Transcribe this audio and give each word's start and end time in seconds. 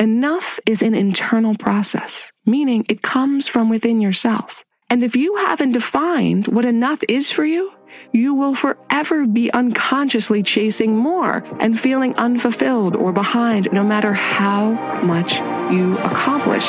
Enough 0.00 0.58
is 0.66 0.82
an 0.82 0.92
internal 0.92 1.54
process, 1.54 2.32
meaning 2.44 2.84
it 2.88 3.02
comes 3.02 3.46
from 3.46 3.70
within 3.70 4.00
yourself. 4.00 4.64
And 4.90 5.04
if 5.04 5.14
you 5.14 5.36
haven't 5.36 5.70
defined 5.70 6.48
what 6.48 6.64
enough 6.64 6.98
is 7.08 7.30
for 7.30 7.44
you, 7.44 7.72
you 8.10 8.34
will 8.34 8.56
forever 8.56 9.24
be 9.24 9.52
unconsciously 9.52 10.42
chasing 10.42 10.96
more 10.96 11.44
and 11.60 11.78
feeling 11.78 12.12
unfulfilled 12.16 12.96
or 12.96 13.12
behind 13.12 13.68
no 13.72 13.84
matter 13.84 14.12
how 14.12 14.72
much 15.04 15.34
you 15.72 15.96
accomplish. 15.98 16.68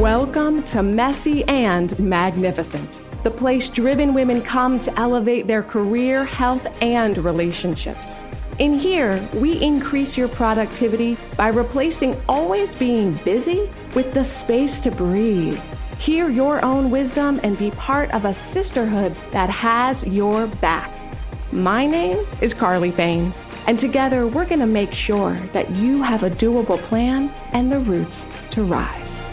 Welcome 0.00 0.64
to 0.64 0.82
Messy 0.82 1.44
and 1.44 1.96
Magnificent, 2.00 3.00
the 3.22 3.30
place 3.30 3.68
driven 3.68 4.12
women 4.12 4.42
come 4.42 4.80
to 4.80 4.98
elevate 4.98 5.46
their 5.46 5.62
career, 5.62 6.24
health, 6.24 6.66
and 6.82 7.16
relationships. 7.18 8.22
In 8.58 8.74
here, 8.74 9.24
we 9.34 9.62
increase 9.62 10.16
your 10.16 10.26
productivity 10.26 11.16
by 11.36 11.46
replacing 11.46 12.20
always 12.28 12.74
being 12.74 13.12
busy 13.24 13.70
with 13.94 14.12
the 14.12 14.24
space 14.24 14.80
to 14.80 14.90
breathe. 14.90 15.60
Hear 16.00 16.28
your 16.28 16.64
own 16.64 16.90
wisdom 16.90 17.38
and 17.44 17.56
be 17.56 17.70
part 17.70 18.10
of 18.10 18.24
a 18.24 18.34
sisterhood 18.34 19.14
that 19.30 19.48
has 19.48 20.04
your 20.08 20.48
back. 20.48 20.92
My 21.52 21.86
name 21.86 22.26
is 22.40 22.52
Carly 22.52 22.90
Payne, 22.90 23.32
and 23.68 23.78
together 23.78 24.26
we're 24.26 24.44
going 24.44 24.58
to 24.58 24.66
make 24.66 24.92
sure 24.92 25.34
that 25.52 25.70
you 25.70 26.02
have 26.02 26.24
a 26.24 26.30
doable 26.30 26.78
plan 26.78 27.30
and 27.52 27.70
the 27.70 27.78
roots 27.78 28.26
to 28.50 28.64
rise. 28.64 29.24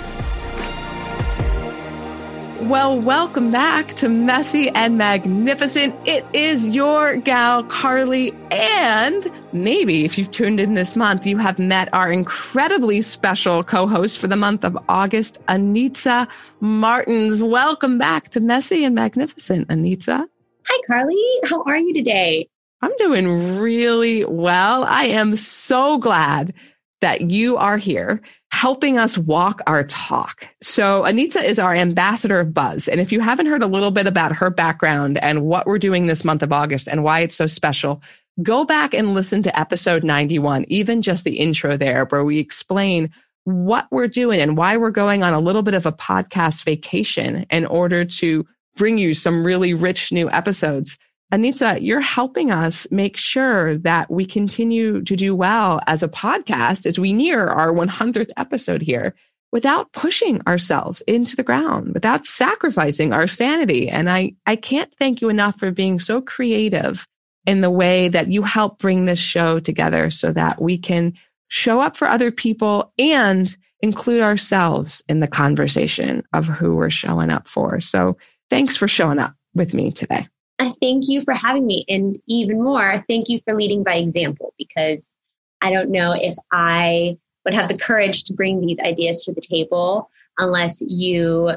Well, 2.66 3.00
welcome 3.00 3.52
back 3.52 3.94
to 3.94 4.10
Messy 4.10 4.70
and 4.70 4.98
Magnificent. 4.98 5.96
It 6.08 6.26
is 6.34 6.66
your 6.70 7.18
gal, 7.18 7.64
Carly. 7.66 8.34
And 8.50 9.32
maybe 9.54 10.04
if 10.04 10.18
you've 10.18 10.32
tuned 10.32 10.60
in 10.60 10.74
this 10.74 10.96
month, 10.96 11.28
you 11.28 11.38
have 11.38 11.60
met 11.60 11.94
our 11.94 12.12
incredibly 12.12 13.02
special 13.02 13.64
co 13.64 13.86
host 13.86 14.18
for 14.18 14.26
the 14.26 14.36
month 14.36 14.64
of 14.64 14.76
August, 14.90 15.40
Anitza 15.48 16.28
Martins. 16.60 17.44
Welcome 17.44 18.00
back 18.00 18.30
to 18.30 18.40
Messy 18.40 18.84
and 18.84 18.96
Magnificent, 18.96 19.68
Anitza. 19.68 20.26
Hi, 20.68 20.82
Carly. 20.88 21.24
How 21.44 21.62
are 21.66 21.78
you 21.78 21.94
today? 21.94 22.50
I'm 22.82 22.98
doing 22.98 23.60
really 23.60 24.26
well. 24.26 24.86
I 24.86 25.04
am 25.04 25.36
so 25.36 26.00
glad 26.00 26.52
that 27.02 27.22
you 27.22 27.58
are 27.58 27.78
here 27.78 28.22
helping 28.52 28.98
us 28.98 29.18
walk 29.18 29.62
our 29.68 29.84
talk. 29.84 30.48
So 30.62 31.04
Anitza 31.04 31.44
is 31.44 31.60
our 31.60 31.76
ambassador 31.76 32.40
of 32.40 32.54
buzz. 32.54 32.88
And 32.88 33.02
if 33.02 33.12
you 33.12 33.20
haven't 33.20 33.48
heard 33.48 33.62
a 33.62 33.68
little 33.68 33.92
bit 33.92 34.08
about 34.08 34.36
her 34.36 34.50
background 34.50 35.18
and 35.18 35.44
what 35.44 35.68
we're 35.68 35.78
doing 35.78 36.08
this 36.08 36.24
month 36.24 36.42
of 36.42 36.54
August 36.54 36.88
and 36.88 37.04
why 37.04 37.20
it's 37.20 37.36
so 37.36 37.48
special, 37.48 38.02
go 38.42 38.66
back 38.66 38.94
and 38.94 39.14
listen 39.14 39.44
to 39.44 39.60
episode 39.60 40.04
91, 40.04 40.66
even 40.70 41.02
just 41.02 41.26
the 41.26 41.38
intro 41.38 41.78
there, 41.78 42.06
where 42.06 42.24
we 42.24 42.40
explain 42.40 43.10
what 43.44 43.88
we're 43.92 44.08
doing 44.08 44.42
and 44.42 44.58
why 44.58 44.76
we're 44.78 44.90
going 44.90 45.22
on 45.22 45.34
a 45.34 45.40
little 45.40 45.62
bit 45.62 45.76
of 45.76 45.86
a 45.86 45.92
podcast 45.92 46.64
vacation 46.64 47.46
in 47.50 47.66
order 47.66 48.04
to 48.04 48.46
bring 48.76 48.98
you 48.98 49.14
some 49.14 49.46
really 49.46 49.74
rich 49.74 50.12
new 50.12 50.30
episodes. 50.32 50.98
Anitza, 51.34 51.80
you're 51.82 52.02
helping 52.02 52.52
us 52.52 52.88
make 52.92 53.18
sure 53.18 53.78
that 53.80 54.12
we 54.12 54.26
continue 54.26 55.02
to 55.04 55.16
do 55.16 55.36
well 55.36 55.82
as 55.88 56.04
a 56.04 56.08
podcast 56.08 56.86
as 56.86 57.00
we 57.00 57.14
near 57.14 57.48
our 57.48 57.74
100th 57.74 58.30
episode 58.38 58.82
here 58.82 59.16
without 59.52 59.92
pushing 59.92 60.42
ourselves 60.48 61.02
into 61.08 61.36
the 61.36 61.44
ground, 61.44 61.94
without 61.94 62.26
sacrificing 62.26 63.12
our 63.12 63.28
sanity. 63.28 63.90
And 63.90 64.10
I, 64.10 64.34
I 64.46 64.56
can't 64.56 64.94
thank 64.96 65.22
you 65.22 65.30
enough 65.30 65.58
for 65.60 65.72
being 65.72 66.00
so 66.00 66.22
creative 66.22 67.08
in 67.46 67.62
the 67.62 67.72
way 67.72 68.10
that 68.10 68.28
you 68.28 68.44
help 68.44 68.80
bring 68.80 69.06
this 69.06 69.20
show 69.20 69.60
together 69.60 70.10
so 70.10 70.32
that 70.32 70.62
we 70.62 70.78
can 70.78 71.14
show 71.48 71.80
up 71.80 71.96
for 71.96 72.08
other 72.08 72.32
people 72.32 72.92
and 73.00 73.56
include 73.82 74.22
ourselves 74.22 75.04
in 75.08 75.20
the 75.20 75.28
conversation 75.28 76.24
of 76.34 76.48
who 76.48 76.76
we're 76.76 76.90
showing 76.90 77.30
up 77.30 77.48
for. 77.48 77.80
So 77.80 78.18
thanks 78.50 78.76
for 78.76 78.88
showing 78.88 79.20
up 79.20 79.36
with 79.54 79.74
me 79.74 79.92
today. 79.92 80.28
I 80.60 80.70
thank 80.82 81.08
you 81.08 81.22
for 81.22 81.34
having 81.34 81.66
me. 81.66 81.86
And 81.90 82.18
even 82.28 82.64
more, 82.64 83.04
thank 83.10 83.30
you 83.30 83.40
for 83.44 83.56
leading 83.56 83.84
by 83.84 83.96
example 83.96 84.54
because 84.58 85.18
I 85.62 85.72
don't 85.72 85.92
know 85.92 86.14
if 86.14 86.36
I 86.52 87.18
would 87.44 87.54
have 87.54 87.68
the 87.68 87.78
courage 87.78 88.24
to 88.26 88.34
bring 88.34 88.62
these 88.62 88.80
ideas 88.80 89.24
to 89.24 89.34
the 89.34 89.42
table 89.42 90.10
unless 90.38 90.82
you 90.82 91.56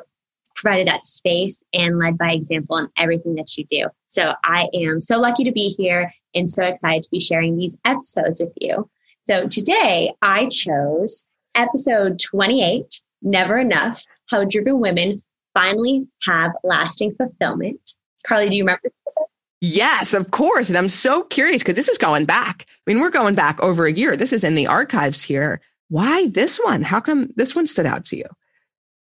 provided 0.57 0.89
that 0.89 1.07
space 1.07 1.63
and 1.73 1.97
led 1.97 2.19
by 2.19 2.33
example 2.33 2.77
in 2.77 2.89
everything 2.97 3.37
that 3.37 3.57
you 3.57 3.65
do. 3.67 3.87
So 4.09 4.35
I 4.45 4.69
am 4.75 5.01
so 5.01 5.19
lucky 5.19 5.45
to 5.45 5.53
be 5.53 5.69
here 5.69 6.13
and 6.35 6.51
so 6.51 6.65
excited 6.65 7.05
to 7.05 7.11
be 7.11 7.21
sharing 7.21 7.57
these 7.57 7.79
episodes 7.85 8.41
with 8.41 8.53
you. 8.61 8.91
So 9.25 9.47
today 9.47 10.13
I 10.21 10.47
chose 10.47 11.25
episode 11.55 12.19
28, 12.19 13.03
Never 13.23 13.59
Enough 13.59 14.03
How 14.27 14.45
Driven 14.45 14.81
Women 14.81 15.23
Finally 15.55 16.07
Have 16.25 16.53
Lasting 16.65 17.15
Fulfillment. 17.15 17.95
Carly, 18.29 18.51
do 18.51 18.57
you 18.57 18.63
remember 18.63 18.83
this 18.85 19.17
Yes, 19.61 20.15
of 20.15 20.31
course. 20.31 20.69
And 20.69 20.79
I'm 20.79 20.89
so 20.89 21.25
curious 21.25 21.63
because 21.63 21.75
this 21.75 21.89
is 21.89 21.99
going 21.99 22.27
back. 22.27 22.67
I 22.69 22.81
mean, 22.87 23.01
we're 23.01 23.11
going 23.11 23.35
back 23.35 23.59
over 23.61 23.87
a 23.87 23.93
year. 23.93 24.17
This 24.17 24.33
is 24.33 24.45
in 24.45 24.55
the 24.55 24.69
archives 24.69 25.21
here. 25.21 25.61
Why 25.89 26.29
this 26.29 26.59
one? 26.59 26.83
How 26.83 27.01
come 27.01 27.33
this 27.35 27.57
one 27.57 27.67
stood 27.67 27.87
out 27.87 28.05
to 28.07 28.17
you? 28.17 28.27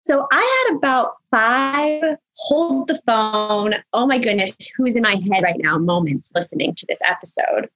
So 0.02 0.28
I 0.30 0.66
had 0.68 0.76
about 0.76 1.14
five 1.32 2.00
hold 2.36 2.86
the 2.86 3.00
phone, 3.06 3.74
oh 3.92 4.06
my 4.06 4.18
goodness, 4.18 4.56
who's 4.76 4.94
in 4.94 5.02
my 5.02 5.16
head 5.16 5.42
right 5.42 5.58
now 5.58 5.78
moments 5.78 6.30
listening 6.32 6.76
to 6.76 6.86
this 6.88 7.00
episode. 7.04 7.68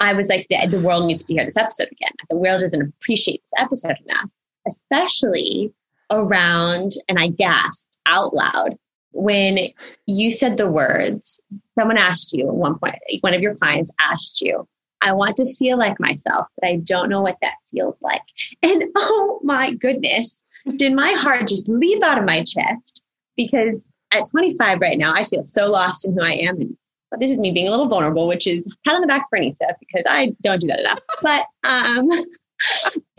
I 0.00 0.14
was 0.14 0.30
like, 0.30 0.46
the, 0.48 0.66
the 0.66 0.80
world 0.80 1.06
needs 1.06 1.24
to 1.24 1.34
hear 1.34 1.44
this 1.44 1.58
episode 1.58 1.88
again. 1.92 2.12
The 2.30 2.36
world 2.36 2.62
doesn't 2.62 2.80
appreciate 2.80 3.42
this 3.42 3.52
episode 3.62 3.96
enough, 4.06 4.30
especially 4.66 5.74
around, 6.10 6.92
and 7.06 7.18
I 7.18 7.28
gasped 7.28 7.98
out 8.06 8.32
loud 8.32 8.78
when 9.12 9.58
you 10.06 10.30
said 10.30 10.56
the 10.56 10.70
words, 10.70 11.40
someone 11.78 11.98
asked 11.98 12.32
you 12.32 12.48
at 12.48 12.54
one 12.54 12.78
point, 12.78 12.96
one 13.20 13.34
of 13.34 13.40
your 13.40 13.54
clients 13.54 13.92
asked 14.00 14.40
you, 14.40 14.66
I 15.00 15.12
want 15.12 15.36
to 15.36 15.56
feel 15.56 15.78
like 15.78 16.00
myself, 16.00 16.46
but 16.60 16.68
I 16.68 16.76
don't 16.76 17.08
know 17.08 17.22
what 17.22 17.36
that 17.42 17.54
feels 17.70 18.02
like. 18.02 18.22
And 18.62 18.82
oh 18.96 19.40
my 19.42 19.72
goodness, 19.72 20.44
did 20.76 20.92
my 20.92 21.12
heart 21.12 21.48
just 21.48 21.68
leap 21.68 22.02
out 22.02 22.18
of 22.18 22.24
my 22.24 22.42
chest? 22.42 23.02
Because 23.36 23.90
at 24.12 24.28
25 24.30 24.80
right 24.80 24.98
now, 24.98 25.12
I 25.14 25.24
feel 25.24 25.44
so 25.44 25.70
lost 25.70 26.04
in 26.04 26.14
who 26.14 26.22
I 26.22 26.32
am. 26.32 26.60
And 26.60 26.76
but 27.10 27.20
this 27.20 27.30
is 27.30 27.40
me 27.40 27.52
being 27.52 27.68
a 27.68 27.70
little 27.70 27.88
vulnerable, 27.88 28.26
which 28.26 28.46
is 28.46 28.66
kind 28.84 28.96
of 28.96 29.02
the 29.02 29.08
back 29.08 29.26
for 29.30 29.38
Anitza 29.38 29.72
because 29.80 30.04
I 30.06 30.34
don't 30.42 30.60
do 30.60 30.66
that 30.66 30.80
enough. 30.80 30.98
But 31.22 31.46
um, 31.64 32.10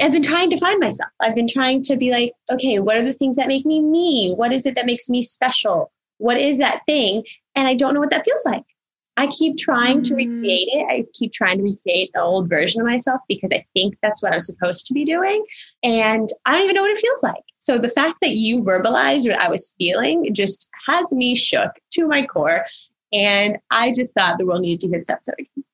I've 0.02 0.12
been 0.12 0.24
trying 0.24 0.50
to 0.50 0.58
find 0.58 0.80
myself. 0.80 1.12
I've 1.22 1.36
been 1.36 1.48
trying 1.48 1.84
to 1.84 1.98
be 1.98 2.12
like, 2.12 2.34
okay, 2.52 2.80
what 2.80 2.98
are 2.98 3.04
the 3.04 3.14
things 3.14 3.36
that 3.36 3.48
make 3.48 3.66
me 3.66 3.82
me? 3.82 4.34
What 4.36 4.52
is 4.52 4.66
it 4.66 4.76
that 4.76 4.86
makes 4.86 5.10
me 5.10 5.22
special? 5.22 5.92
What 6.18 6.38
is 6.38 6.58
that 6.58 6.82
thing? 6.86 7.24
And 7.56 7.68
I 7.68 7.76
don't 7.76 7.94
know 7.94 8.00
what 8.00 8.12
that 8.12 8.26
feels 8.26 8.46
like. 8.46 8.64
I 9.20 9.28
keep 9.28 9.58
trying 9.58 10.02
to 10.04 10.14
mm. 10.14 10.18
recreate 10.18 10.70
it. 10.72 10.86
I 10.90 11.06
keep 11.14 11.34
trying 11.34 11.58
to 11.58 11.64
recreate 11.64 12.12
the 12.14 12.22
old 12.22 12.50
version 12.50 12.80
of 12.80 12.88
myself 12.88 13.20
because 13.28 13.50
I 13.52 13.66
think 13.74 13.98
that's 14.02 14.24
what 14.24 14.32
I'm 14.32 14.40
supposed 14.40 14.88
to 14.88 14.94
be 14.94 15.04
doing. 15.04 15.44
And 15.84 16.30
I 16.46 16.54
don't 16.54 16.64
even 16.64 16.76
know 16.76 16.84
what 16.84 16.92
it 16.92 17.00
feels 17.00 17.22
like. 17.22 17.44
So 17.58 17.78
the 17.78 17.90
fact 17.90 18.16
that 18.22 18.30
you 18.30 18.64
verbalized 18.64 19.30
what 19.30 19.38
I 19.38 19.50
was 19.50 19.76
feeling 19.78 20.34
just 20.34 20.70
has 20.88 21.12
me 21.12 21.36
shook 21.36 21.72
to 21.96 22.08
my 22.08 22.26
core. 22.26 22.64
And 23.12 23.58
I 23.72 23.92
just 23.92 24.14
thought 24.14 24.38
the 24.38 24.46
world 24.46 24.62
needed 24.62 24.82
to 24.82 24.88
hear 24.88 25.00
this 25.00 25.10
episode 25.10 25.36
again. 25.38 25.66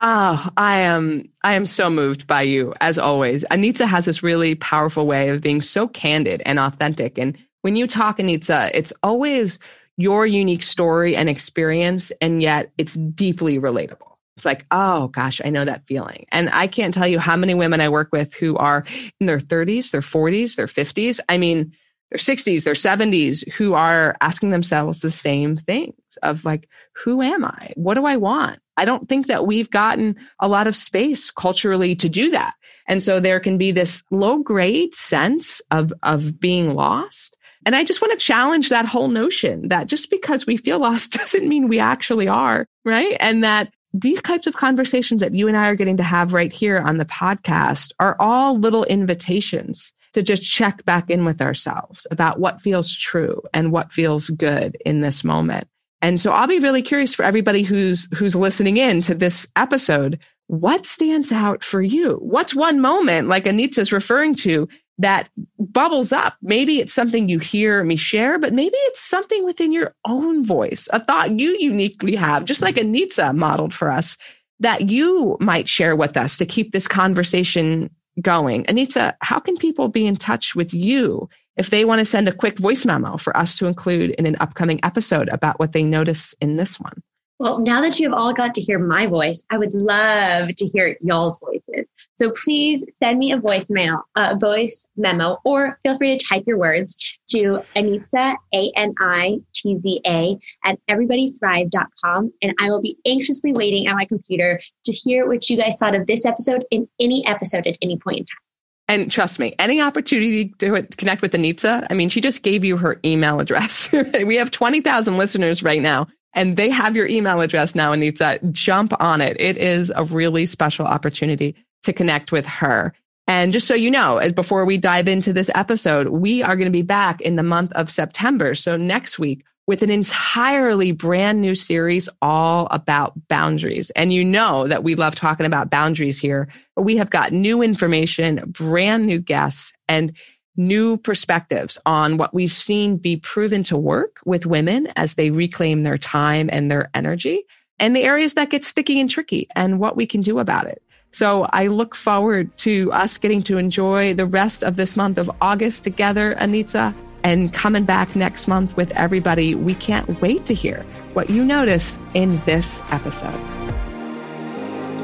Oh, 0.00 0.48
I 0.56 0.78
am 0.78 1.28
I 1.42 1.54
am 1.54 1.66
so 1.66 1.90
moved 1.90 2.26
by 2.26 2.42
you 2.42 2.72
as 2.80 2.98
always. 2.98 3.44
Anitza 3.50 3.86
has 3.88 4.04
this 4.04 4.22
really 4.22 4.54
powerful 4.54 5.06
way 5.06 5.28
of 5.28 5.40
being 5.40 5.60
so 5.60 5.88
candid 5.88 6.40
and 6.46 6.60
authentic. 6.60 7.18
And 7.18 7.36
when 7.62 7.74
you 7.74 7.88
talk, 7.88 8.18
Anitza, 8.18 8.70
it's 8.74 8.92
always 9.02 9.58
your 9.96 10.24
unique 10.24 10.62
story 10.62 11.16
and 11.16 11.28
experience, 11.28 12.12
and 12.20 12.40
yet 12.40 12.70
it's 12.78 12.94
deeply 12.94 13.58
relatable. 13.58 14.12
It's 14.36 14.44
like, 14.44 14.64
oh 14.70 15.08
gosh, 15.08 15.40
I 15.44 15.50
know 15.50 15.64
that 15.64 15.84
feeling. 15.88 16.26
And 16.30 16.48
I 16.50 16.68
can't 16.68 16.94
tell 16.94 17.08
you 17.08 17.18
how 17.18 17.36
many 17.36 17.54
women 17.54 17.80
I 17.80 17.88
work 17.88 18.10
with 18.12 18.32
who 18.34 18.56
are 18.56 18.84
in 19.18 19.26
their 19.26 19.40
30s, 19.40 19.90
their 19.90 20.00
40s, 20.00 20.54
their 20.54 20.68
50s. 20.68 21.18
I 21.28 21.38
mean, 21.38 21.72
their 22.12 22.18
60s, 22.18 22.62
their 22.62 22.74
70s, 22.74 23.50
who 23.54 23.74
are 23.74 24.16
asking 24.20 24.50
themselves 24.50 25.00
the 25.00 25.10
same 25.10 25.56
things 25.56 25.94
of 26.22 26.44
like, 26.44 26.68
who 26.94 27.20
am 27.20 27.44
I? 27.44 27.72
What 27.74 27.94
do 27.94 28.06
I 28.06 28.16
want? 28.16 28.60
I 28.78 28.84
don't 28.84 29.08
think 29.08 29.26
that 29.26 29.46
we've 29.46 29.70
gotten 29.70 30.16
a 30.38 30.48
lot 30.48 30.66
of 30.66 30.76
space 30.76 31.30
culturally 31.30 31.96
to 31.96 32.08
do 32.08 32.30
that. 32.30 32.54
And 32.86 33.02
so 33.02 33.18
there 33.18 33.40
can 33.40 33.58
be 33.58 33.72
this 33.72 34.02
low 34.10 34.38
grade 34.38 34.94
sense 34.94 35.60
of, 35.70 35.92
of 36.02 36.38
being 36.38 36.74
lost. 36.74 37.36
And 37.66 37.74
I 37.74 37.84
just 37.84 38.00
want 38.00 38.12
to 38.12 38.24
challenge 38.24 38.68
that 38.68 38.86
whole 38.86 39.08
notion 39.08 39.68
that 39.68 39.88
just 39.88 40.10
because 40.10 40.46
we 40.46 40.56
feel 40.56 40.78
lost 40.88 41.12
doesn't 41.12 41.48
mean 41.48 41.68
we 41.68 41.80
actually 41.80 42.28
are, 42.28 42.66
right? 42.84 43.16
And 43.18 43.42
that 43.42 43.72
these 43.92 44.22
types 44.22 44.46
of 44.46 44.56
conversations 44.56 45.20
that 45.22 45.34
you 45.34 45.48
and 45.48 45.56
I 45.56 45.66
are 45.68 45.74
getting 45.74 45.96
to 45.96 46.02
have 46.02 46.32
right 46.32 46.52
here 46.52 46.78
on 46.78 46.98
the 46.98 47.04
podcast 47.04 47.90
are 47.98 48.16
all 48.20 48.58
little 48.58 48.84
invitations 48.84 49.92
to 50.12 50.22
just 50.22 50.42
check 50.42 50.84
back 50.84 51.10
in 51.10 51.24
with 51.24 51.40
ourselves 51.40 52.06
about 52.10 52.38
what 52.38 52.60
feels 52.60 52.94
true 52.94 53.42
and 53.52 53.72
what 53.72 53.92
feels 53.92 54.28
good 54.28 54.76
in 54.86 55.00
this 55.00 55.24
moment. 55.24 55.68
And 56.00 56.20
so 56.20 56.32
I'll 56.32 56.46
be 56.46 56.60
really 56.60 56.82
curious 56.82 57.12
for 57.14 57.24
everybody 57.24 57.62
who's 57.62 58.08
who's 58.16 58.36
listening 58.36 58.76
in 58.76 59.02
to 59.02 59.14
this 59.14 59.48
episode. 59.56 60.18
what 60.48 60.86
stands 60.86 61.30
out 61.30 61.62
for 61.62 61.80
you? 61.80 62.14
What's 62.20 62.54
one 62.54 62.80
moment, 62.80 63.28
like 63.28 63.44
Anitza's 63.44 63.92
referring 63.92 64.34
to, 64.36 64.66
that 64.96 65.28
bubbles 65.58 66.10
up? 66.10 66.36
Maybe 66.42 66.80
it's 66.80 66.92
something 66.92 67.28
you 67.28 67.38
hear 67.38 67.84
me 67.84 67.96
share, 67.96 68.38
but 68.38 68.54
maybe 68.54 68.76
it's 68.76 69.00
something 69.00 69.44
within 69.44 69.72
your 69.72 69.94
own 70.06 70.44
voice, 70.44 70.88
a 70.92 71.04
thought 71.04 71.38
you 71.38 71.54
uniquely 71.60 72.16
have, 72.16 72.46
just 72.46 72.62
like 72.62 72.76
Anitza 72.76 73.36
modeled 73.36 73.74
for 73.74 73.90
us, 73.90 74.16
that 74.58 74.90
you 74.90 75.36
might 75.38 75.68
share 75.68 75.94
with 75.94 76.16
us 76.16 76.38
to 76.38 76.46
keep 76.46 76.72
this 76.72 76.88
conversation 76.88 77.90
going. 78.22 78.64
Anitza, 78.64 79.14
how 79.20 79.38
can 79.38 79.56
people 79.56 79.88
be 79.88 80.06
in 80.06 80.16
touch 80.16 80.54
with 80.56 80.72
you 80.72 81.28
if 81.58 81.70
they 81.70 81.84
want 81.84 81.98
to 81.98 82.04
send 82.04 82.28
a 82.28 82.32
quick 82.32 82.58
voice 82.58 82.84
memo 82.86 83.16
for 83.16 83.36
us 83.36 83.58
to 83.58 83.66
include 83.66 84.10
in 84.12 84.26
an 84.26 84.36
upcoming 84.40 84.80
episode 84.84 85.28
about 85.28 85.58
what 85.58 85.72
they 85.72 85.82
notice 85.82 86.34
in 86.40 86.56
this 86.56 86.80
one? 86.80 87.02
Well, 87.40 87.60
now 87.60 87.80
that 87.82 88.00
you 88.00 88.10
have 88.10 88.18
all 88.18 88.32
got 88.32 88.52
to 88.54 88.60
hear 88.60 88.80
my 88.80 89.06
voice, 89.06 89.44
I 89.48 89.58
would 89.58 89.72
love 89.72 90.48
to 90.56 90.66
hear 90.66 90.96
y'all's 91.00 91.38
voices. 91.38 91.86
So 92.16 92.32
please 92.32 92.84
send 92.98 93.20
me 93.20 93.30
a 93.30 93.38
voicemail, 93.38 94.02
a 94.16 94.36
voice 94.36 94.84
memo, 94.96 95.38
or 95.44 95.78
feel 95.84 95.96
free 95.96 96.18
to 96.18 96.24
type 96.24 96.42
your 96.48 96.58
words 96.58 96.96
to 97.30 97.60
Anitza, 97.76 98.34
A-N-I-T-Z-A 98.52 100.36
at 100.64 100.78
everybodythrive.com. 100.88 102.32
And 102.42 102.54
I 102.58 102.70
will 102.70 102.82
be 102.82 102.98
anxiously 103.06 103.52
waiting 103.52 103.86
at 103.86 103.94
my 103.94 104.04
computer 104.04 104.60
to 104.84 104.92
hear 104.92 105.28
what 105.28 105.48
you 105.48 105.56
guys 105.56 105.78
thought 105.78 105.94
of 105.94 106.08
this 106.08 106.26
episode 106.26 106.64
in 106.72 106.88
any 106.98 107.24
episode 107.24 107.68
at 107.68 107.78
any 107.82 107.98
point 107.98 108.18
in 108.18 108.24
time. 108.24 108.47
And 108.88 109.12
trust 109.12 109.38
me, 109.38 109.54
any 109.58 109.82
opportunity 109.82 110.46
to 110.58 110.82
connect 110.96 111.20
with 111.20 111.32
Anitza, 111.32 111.86
I 111.90 111.94
mean, 111.94 112.08
she 112.08 112.22
just 112.22 112.42
gave 112.42 112.64
you 112.64 112.78
her 112.78 112.98
email 113.04 113.38
address. 113.38 113.90
we 114.24 114.36
have 114.36 114.50
20,000 114.50 115.18
listeners 115.18 115.62
right 115.62 115.82
now 115.82 116.08
and 116.32 116.56
they 116.56 116.70
have 116.70 116.96
your 116.96 117.06
email 117.06 117.40
address 117.40 117.74
now, 117.74 117.92
Anitza. 117.92 118.50
Jump 118.50 118.94
on 118.98 119.20
it. 119.20 119.36
It 119.38 119.58
is 119.58 119.92
a 119.94 120.04
really 120.04 120.46
special 120.46 120.86
opportunity 120.86 121.54
to 121.82 121.92
connect 121.92 122.32
with 122.32 122.46
her. 122.46 122.94
And 123.26 123.52
just 123.52 123.66
so 123.66 123.74
you 123.74 123.90
know, 123.90 124.16
as 124.16 124.32
before 124.32 124.64
we 124.64 124.78
dive 124.78 125.06
into 125.06 125.34
this 125.34 125.50
episode, 125.54 126.08
we 126.08 126.42
are 126.42 126.56
going 126.56 126.66
to 126.66 126.72
be 126.72 126.82
back 126.82 127.20
in 127.20 127.36
the 127.36 127.42
month 127.42 127.72
of 127.72 127.90
September. 127.90 128.54
So 128.54 128.76
next 128.76 129.18
week 129.18 129.44
with 129.68 129.82
an 129.82 129.90
entirely 129.90 130.92
brand 130.92 131.42
new 131.42 131.54
series 131.54 132.08
all 132.22 132.68
about 132.70 133.12
boundaries. 133.28 133.90
And 133.90 134.14
you 134.14 134.24
know 134.24 134.66
that 134.66 134.82
we 134.82 134.94
love 134.94 135.14
talking 135.14 135.44
about 135.44 135.68
boundaries 135.68 136.18
here. 136.18 136.48
But 136.74 136.82
we 136.82 136.96
have 136.96 137.10
got 137.10 137.32
new 137.32 137.60
information, 137.60 138.42
brand 138.48 139.04
new 139.04 139.20
guests, 139.20 139.74
and 139.86 140.16
new 140.56 140.96
perspectives 140.96 141.76
on 141.84 142.16
what 142.16 142.32
we've 142.32 142.50
seen 142.50 142.96
be 142.96 143.18
proven 143.18 143.62
to 143.64 143.76
work 143.76 144.16
with 144.24 144.46
women 144.46 144.88
as 144.96 145.14
they 145.14 145.30
reclaim 145.30 145.82
their 145.82 145.98
time 145.98 146.48
and 146.50 146.70
their 146.70 146.90
energy 146.94 147.44
and 147.78 147.94
the 147.94 148.04
areas 148.04 148.34
that 148.34 148.50
get 148.50 148.64
sticky 148.64 148.98
and 148.98 149.10
tricky 149.10 149.46
and 149.54 149.78
what 149.78 149.96
we 149.96 150.06
can 150.06 150.22
do 150.22 150.38
about 150.38 150.66
it. 150.66 150.82
So 151.12 151.44
I 151.52 151.66
look 151.66 151.94
forward 151.94 152.56
to 152.58 152.90
us 152.92 153.18
getting 153.18 153.42
to 153.44 153.58
enjoy 153.58 154.14
the 154.14 154.26
rest 154.26 154.64
of 154.64 154.76
this 154.76 154.96
month 154.96 155.18
of 155.18 155.30
August 155.42 155.84
together, 155.84 156.34
Anitza, 156.40 156.94
and 157.28 157.52
coming 157.52 157.84
back 157.84 158.16
next 158.16 158.48
month 158.48 158.74
with 158.74 158.90
everybody. 158.92 159.54
We 159.54 159.74
can't 159.74 160.08
wait 160.22 160.46
to 160.46 160.54
hear 160.54 160.82
what 161.12 161.28
you 161.28 161.44
notice 161.44 161.98
in 162.14 162.40
this 162.46 162.80
episode. 162.90 163.38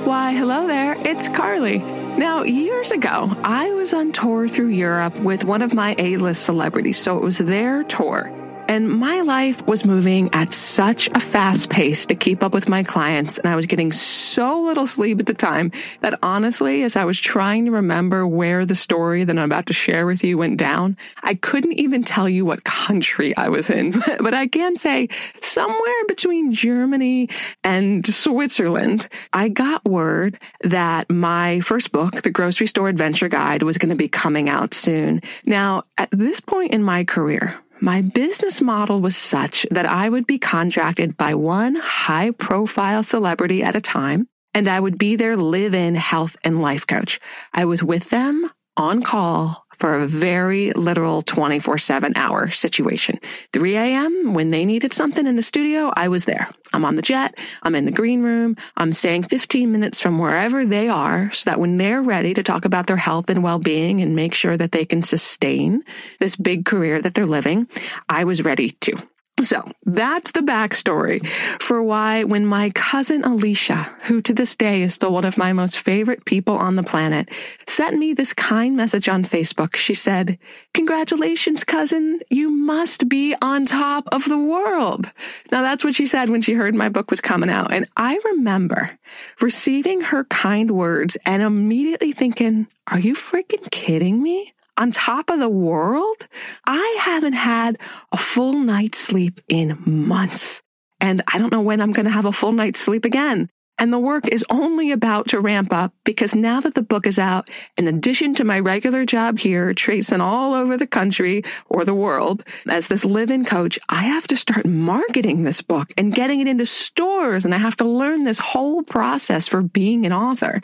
Why, 0.07 0.33
hello 0.33 0.67
there. 0.67 0.97
It's 1.07 1.29
Carly. 1.29 1.79
Now, 2.17 2.43
years 2.43 2.93
ago, 2.93 3.37
I 3.45 3.69
was 3.73 3.93
on 3.93 4.13
tour 4.13 4.49
through 4.49 4.69
Europe 4.69 5.15
with 5.21 5.45
one 5.45 5.61
of 5.61 5.75
my 5.75 5.95
A 5.99 6.17
list 6.17 6.47
celebrities, 6.47 6.97
so 6.97 7.19
it 7.19 7.23
was 7.23 7.39
their 7.39 7.85
tour. 7.85 8.33
And 8.67 8.89
my 8.89 9.21
life 9.21 9.65
was 9.67 9.85
moving 9.85 10.33
at 10.33 10.55
such 10.55 11.09
a 11.09 11.21
fast 11.21 11.69
pace 11.69 12.07
to 12.07 12.15
keep 12.15 12.43
up 12.43 12.55
with 12.55 12.69
my 12.69 12.83
clients. 12.83 13.37
And 13.39 13.47
I 13.47 13.57
was 13.57 13.67
getting 13.67 13.93
so 13.93 14.61
little 14.61 14.87
sleep 14.87 15.21
at 15.21 15.27
the 15.27 15.35
time 15.35 15.71
that 16.01 16.19
honestly, 16.23 16.83
as 16.83 16.97
I 16.97 17.05
was 17.05 17.21
trying 17.21 17.67
to 17.67 17.71
remember 17.71 18.27
where 18.27 18.65
the 18.65 18.75
story 18.75 19.25
that 19.25 19.39
I'm 19.39 19.45
about 19.45 19.67
to 19.67 19.73
share 19.75 20.07
with 20.07 20.25
you 20.25 20.39
went 20.39 20.57
down, 20.57 20.97
I 21.23 21.35
couldn't 21.35 21.75
even 21.75 22.05
tell 22.05 22.29
you 22.29 22.45
what 22.47 22.65
country 22.65 23.37
I 23.37 23.49
was 23.49 23.69
in. 23.69 23.91
but 24.21 24.33
I 24.33 24.47
can 24.47 24.77
say 24.77 25.09
somewhere 25.41 26.05
between 26.09 26.53
Germany 26.53 27.29
and 27.63 28.07
Switzerland, 28.07 29.09
I 29.33 29.49
got 29.49 29.85
word 29.85 30.39
that 30.63 31.11
my 31.11 31.61
first 31.61 31.93
book, 31.93 32.23
The 32.23 32.31
Grocery 32.31 32.67
Store 32.67 32.89
Adventure 32.89 33.29
Guide, 33.29 33.63
was 33.63 33.77
going 33.77 33.91
to 33.91 33.95
be 33.95 34.09
coming 34.09 34.49
out 34.49 34.73
soon. 34.73 35.21
Now, 35.45 35.85
at 35.99 36.09
this 36.11 36.41
point 36.41 36.73
in 36.73 36.83
my 36.83 37.05
career, 37.05 37.61
my 37.85 38.01
business 38.01 38.63
model 38.63 39.03
was 39.03 39.15
such 39.15 39.67
that 39.71 39.85
I 39.85 40.09
would 40.09 40.27
be 40.27 40.39
contracted 40.39 41.19
by 41.19 41.35
one 41.35 41.75
high 41.75 42.31
profile 42.31 43.03
celebrity 43.03 43.63
at 43.63 43.77
a 43.77 43.81
time, 43.83 44.27
and 44.55 44.69
I 44.69 44.81
would 44.81 44.97
be 44.97 45.17
their 45.17 45.37
live 45.37 45.75
in 45.75 45.95
health 45.95 46.35
and 46.43 46.63
life 46.63 46.87
coach. 46.87 47.21
I 47.53 47.67
was 47.67 47.85
with 47.85 48.09
them 48.09 48.51
on 48.79 49.03
call 49.03 49.64
for 49.77 49.95
a 49.95 50.07
very 50.07 50.73
literal 50.73 51.23
24 51.23 51.79
7 51.79 52.13
hour 52.17 52.51
situation. 52.51 53.19
3 53.53 53.77
a.m. 53.77 54.35
when 54.35 54.51
they 54.51 54.65
needed 54.65 54.93
something 54.93 55.27
in 55.27 55.37
the 55.37 55.43
studio, 55.43 55.93
I 55.97 56.09
was 56.09 56.25
there. 56.25 56.49
I'm 56.73 56.85
on 56.85 56.97
the 56.97 57.03
jet. 57.03 57.37
I'm 57.63 57.75
in 57.75 57.85
the 57.85 57.93
green 57.93 58.23
room. 58.23 58.57
I'm 58.77 58.93
staying 58.93 59.25
15 59.25 59.71
minutes 59.71 60.01
from 60.01 60.19
wherever 60.19 60.67
they 60.67 60.89
are 60.89 61.31
so 61.33 61.51
that 61.51 61.61
when 61.61 61.77
they're 61.77 62.03
ready 62.03 62.35
to 62.35 62.43
talk 62.43 62.65
about 62.65 62.87
their 62.87 62.97
health 62.97 63.31
and 63.31 63.43
well 63.43 63.59
being 63.59 64.01
and 64.01 64.17
make 64.17 64.35
sure 64.35 64.57
that 64.57 64.73
they 64.73 64.85
can 64.85 65.03
sustain 65.03 65.83
this 66.19 66.37
big 66.37 66.65
career 66.65 67.01
that 67.01 67.15
they're 67.15 67.27
living, 67.27 67.69
I 68.09 68.25
was 68.25 68.45
ready 68.45 68.71
too. 68.71 68.97
So 69.41 69.69
that's 69.85 70.31
the 70.31 70.41
backstory 70.41 71.27
for 71.61 71.83
why 71.83 72.23
when 72.23 72.47
my 72.47 72.71
cousin 72.71 73.25
Alicia, 73.25 73.91
who 74.03 74.23
to 74.23 74.33
this 74.33 74.55
day 74.55 74.83
is 74.83 74.95
still 74.95 75.13
one 75.13 75.25
of 75.25 75.37
my 75.37 75.53
most 75.53 75.81
favorite 75.81 76.25
people 76.25 76.57
on 76.57 76.77
the 76.77 76.85
planet, 76.85 77.29
sent 77.67 77.97
me 77.97 78.13
this 78.13 78.33
kind 78.33 78.77
message 78.77 79.09
on 79.09 79.25
Facebook, 79.25 79.75
she 79.75 79.93
said, 79.93 80.39
congratulations, 80.73 81.65
cousin. 81.65 82.21
You 82.31 82.49
must 82.49 83.09
be 83.09 83.35
on 83.43 83.67
top 83.67 84.09
of 84.13 84.25
the 84.29 84.39
world. 84.39 85.11
Now 85.51 85.63
that's 85.63 85.85
what 85.85 85.97
she 85.97 86.07
said 86.07 86.31
when 86.31 86.41
she 86.41 86.55
heard 86.55 86.75
my 86.75 86.89
book 86.89 87.11
was 87.11 87.21
coming 87.21 87.51
out. 87.51 87.73
And 87.73 87.89
I 87.97 88.21
remember 88.25 88.97
receiving 89.41 90.01
her 90.01 90.25
kind 90.25 90.71
words 90.71 91.17
and 91.27 91.43
immediately 91.43 92.13
thinking, 92.13 92.69
are 92.87 93.01
you 93.01 93.15
freaking 93.15 93.69
kidding 93.73 94.23
me? 94.23 94.55
On 94.77 94.91
top 94.91 95.31
of 95.31 95.39
the 95.39 95.49
world, 95.49 96.27
I 96.67 96.99
haven't 97.01 97.35
had 97.35 97.79
a 98.13 98.17
full 98.17 98.55
night's 98.55 98.99
sleep 98.99 99.41
in 99.49 99.79
months. 99.87 100.63
And 101.01 101.23
I 101.27 101.39
don't 101.39 101.53
know 101.53 101.61
when 101.61 101.81
I'm 101.81 101.93
going 101.93 102.07
to 102.07 102.13
have 102.13 102.25
a 102.25 102.33
full 102.33 102.53
night's 102.53 102.81
sleep 102.81 103.05
again. 103.05 103.51
And 103.77 103.93
the 103.93 103.99
work 103.99 104.29
is 104.29 104.45
only 104.51 104.93
about 104.93 105.29
to 105.29 105.41
ramp 105.41 105.73
up 105.73 105.93
because 106.05 106.33
now 106.35 106.61
that 106.61 106.75
the 106.75 106.83
book 106.83 107.09
is 107.09 107.19
out, 107.19 107.51
in 107.77 107.89
addition 107.89 108.35
to 108.37 108.45
my 108.45 108.61
regular 108.61 109.05
job 109.05 109.39
here, 109.39 109.75
tracing 109.75 110.21
all 110.21 110.55
over 110.55 110.77
the 110.77 110.87
country 110.87 111.43
or 111.67 111.85
the 111.85 111.95
world 111.95 112.45
as 112.69 112.87
this 112.87 113.05
live-in 113.05 113.45
coach, 113.45 113.79
I 113.89 114.05
have 114.05 114.29
to 114.29 114.37
start 114.37 114.65
marketing 114.65 115.43
this 115.43 115.61
book 115.61 115.93
and 115.99 116.15
getting 116.15 116.41
it 116.41 116.47
into 116.47 116.67
stores. 116.67 117.45
And 117.45 117.53
I 117.53 117.59
have 117.59 117.77
to 117.79 117.85
learn 117.85 118.23
this 118.23 118.39
whole 118.39 118.85
process 118.85 119.49
for 119.49 119.61
being 119.61 120.07
an 120.07 120.13
author. 120.13 120.61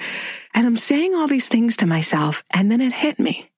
And 0.54 0.66
I'm 0.66 0.76
saying 0.76 1.14
all 1.14 1.26
these 1.26 1.48
things 1.48 1.78
to 1.78 1.86
myself. 1.86 2.44
And 2.50 2.70
then 2.70 2.80
it 2.80 2.92
hit 2.92 3.18
me. 3.18 3.49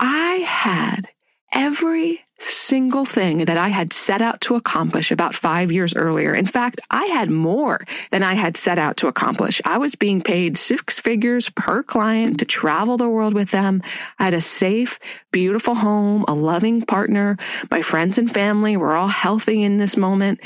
I 0.00 0.36
had 0.36 1.10
every 1.52 2.24
single 2.38 3.04
thing 3.04 3.44
that 3.44 3.58
I 3.58 3.68
had 3.68 3.92
set 3.92 4.22
out 4.22 4.40
to 4.42 4.54
accomplish 4.54 5.10
about 5.10 5.34
five 5.34 5.70
years 5.70 5.94
earlier. 5.94 6.34
In 6.34 6.46
fact, 6.46 6.80
I 6.90 7.04
had 7.06 7.28
more 7.28 7.84
than 8.10 8.22
I 8.22 8.32
had 8.32 8.56
set 8.56 8.78
out 8.78 8.96
to 8.98 9.08
accomplish. 9.08 9.60
I 9.66 9.76
was 9.76 9.94
being 9.94 10.22
paid 10.22 10.56
six 10.56 10.98
figures 10.98 11.50
per 11.50 11.82
client 11.82 12.38
to 12.38 12.46
travel 12.46 12.96
the 12.96 13.10
world 13.10 13.34
with 13.34 13.50
them. 13.50 13.82
I 14.18 14.24
had 14.24 14.34
a 14.34 14.40
safe, 14.40 14.98
beautiful 15.32 15.74
home, 15.74 16.24
a 16.28 16.34
loving 16.34 16.80
partner. 16.80 17.36
My 17.70 17.82
friends 17.82 18.16
and 18.16 18.32
family 18.32 18.78
were 18.78 18.94
all 18.94 19.08
healthy 19.08 19.62
in 19.62 19.76
this 19.76 19.98
moment. 19.98 20.40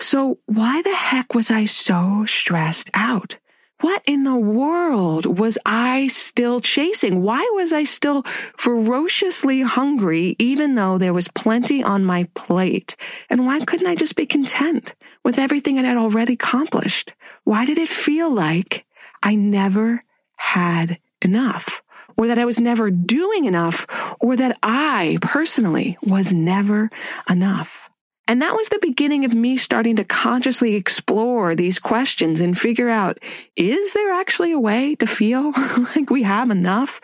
So 0.00 0.38
why 0.46 0.80
the 0.80 0.94
heck 0.94 1.34
was 1.34 1.50
I 1.50 1.64
so 1.66 2.24
stressed 2.26 2.90
out? 2.94 3.36
What 3.80 4.02
in 4.06 4.24
the 4.24 4.36
world 4.36 5.38
was 5.38 5.58
I 5.66 6.06
still 6.06 6.60
chasing? 6.60 7.22
Why 7.22 7.48
was 7.54 7.72
I 7.72 7.84
still 7.84 8.22
ferociously 8.56 9.62
hungry, 9.62 10.36
even 10.38 10.74
though 10.74 10.96
there 10.96 11.12
was 11.12 11.28
plenty 11.28 11.82
on 11.82 12.04
my 12.04 12.24
plate? 12.34 12.96
And 13.28 13.46
why 13.46 13.64
couldn't 13.64 13.86
I 13.86 13.94
just 13.94 14.16
be 14.16 14.26
content 14.26 14.94
with 15.24 15.38
everything 15.38 15.78
I 15.78 15.82
had 15.82 15.96
already 15.96 16.34
accomplished? 16.34 17.12
Why 17.42 17.64
did 17.64 17.78
it 17.78 17.88
feel 17.88 18.30
like 18.30 18.86
I 19.22 19.34
never 19.34 20.04
had 20.36 20.98
enough? 21.20 21.82
Or 22.16 22.28
that 22.28 22.38
I 22.38 22.44
was 22.44 22.60
never 22.60 22.90
doing 22.90 23.44
enough, 23.44 23.86
or 24.20 24.36
that 24.36 24.56
I 24.62 25.18
personally 25.20 25.98
was 26.02 26.32
never 26.32 26.90
enough. 27.28 27.83
And 28.26 28.40
that 28.40 28.54
was 28.54 28.68
the 28.68 28.78
beginning 28.80 29.24
of 29.24 29.34
me 29.34 29.56
starting 29.56 29.96
to 29.96 30.04
consciously 30.04 30.74
explore 30.74 31.54
these 31.54 31.78
questions 31.78 32.40
and 32.40 32.58
figure 32.58 32.88
out, 32.88 33.18
is 33.54 33.92
there 33.92 34.12
actually 34.12 34.52
a 34.52 34.58
way 34.58 34.94
to 34.96 35.06
feel 35.06 35.52
like 35.96 36.08
we 36.10 36.22
have 36.22 36.50
enough? 36.50 37.00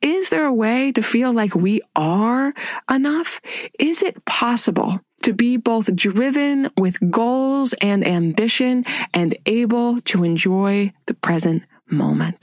Is 0.00 0.30
there 0.30 0.44
a 0.44 0.52
way 0.52 0.92
to 0.92 1.02
feel 1.02 1.32
like 1.32 1.54
we 1.54 1.80
are 1.96 2.54
enough? 2.88 3.40
Is 3.78 4.02
it 4.02 4.24
possible 4.24 5.00
to 5.22 5.32
be 5.32 5.56
both 5.56 5.94
driven 5.94 6.70
with 6.78 7.10
goals 7.10 7.74
and 7.74 8.06
ambition 8.06 8.84
and 9.12 9.36
able 9.46 10.00
to 10.02 10.24
enjoy 10.24 10.92
the 11.06 11.14
present 11.14 11.62
moment. 11.90 12.36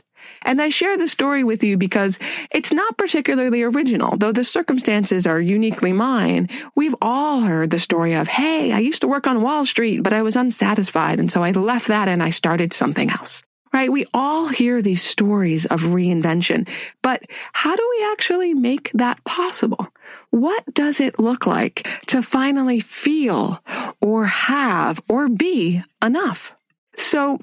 And 0.43 0.61
I 0.61 0.69
share 0.69 0.97
the 0.97 1.07
story 1.07 1.43
with 1.43 1.63
you 1.63 1.77
because 1.77 2.19
it's 2.51 2.71
not 2.71 2.97
particularly 2.97 3.63
original, 3.63 4.17
though 4.17 4.31
the 4.31 4.43
circumstances 4.43 5.27
are 5.27 5.39
uniquely 5.39 5.93
mine. 5.93 6.49
We've 6.75 6.95
all 7.01 7.41
heard 7.41 7.69
the 7.69 7.79
story 7.79 8.13
of, 8.13 8.27
hey, 8.27 8.71
I 8.71 8.79
used 8.79 9.01
to 9.01 9.07
work 9.07 9.27
on 9.27 9.41
Wall 9.41 9.65
Street, 9.65 10.03
but 10.03 10.13
I 10.13 10.21
was 10.21 10.35
unsatisfied. 10.35 11.19
And 11.19 11.31
so 11.31 11.43
I 11.43 11.51
left 11.51 11.87
that 11.87 12.07
and 12.07 12.21
I 12.23 12.29
started 12.29 12.73
something 12.73 13.09
else. 13.09 13.43
Right? 13.73 13.91
We 13.91 14.05
all 14.13 14.47
hear 14.47 14.81
these 14.81 15.03
stories 15.03 15.65
of 15.65 15.81
reinvention, 15.81 16.67
but 17.03 17.23
how 17.51 17.75
do 17.75 17.87
we 17.97 18.07
actually 18.11 18.53
make 18.53 18.89
that 18.93 19.23
possible? 19.25 19.87
What 20.31 20.63
does 20.73 20.99
it 20.99 21.19
look 21.19 21.45
like 21.45 21.87
to 22.07 22.21
finally 22.21 22.79
feel 22.79 23.61
or 24.01 24.25
have 24.25 25.01
or 25.09 25.27
be 25.27 25.83
enough? 26.01 26.55
So 26.95 27.39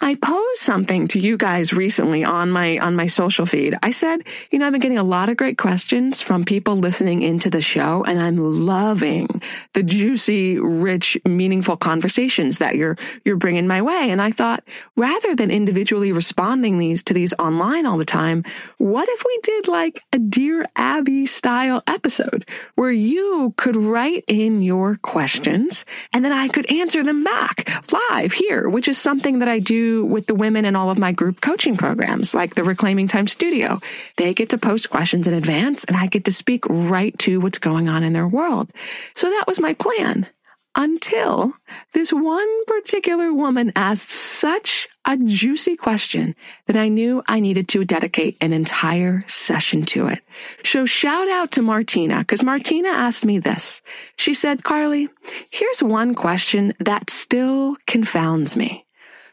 I 0.00 0.14
posed 0.14 0.60
something 0.60 1.08
to 1.08 1.18
you 1.18 1.36
guys 1.36 1.72
recently 1.72 2.22
on 2.22 2.52
my 2.52 2.78
on 2.78 2.94
my 2.94 3.08
social 3.08 3.46
feed. 3.46 3.76
I 3.82 3.90
said, 3.90 4.22
you 4.52 4.58
know, 4.58 4.66
I've 4.66 4.72
been 4.72 4.80
getting 4.80 4.98
a 4.98 5.02
lot 5.02 5.28
of 5.28 5.36
great 5.36 5.58
questions 5.58 6.20
from 6.20 6.44
people 6.44 6.76
listening 6.76 7.22
into 7.22 7.50
the 7.50 7.60
show 7.60 8.04
and 8.04 8.20
I'm 8.20 8.36
loving 8.36 9.28
the 9.72 9.82
juicy, 9.82 10.58
rich, 10.60 11.18
meaningful 11.24 11.76
conversations 11.76 12.58
that 12.58 12.76
you're 12.76 12.96
you're 13.24 13.36
bringing 13.36 13.66
my 13.66 13.82
way. 13.82 14.10
And 14.10 14.22
I 14.22 14.30
thought, 14.30 14.62
rather 14.96 15.34
than 15.34 15.50
individually 15.50 16.12
responding 16.12 16.78
these 16.78 17.02
to 17.04 17.14
these 17.14 17.32
online 17.34 17.84
all 17.84 17.98
the 17.98 18.04
time, 18.04 18.44
what 18.78 19.08
if 19.08 19.24
we 19.26 19.40
did 19.42 19.66
like 19.66 20.04
a 20.12 20.18
Dear 20.18 20.66
Abby 20.76 21.26
style 21.26 21.82
episode 21.88 22.48
where 22.76 22.92
you 22.92 23.52
could 23.56 23.74
write 23.74 24.22
in 24.28 24.62
your 24.62 24.96
questions 24.96 25.84
and 26.12 26.24
then 26.24 26.32
I 26.32 26.46
could 26.46 26.70
answer 26.70 27.02
them 27.02 27.24
back 27.24 27.68
live 27.92 28.32
here, 28.32 28.68
which 28.68 28.86
is 28.86 28.96
something 28.96 29.40
that 29.40 29.48
I 29.48 29.58
do 29.58 29.87
with 30.04 30.26
the 30.26 30.34
women 30.34 30.64
in 30.64 30.76
all 30.76 30.90
of 30.90 30.98
my 30.98 31.12
group 31.12 31.40
coaching 31.40 31.76
programs, 31.76 32.34
like 32.34 32.54
the 32.54 32.64
Reclaiming 32.64 33.08
Time 33.08 33.26
Studio. 33.26 33.80
They 34.16 34.34
get 34.34 34.50
to 34.50 34.58
post 34.58 34.90
questions 34.90 35.26
in 35.26 35.34
advance 35.34 35.84
and 35.84 35.96
I 35.96 36.06
get 36.06 36.24
to 36.26 36.32
speak 36.32 36.64
right 36.68 37.18
to 37.20 37.40
what's 37.40 37.58
going 37.58 37.88
on 37.88 38.04
in 38.04 38.12
their 38.12 38.28
world. 38.28 38.70
So 39.14 39.28
that 39.28 39.44
was 39.46 39.60
my 39.60 39.74
plan 39.74 40.28
until 40.74 41.52
this 41.92 42.12
one 42.12 42.64
particular 42.66 43.32
woman 43.32 43.72
asked 43.74 44.10
such 44.10 44.88
a 45.04 45.16
juicy 45.16 45.76
question 45.76 46.36
that 46.66 46.76
I 46.76 46.88
knew 46.88 47.22
I 47.26 47.40
needed 47.40 47.68
to 47.70 47.84
dedicate 47.84 48.36
an 48.40 48.52
entire 48.52 49.24
session 49.26 49.84
to 49.86 50.06
it. 50.06 50.20
So 50.62 50.86
shout 50.86 51.28
out 51.28 51.52
to 51.52 51.62
Martina, 51.62 52.18
because 52.18 52.44
Martina 52.44 52.90
asked 52.90 53.24
me 53.24 53.38
this. 53.38 53.82
She 54.16 54.34
said, 54.34 54.62
Carly, 54.62 55.08
here's 55.50 55.82
one 55.82 56.14
question 56.14 56.74
that 56.78 57.10
still 57.10 57.76
confounds 57.86 58.54
me. 58.54 58.84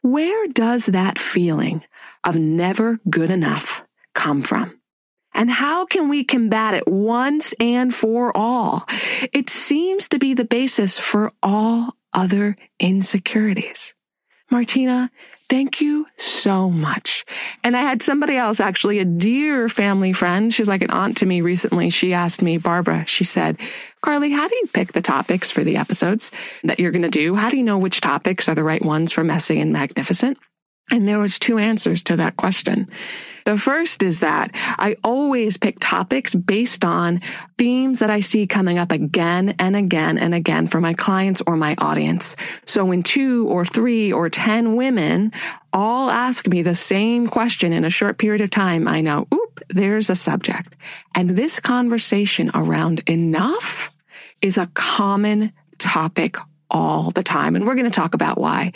Where 0.06 0.48
does 0.48 0.86
that 0.86 1.18
feeling 1.18 1.84
of 2.24 2.36
never 2.36 3.00
good 3.10 3.32
enough 3.32 3.82
come 4.14 4.44
from? 4.44 4.80
And 5.34 5.50
how 5.50 5.88
can 5.88 6.10
we 6.10 6.24
combat 6.24 6.76
it 6.76 6.88
once 6.88 7.56
and 7.60 7.92
for 7.92 8.32
all? 8.38 8.86
It 9.34 9.50
seems 9.50 10.08
to 10.10 10.20
be 10.20 10.36
the 10.36 10.46
basis 10.46 11.00
for 11.00 11.34
all 11.42 11.96
other 12.14 12.56
insecurities. 12.80 13.96
Martina, 14.52 15.10
thank 15.50 15.82
you 15.82 16.06
so 16.18 16.70
much. 16.70 17.26
And 17.64 17.76
I 17.76 17.82
had 17.82 18.02
somebody 18.02 18.38
else, 18.38 18.60
actually, 18.60 19.00
a 19.00 19.06
dear 19.06 19.70
family 19.70 20.14
friend. 20.14 20.54
She's 20.54 20.68
like 20.68 20.82
an 20.82 20.92
aunt 20.92 21.18
to 21.18 21.26
me 21.26 21.42
recently. 21.42 21.90
She 21.90 22.14
asked 22.14 22.42
me, 22.42 22.58
Barbara, 22.58 23.06
she 23.06 23.24
said, 23.24 23.58
Carly, 24.02 24.32
how 24.32 24.48
do 24.48 24.56
you 24.56 24.68
pick 24.74 24.94
the 24.94 25.02
topics 25.02 25.50
for 25.50 25.64
the 25.64 25.78
episodes 25.78 26.32
that 26.64 26.80
you're 26.80 26.92
going 26.92 27.02
to 27.02 27.10
do? 27.10 27.36
How 27.36 27.50
do 27.50 27.58
you 27.58 27.64
know 27.64 27.78
which 27.78 28.02
topics 28.02 28.48
are 28.48 28.56
the 28.56 28.64
right 28.64 28.84
ones 28.84 29.12
for 29.12 29.24
messy 29.24 29.60
and 29.60 29.74
magnificent? 29.74 30.38
And 30.92 31.08
there 31.08 31.20
was 31.20 31.40
two 31.40 31.58
answers 31.58 32.04
to 32.04 32.18
that 32.18 32.38
question. 32.38 32.90
The 33.46 33.58
first 33.58 34.04
is 34.04 34.20
that 34.20 34.52
I 34.56 34.96
always 35.04 35.58
pick 35.58 35.78
topics 35.80 36.34
based 36.34 36.86
on 36.86 37.22
themes 37.58 38.00
that 38.00 38.10
I 38.10 38.20
see 38.20 38.46
coming 38.48 38.78
up 38.78 38.92
again 38.92 39.56
and 39.60 39.76
again 39.76 40.18
and 40.18 40.34
again 40.34 40.68
for 40.68 40.82
my 40.82 40.94
clients 40.94 41.42
or 41.46 41.56
my 41.56 41.76
audience. 41.80 42.36
So 42.66 42.86
when 42.86 43.04
two 43.04 43.48
or 43.48 43.66
three 43.66 44.12
or 44.12 44.30
10 44.30 44.76
women 44.76 45.32
all 45.74 46.10
ask 46.10 46.48
me 46.48 46.62
the 46.62 46.76
same 46.76 47.28
question 47.28 47.74
in 47.74 47.84
a 47.84 47.90
short 47.90 48.18
period 48.18 48.42
of 48.42 48.50
time, 48.50 48.88
I 48.88 49.02
know, 49.02 49.28
oop, 49.34 49.62
there's 49.70 50.10
a 50.10 50.16
subject. 50.16 50.76
And 51.16 51.32
this 51.32 51.60
conversation 51.60 52.52
around 52.54 53.04
enough 53.08 53.92
is 54.42 54.58
a 54.58 54.70
common 54.74 55.52
topic 55.78 56.38
all 56.70 57.12
the 57.12 57.24
time. 57.24 57.56
And 57.56 57.66
we're 57.66 57.76
going 57.76 57.86
to 57.86 57.92
talk 57.92 58.14
about 58.14 58.40
why. 58.40 58.74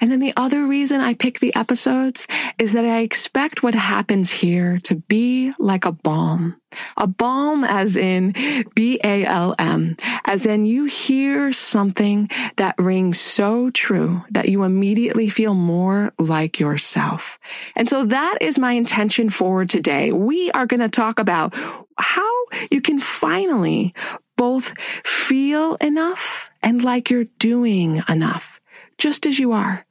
And 0.00 0.10
then 0.10 0.20
the 0.20 0.32
other 0.36 0.66
reason 0.66 1.00
I 1.00 1.14
pick 1.14 1.38
the 1.38 1.54
episodes 1.54 2.26
is 2.58 2.72
that 2.72 2.84
I 2.84 3.00
expect 3.00 3.62
what 3.62 3.74
happens 3.74 4.30
here 4.30 4.78
to 4.84 4.96
be 4.96 5.52
like 5.58 5.84
a 5.84 5.92
balm. 5.92 6.56
A 6.96 7.06
balm 7.06 7.64
as 7.64 7.96
in 7.96 8.34
B-A-L-M, 8.74 9.96
as 10.24 10.46
in 10.46 10.64
you 10.64 10.84
hear 10.86 11.52
something 11.52 12.30
that 12.56 12.74
rings 12.78 13.20
so 13.20 13.70
true 13.70 14.22
that 14.30 14.48
you 14.48 14.64
immediately 14.64 15.28
feel 15.28 15.54
more 15.54 16.12
like 16.18 16.58
yourself. 16.58 17.38
And 17.76 17.88
so 17.88 18.06
that 18.06 18.38
is 18.40 18.58
my 18.58 18.72
intention 18.72 19.28
for 19.28 19.64
today. 19.66 20.12
We 20.12 20.50
are 20.52 20.66
going 20.66 20.80
to 20.80 20.88
talk 20.88 21.18
about 21.18 21.54
how 21.98 22.32
you 22.70 22.80
can 22.80 22.98
finally 22.98 23.94
both 24.36 24.72
feel 25.04 25.74
enough 25.76 26.48
and 26.62 26.82
like 26.82 27.10
you're 27.10 27.26
doing 27.38 28.02
enough, 28.08 28.60
just 28.98 29.26
as 29.26 29.38
you 29.38 29.52
are. 29.52 29.84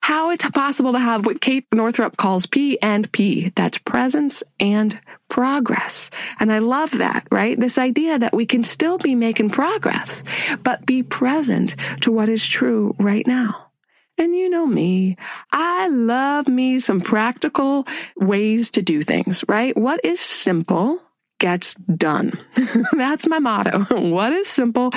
How 0.00 0.30
it's 0.30 0.48
possible 0.50 0.92
to 0.92 0.98
have 0.98 1.26
what 1.26 1.40
Kate 1.40 1.66
Northrup 1.72 2.16
calls 2.16 2.46
P 2.46 2.78
and 2.80 3.10
P. 3.12 3.52
That's 3.54 3.78
presence 3.78 4.42
and 4.58 4.98
progress. 5.28 6.10
And 6.40 6.52
I 6.52 6.58
love 6.58 6.90
that, 6.92 7.26
right? 7.30 7.58
This 7.58 7.78
idea 7.78 8.18
that 8.18 8.34
we 8.34 8.46
can 8.46 8.64
still 8.64 8.98
be 8.98 9.14
making 9.14 9.50
progress, 9.50 10.24
but 10.62 10.86
be 10.86 11.02
present 11.02 11.76
to 12.02 12.12
what 12.12 12.28
is 12.28 12.46
true 12.46 12.94
right 12.98 13.26
now. 13.26 13.66
And 14.16 14.34
you 14.34 14.50
know 14.50 14.66
me, 14.66 15.16
I 15.52 15.88
love 15.88 16.48
me 16.48 16.80
some 16.80 17.00
practical 17.00 17.86
ways 18.16 18.70
to 18.72 18.82
do 18.82 19.02
things, 19.02 19.44
right? 19.46 19.76
What 19.76 20.00
is 20.04 20.18
simple 20.18 21.00
gets 21.38 21.74
done. 21.74 22.38
That's 22.92 23.26
my 23.26 23.38
motto. 23.38 23.86
What 24.08 24.32
is 24.32 24.48
simple 24.48 24.90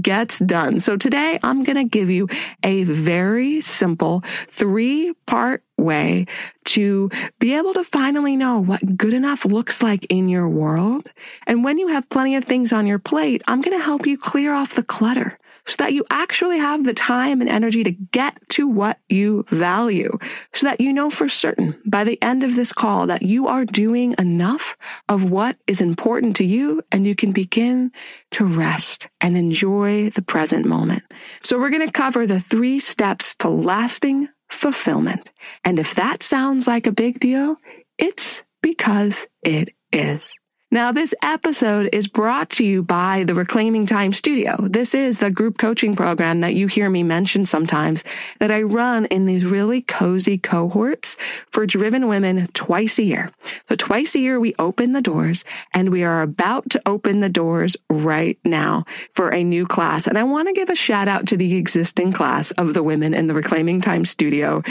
gets 0.00 0.38
done. 0.38 0.78
So 0.78 0.96
today 0.96 1.38
I'm 1.42 1.64
going 1.64 1.76
to 1.76 1.84
give 1.84 2.08
you 2.08 2.28
a 2.62 2.84
very 2.84 3.60
simple 3.60 4.22
three 4.48 5.12
part 5.26 5.62
way 5.76 6.26
to 6.64 7.10
be 7.38 7.54
able 7.54 7.74
to 7.74 7.84
finally 7.84 8.36
know 8.36 8.60
what 8.60 8.96
good 8.96 9.12
enough 9.12 9.44
looks 9.44 9.82
like 9.82 10.06
in 10.08 10.28
your 10.28 10.48
world. 10.48 11.10
And 11.46 11.62
when 11.62 11.78
you 11.78 11.88
have 11.88 12.08
plenty 12.08 12.36
of 12.36 12.44
things 12.44 12.72
on 12.72 12.86
your 12.86 12.98
plate, 12.98 13.42
I'm 13.46 13.60
going 13.60 13.76
to 13.76 13.84
help 13.84 14.06
you 14.06 14.16
clear 14.16 14.52
off 14.52 14.74
the 14.74 14.82
clutter 14.82 15.38
so 15.66 15.76
that 15.78 15.92
you 15.92 16.04
actually 16.10 16.58
have 16.58 16.84
the 16.84 16.94
time 16.94 17.40
and 17.40 17.50
energy 17.50 17.84
to 17.84 17.90
get 17.90 18.36
to 18.50 18.68
what 18.68 18.98
you 19.08 19.44
value, 19.50 20.18
so 20.52 20.66
that 20.66 20.80
you 20.80 20.92
know 20.92 21.10
for 21.10 21.28
certain 21.28 21.80
by 21.86 22.04
the 22.04 22.20
end 22.22 22.42
of 22.42 22.54
this 22.54 22.72
call 22.72 23.06
that 23.06 23.22
you 23.22 23.46
are 23.46 23.64
doing 23.64 24.14
enough 24.18 24.76
of 25.08 25.30
what 25.30 25.56
is 25.66 25.80
important 25.80 26.36
to 26.36 26.44
you 26.44 26.82
and 26.92 27.06
you 27.06 27.14
can 27.14 27.32
begin 27.32 27.90
to 28.30 28.44
rest 28.44 29.08
and 29.20 29.36
enjoy 29.36 30.10
the 30.10 30.22
present 30.22 30.66
moment. 30.66 31.02
So 31.42 31.58
we're 31.58 31.70
going 31.70 31.86
to 31.86 31.92
cover 31.92 32.26
the 32.26 32.40
three 32.40 32.78
steps 32.78 33.34
to 33.36 33.48
lasting 33.48 34.28
fulfillment. 34.50 35.32
And 35.64 35.78
if 35.78 35.94
that 35.94 36.22
sounds 36.22 36.66
like 36.66 36.86
a 36.86 36.92
big 36.92 37.20
deal, 37.20 37.56
it's 37.98 38.42
because 38.62 39.26
it 39.42 39.70
is. 39.92 40.34
Now, 40.74 40.90
this 40.90 41.14
episode 41.22 41.88
is 41.92 42.08
brought 42.08 42.50
to 42.50 42.64
you 42.64 42.82
by 42.82 43.22
the 43.22 43.34
Reclaiming 43.34 43.86
Time 43.86 44.12
Studio. 44.12 44.56
This 44.60 44.92
is 44.92 45.20
the 45.20 45.30
group 45.30 45.56
coaching 45.56 45.94
program 45.94 46.40
that 46.40 46.56
you 46.56 46.66
hear 46.66 46.90
me 46.90 47.04
mention 47.04 47.46
sometimes 47.46 48.02
that 48.40 48.50
I 48.50 48.62
run 48.62 49.04
in 49.04 49.24
these 49.24 49.44
really 49.44 49.82
cozy 49.82 50.36
cohorts 50.36 51.16
for 51.52 51.64
driven 51.64 52.08
women 52.08 52.48
twice 52.54 52.98
a 52.98 53.04
year. 53.04 53.30
So 53.68 53.76
twice 53.76 54.16
a 54.16 54.18
year, 54.18 54.40
we 54.40 54.56
open 54.58 54.94
the 54.94 55.00
doors 55.00 55.44
and 55.72 55.90
we 55.90 56.02
are 56.02 56.22
about 56.22 56.68
to 56.70 56.82
open 56.86 57.20
the 57.20 57.28
doors 57.28 57.76
right 57.88 58.36
now 58.44 58.84
for 59.12 59.28
a 59.28 59.44
new 59.44 59.68
class. 59.68 60.08
And 60.08 60.18
I 60.18 60.24
want 60.24 60.48
to 60.48 60.54
give 60.54 60.70
a 60.70 60.74
shout 60.74 61.06
out 61.06 61.28
to 61.28 61.36
the 61.36 61.54
existing 61.54 62.10
class 62.10 62.50
of 62.50 62.74
the 62.74 62.82
women 62.82 63.14
in 63.14 63.28
the 63.28 63.34
Reclaiming 63.34 63.80
Time 63.80 64.04
Studio. 64.04 64.64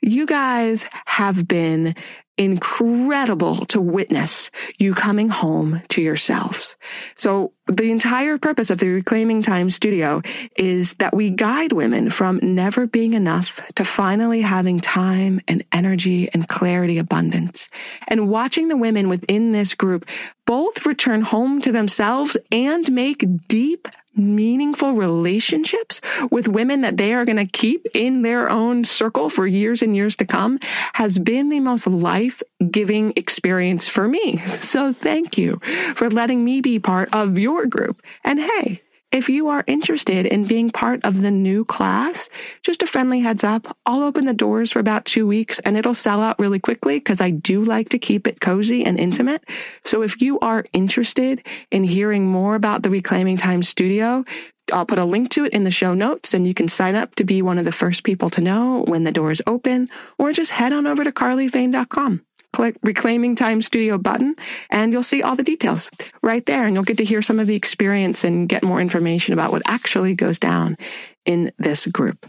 You 0.00 0.24
guys 0.24 0.86
have 1.04 1.46
been 1.46 1.94
incredible 2.40 3.66
to 3.66 3.82
witness 3.82 4.50
you 4.78 4.94
coming 4.94 5.28
home 5.28 5.82
to 5.90 6.00
yourselves. 6.00 6.74
So 7.14 7.52
the 7.66 7.90
entire 7.90 8.38
purpose 8.38 8.70
of 8.70 8.78
the 8.78 8.88
Reclaiming 8.88 9.42
Time 9.42 9.68
studio 9.68 10.22
is 10.56 10.94
that 10.94 11.14
we 11.14 11.28
guide 11.28 11.72
women 11.72 12.08
from 12.08 12.40
never 12.42 12.86
being 12.86 13.12
enough 13.12 13.60
to 13.74 13.84
finally 13.84 14.40
having 14.40 14.80
time 14.80 15.42
and 15.48 15.62
energy 15.70 16.30
and 16.32 16.48
clarity 16.48 16.96
abundance. 16.96 17.68
And 18.08 18.30
watching 18.30 18.68
the 18.68 18.76
women 18.76 19.10
within 19.10 19.52
this 19.52 19.74
group 19.74 20.08
both 20.46 20.86
return 20.86 21.20
home 21.20 21.60
to 21.60 21.72
themselves 21.72 22.38
and 22.50 22.90
make 22.90 23.22
deep 23.48 23.86
meaningful 24.14 24.92
relationships 24.92 26.00
with 26.30 26.48
women 26.48 26.80
that 26.82 26.96
they 26.96 27.12
are 27.12 27.24
going 27.24 27.36
to 27.36 27.46
keep 27.46 27.86
in 27.94 28.22
their 28.22 28.50
own 28.50 28.84
circle 28.84 29.28
for 29.28 29.46
years 29.46 29.82
and 29.82 29.94
years 29.94 30.16
to 30.16 30.24
come 30.24 30.58
has 30.94 31.18
been 31.18 31.48
the 31.48 31.60
most 31.60 31.86
life 31.86 32.42
giving 32.70 33.12
experience 33.16 33.88
for 33.88 34.06
me. 34.06 34.38
So 34.70 34.92
thank 34.92 35.36
you 35.38 35.58
for 35.96 36.10
letting 36.10 36.44
me 36.44 36.60
be 36.60 36.78
part 36.78 37.12
of 37.12 37.38
your 37.38 37.66
group. 37.66 38.02
And 38.22 38.38
hey, 38.38 38.82
if 39.12 39.28
you 39.28 39.48
are 39.48 39.64
interested 39.66 40.26
in 40.26 40.44
being 40.44 40.70
part 40.70 41.04
of 41.04 41.20
the 41.20 41.30
new 41.30 41.64
class, 41.64 42.28
just 42.62 42.82
a 42.82 42.86
friendly 42.86 43.20
heads 43.20 43.42
up. 43.42 43.76
I'll 43.84 44.04
open 44.04 44.24
the 44.24 44.32
doors 44.32 44.70
for 44.70 44.78
about 44.78 45.04
two 45.04 45.26
weeks 45.26 45.58
and 45.60 45.76
it'll 45.76 45.94
sell 45.94 46.22
out 46.22 46.38
really 46.38 46.60
quickly 46.60 46.98
because 46.98 47.20
I 47.20 47.30
do 47.30 47.64
like 47.64 47.88
to 47.90 47.98
keep 47.98 48.26
it 48.26 48.40
cozy 48.40 48.84
and 48.84 48.98
intimate. 48.98 49.44
So 49.84 50.02
if 50.02 50.20
you 50.20 50.38
are 50.40 50.64
interested 50.72 51.44
in 51.70 51.82
hearing 51.82 52.26
more 52.26 52.54
about 52.54 52.82
the 52.82 52.90
Reclaiming 52.90 53.36
Time 53.36 53.62
Studio, 53.62 54.24
I'll 54.72 54.86
put 54.86 54.98
a 54.98 55.04
link 55.04 55.30
to 55.30 55.44
it 55.44 55.52
in 55.52 55.64
the 55.64 55.70
show 55.70 55.94
notes 55.94 56.32
and 56.32 56.46
you 56.46 56.54
can 56.54 56.68
sign 56.68 56.94
up 56.94 57.16
to 57.16 57.24
be 57.24 57.42
one 57.42 57.58
of 57.58 57.64
the 57.64 57.72
first 57.72 58.04
people 58.04 58.30
to 58.30 58.40
know 58.40 58.84
when 58.86 59.02
the 59.02 59.12
doors 59.12 59.42
open 59.46 59.88
or 60.18 60.32
just 60.32 60.52
head 60.52 60.72
on 60.72 60.86
over 60.86 61.02
to 61.02 61.10
carlyfain.com 61.10 62.24
click 62.52 62.76
Reclaiming 62.82 63.36
Time 63.36 63.62
Studio 63.62 63.98
button 63.98 64.34
and 64.70 64.92
you'll 64.92 65.02
see 65.02 65.22
all 65.22 65.36
the 65.36 65.42
details 65.42 65.90
right 66.22 66.44
there. 66.46 66.64
And 66.64 66.74
you'll 66.74 66.84
get 66.84 66.98
to 66.98 67.04
hear 67.04 67.22
some 67.22 67.38
of 67.38 67.46
the 67.46 67.56
experience 67.56 68.24
and 68.24 68.48
get 68.48 68.62
more 68.62 68.80
information 68.80 69.34
about 69.34 69.52
what 69.52 69.62
actually 69.66 70.14
goes 70.14 70.38
down 70.38 70.76
in 71.24 71.52
this 71.58 71.86
group. 71.86 72.26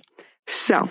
So, 0.48 0.90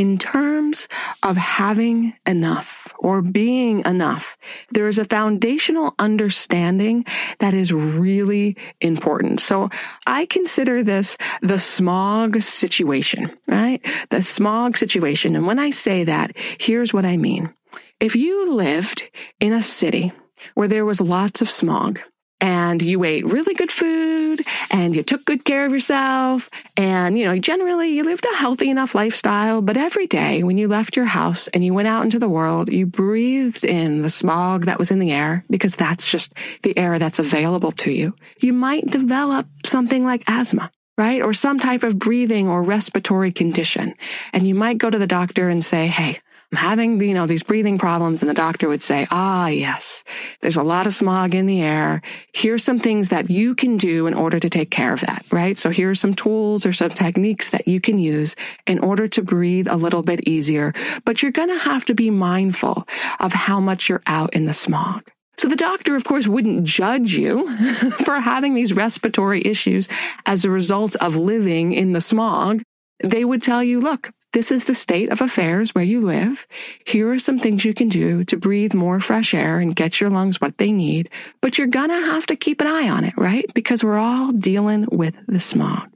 in 0.00 0.16
terms 0.16 0.88
of 1.22 1.36
having 1.36 2.14
enough 2.24 2.88
or 3.00 3.20
being 3.20 3.84
enough, 3.84 4.38
there 4.70 4.88
is 4.88 4.96
a 4.96 5.04
foundational 5.04 5.94
understanding 5.98 7.04
that 7.40 7.52
is 7.52 7.70
really 7.70 8.56
important. 8.80 9.40
So 9.40 9.68
I 10.06 10.24
consider 10.24 10.82
this 10.82 11.18
the 11.42 11.58
smog 11.58 12.40
situation, 12.40 13.30
right? 13.46 13.84
The 14.08 14.22
smog 14.22 14.78
situation. 14.78 15.36
And 15.36 15.46
when 15.46 15.58
I 15.58 15.68
say 15.68 16.04
that, 16.04 16.34
here's 16.58 16.94
what 16.94 17.04
I 17.04 17.18
mean. 17.18 17.52
If 18.00 18.16
you 18.16 18.54
lived 18.54 19.06
in 19.38 19.52
a 19.52 19.60
city 19.60 20.12
where 20.54 20.68
there 20.68 20.86
was 20.86 21.02
lots 21.02 21.42
of 21.42 21.50
smog 21.50 22.00
and 22.40 22.82
you 22.82 23.02
ate 23.04 23.26
really 23.26 23.54
good 23.54 23.70
food 23.70 24.40
and 24.70 24.96
you 24.96 25.02
took 25.02 25.24
good 25.24 25.44
care 25.44 25.66
of 25.66 25.72
yourself 25.72 26.50
and 26.76 27.18
you 27.18 27.24
know 27.24 27.38
generally 27.38 27.90
you 27.90 28.04
lived 28.04 28.26
a 28.26 28.36
healthy 28.36 28.70
enough 28.70 28.94
lifestyle 28.94 29.60
but 29.62 29.76
every 29.76 30.06
day 30.06 30.42
when 30.42 30.58
you 30.58 30.68
left 30.68 30.96
your 30.96 31.04
house 31.04 31.48
and 31.48 31.64
you 31.64 31.74
went 31.74 31.88
out 31.88 32.04
into 32.04 32.18
the 32.18 32.28
world 32.28 32.70
you 32.70 32.86
breathed 32.86 33.64
in 33.64 34.02
the 34.02 34.10
smog 34.10 34.64
that 34.66 34.78
was 34.78 34.90
in 34.90 34.98
the 34.98 35.10
air 35.10 35.44
because 35.50 35.76
that's 35.76 36.10
just 36.10 36.34
the 36.62 36.76
air 36.76 36.98
that's 36.98 37.18
available 37.18 37.70
to 37.70 37.90
you. 37.90 38.14
You 38.38 38.52
might 38.52 38.86
develop 38.86 39.46
something 39.66 40.04
like 40.04 40.24
asthma 40.28 40.70
right? 40.98 41.22
Or 41.22 41.32
some 41.32 41.58
type 41.58 41.82
of 41.82 41.98
breathing 41.98 42.46
or 42.46 42.62
respiratory 42.62 43.32
condition. 43.32 43.94
And 44.34 44.46
you 44.46 44.54
might 44.54 44.76
go 44.76 44.90
to 44.90 44.98
the 44.98 45.06
doctor 45.06 45.48
and 45.48 45.64
say 45.64 45.86
hey 45.86 46.20
I'm 46.52 46.58
having, 46.58 47.00
you 47.00 47.14
know, 47.14 47.26
these 47.26 47.44
breathing 47.44 47.78
problems. 47.78 48.22
And 48.22 48.28
the 48.28 48.34
doctor 48.34 48.68
would 48.68 48.82
say, 48.82 49.06
ah, 49.10 49.46
yes, 49.46 50.02
there's 50.40 50.56
a 50.56 50.64
lot 50.64 50.86
of 50.88 50.94
smog 50.94 51.34
in 51.34 51.46
the 51.46 51.60
air. 51.60 52.02
Here's 52.32 52.64
some 52.64 52.80
things 52.80 53.10
that 53.10 53.30
you 53.30 53.54
can 53.54 53.76
do 53.76 54.08
in 54.08 54.14
order 54.14 54.40
to 54.40 54.50
take 54.50 54.70
care 54.70 54.92
of 54.92 55.00
that, 55.02 55.24
right? 55.30 55.56
So 55.56 55.70
here 55.70 55.90
are 55.90 55.94
some 55.94 56.14
tools 56.14 56.66
or 56.66 56.72
some 56.72 56.90
techniques 56.90 57.50
that 57.50 57.68
you 57.68 57.80
can 57.80 58.00
use 58.00 58.34
in 58.66 58.80
order 58.80 59.06
to 59.08 59.22
breathe 59.22 59.68
a 59.68 59.76
little 59.76 60.02
bit 60.02 60.26
easier. 60.26 60.72
But 61.04 61.22
you're 61.22 61.30
going 61.30 61.50
to 61.50 61.58
have 61.58 61.84
to 61.84 61.94
be 61.94 62.10
mindful 62.10 62.86
of 63.20 63.32
how 63.32 63.60
much 63.60 63.88
you're 63.88 64.02
out 64.06 64.34
in 64.34 64.46
the 64.46 64.52
smog. 64.52 65.08
So 65.38 65.48
the 65.48 65.56
doctor, 65.56 65.94
of 65.94 66.04
course, 66.04 66.26
wouldn't 66.26 66.64
judge 66.64 67.12
you 67.12 67.48
for 68.04 68.20
having 68.20 68.54
these 68.54 68.72
respiratory 68.72 69.40
issues 69.42 69.88
as 70.26 70.44
a 70.44 70.50
result 70.50 70.96
of 70.96 71.16
living 71.16 71.72
in 71.72 71.92
the 71.92 72.00
smog. 72.00 72.62
They 73.02 73.24
would 73.24 73.42
tell 73.42 73.62
you, 73.64 73.80
look, 73.80 74.10
this 74.32 74.52
is 74.52 74.64
the 74.64 74.74
state 74.74 75.10
of 75.10 75.20
affairs 75.20 75.74
where 75.74 75.84
you 75.84 76.00
live. 76.00 76.46
Here 76.84 77.10
are 77.10 77.18
some 77.18 77.38
things 77.38 77.64
you 77.64 77.74
can 77.74 77.88
do 77.88 78.24
to 78.24 78.36
breathe 78.36 78.74
more 78.74 79.00
fresh 79.00 79.34
air 79.34 79.58
and 79.58 79.74
get 79.74 80.00
your 80.00 80.10
lungs 80.10 80.40
what 80.40 80.58
they 80.58 80.70
need. 80.70 81.10
But 81.40 81.58
you're 81.58 81.66
gonna 81.66 82.00
have 82.00 82.26
to 82.26 82.36
keep 82.36 82.60
an 82.60 82.68
eye 82.68 82.88
on 82.88 83.04
it, 83.04 83.14
right? 83.16 83.46
Because 83.54 83.82
we're 83.82 83.98
all 83.98 84.32
dealing 84.32 84.86
with 84.92 85.14
the 85.26 85.40
smog. 85.40 85.90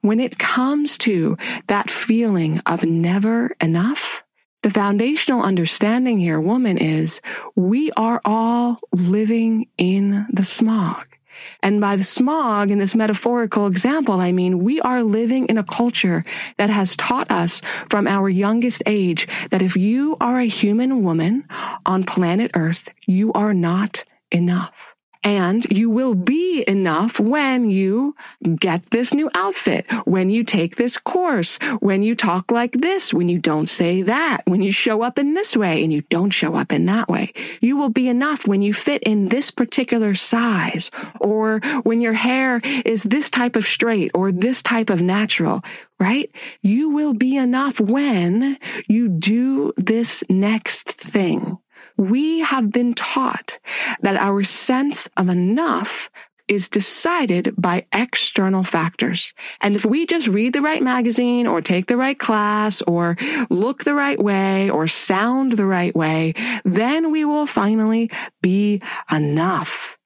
When 0.00 0.20
it 0.20 0.38
comes 0.38 0.98
to 0.98 1.36
that 1.66 1.90
feeling 1.90 2.60
of 2.66 2.84
never 2.84 3.54
enough, 3.60 4.22
the 4.62 4.70
foundational 4.70 5.42
understanding 5.42 6.18
here, 6.18 6.40
woman, 6.40 6.78
is 6.78 7.20
we 7.54 7.90
are 7.98 8.20
all 8.24 8.80
living 8.92 9.68
in 9.76 10.26
the 10.32 10.44
smog. 10.44 11.13
And 11.62 11.80
by 11.80 11.96
the 11.96 12.04
smog 12.04 12.70
in 12.70 12.78
this 12.78 12.94
metaphorical 12.94 13.66
example, 13.66 14.14
I 14.20 14.32
mean, 14.32 14.64
we 14.64 14.80
are 14.80 15.02
living 15.02 15.46
in 15.46 15.58
a 15.58 15.64
culture 15.64 16.24
that 16.56 16.70
has 16.70 16.96
taught 16.96 17.30
us 17.30 17.60
from 17.88 18.06
our 18.06 18.28
youngest 18.28 18.82
age 18.86 19.28
that 19.50 19.62
if 19.62 19.76
you 19.76 20.16
are 20.20 20.38
a 20.40 20.46
human 20.46 21.02
woman 21.02 21.44
on 21.86 22.04
planet 22.04 22.50
Earth, 22.54 22.92
you 23.06 23.32
are 23.32 23.54
not 23.54 24.04
enough. 24.30 24.93
And 25.24 25.64
you 25.70 25.88
will 25.88 26.14
be 26.14 26.64
enough 26.68 27.18
when 27.18 27.70
you 27.70 28.14
get 28.60 28.90
this 28.90 29.14
new 29.14 29.30
outfit, 29.34 29.86
when 30.04 30.28
you 30.28 30.44
take 30.44 30.76
this 30.76 30.98
course, 30.98 31.58
when 31.80 32.02
you 32.02 32.14
talk 32.14 32.50
like 32.50 32.72
this, 32.72 33.14
when 33.14 33.30
you 33.30 33.38
don't 33.38 33.68
say 33.68 34.02
that, 34.02 34.42
when 34.44 34.60
you 34.60 34.70
show 34.70 35.02
up 35.02 35.18
in 35.18 35.32
this 35.32 35.56
way 35.56 35.82
and 35.82 35.90
you 35.90 36.02
don't 36.02 36.30
show 36.30 36.54
up 36.54 36.72
in 36.72 36.84
that 36.86 37.08
way. 37.08 37.32
You 37.62 37.78
will 37.78 37.88
be 37.88 38.08
enough 38.08 38.46
when 38.46 38.60
you 38.60 38.74
fit 38.74 39.02
in 39.04 39.30
this 39.30 39.50
particular 39.50 40.14
size 40.14 40.90
or 41.20 41.60
when 41.84 42.02
your 42.02 42.12
hair 42.12 42.60
is 42.84 43.02
this 43.02 43.30
type 43.30 43.56
of 43.56 43.64
straight 43.64 44.10
or 44.14 44.30
this 44.30 44.62
type 44.62 44.90
of 44.90 45.00
natural, 45.00 45.64
right? 45.98 46.30
You 46.60 46.90
will 46.90 47.14
be 47.14 47.36
enough 47.38 47.80
when 47.80 48.58
you 48.88 49.08
do 49.08 49.72
this 49.78 50.22
next 50.28 50.92
thing 50.92 51.58
we 51.96 52.40
have 52.40 52.70
been 52.70 52.94
taught 52.94 53.58
that 54.00 54.16
our 54.16 54.42
sense 54.42 55.08
of 55.16 55.28
enough 55.28 56.10
is 56.46 56.68
decided 56.68 57.54
by 57.56 57.86
external 57.92 58.62
factors. 58.62 59.32
And 59.60 59.74
if 59.76 59.84
we 59.84 60.04
just 60.04 60.28
read 60.28 60.52
the 60.52 60.60
right 60.60 60.82
magazine 60.82 61.46
or 61.46 61.60
take 61.60 61.86
the 61.86 61.96
right 61.96 62.18
class 62.18 62.82
or 62.82 63.16
look 63.48 63.84
the 63.84 63.94
right 63.94 64.22
way 64.22 64.68
or 64.68 64.86
sound 64.86 65.52
the 65.52 65.66
right 65.66 65.94
way, 65.96 66.34
then 66.64 67.10
we 67.10 67.24
will 67.24 67.46
finally 67.46 68.10
be 68.42 68.82
enough. 69.10 69.96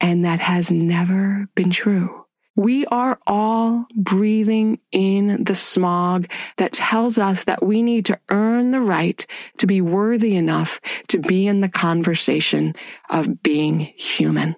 And 0.00 0.24
that 0.24 0.38
has 0.38 0.70
never 0.70 1.48
been 1.56 1.70
true. 1.70 2.24
We 2.58 2.86
are 2.86 3.20
all 3.24 3.86
breathing 3.94 4.80
in 4.90 5.44
the 5.44 5.54
smog 5.54 6.28
that 6.56 6.72
tells 6.72 7.16
us 7.16 7.44
that 7.44 7.64
we 7.64 7.84
need 7.84 8.06
to 8.06 8.18
earn 8.30 8.72
the 8.72 8.80
right 8.80 9.24
to 9.58 9.68
be 9.68 9.80
worthy 9.80 10.34
enough 10.34 10.80
to 11.06 11.20
be 11.20 11.46
in 11.46 11.60
the 11.60 11.68
conversation 11.68 12.74
of 13.10 13.44
being 13.44 13.78
human. 13.78 14.56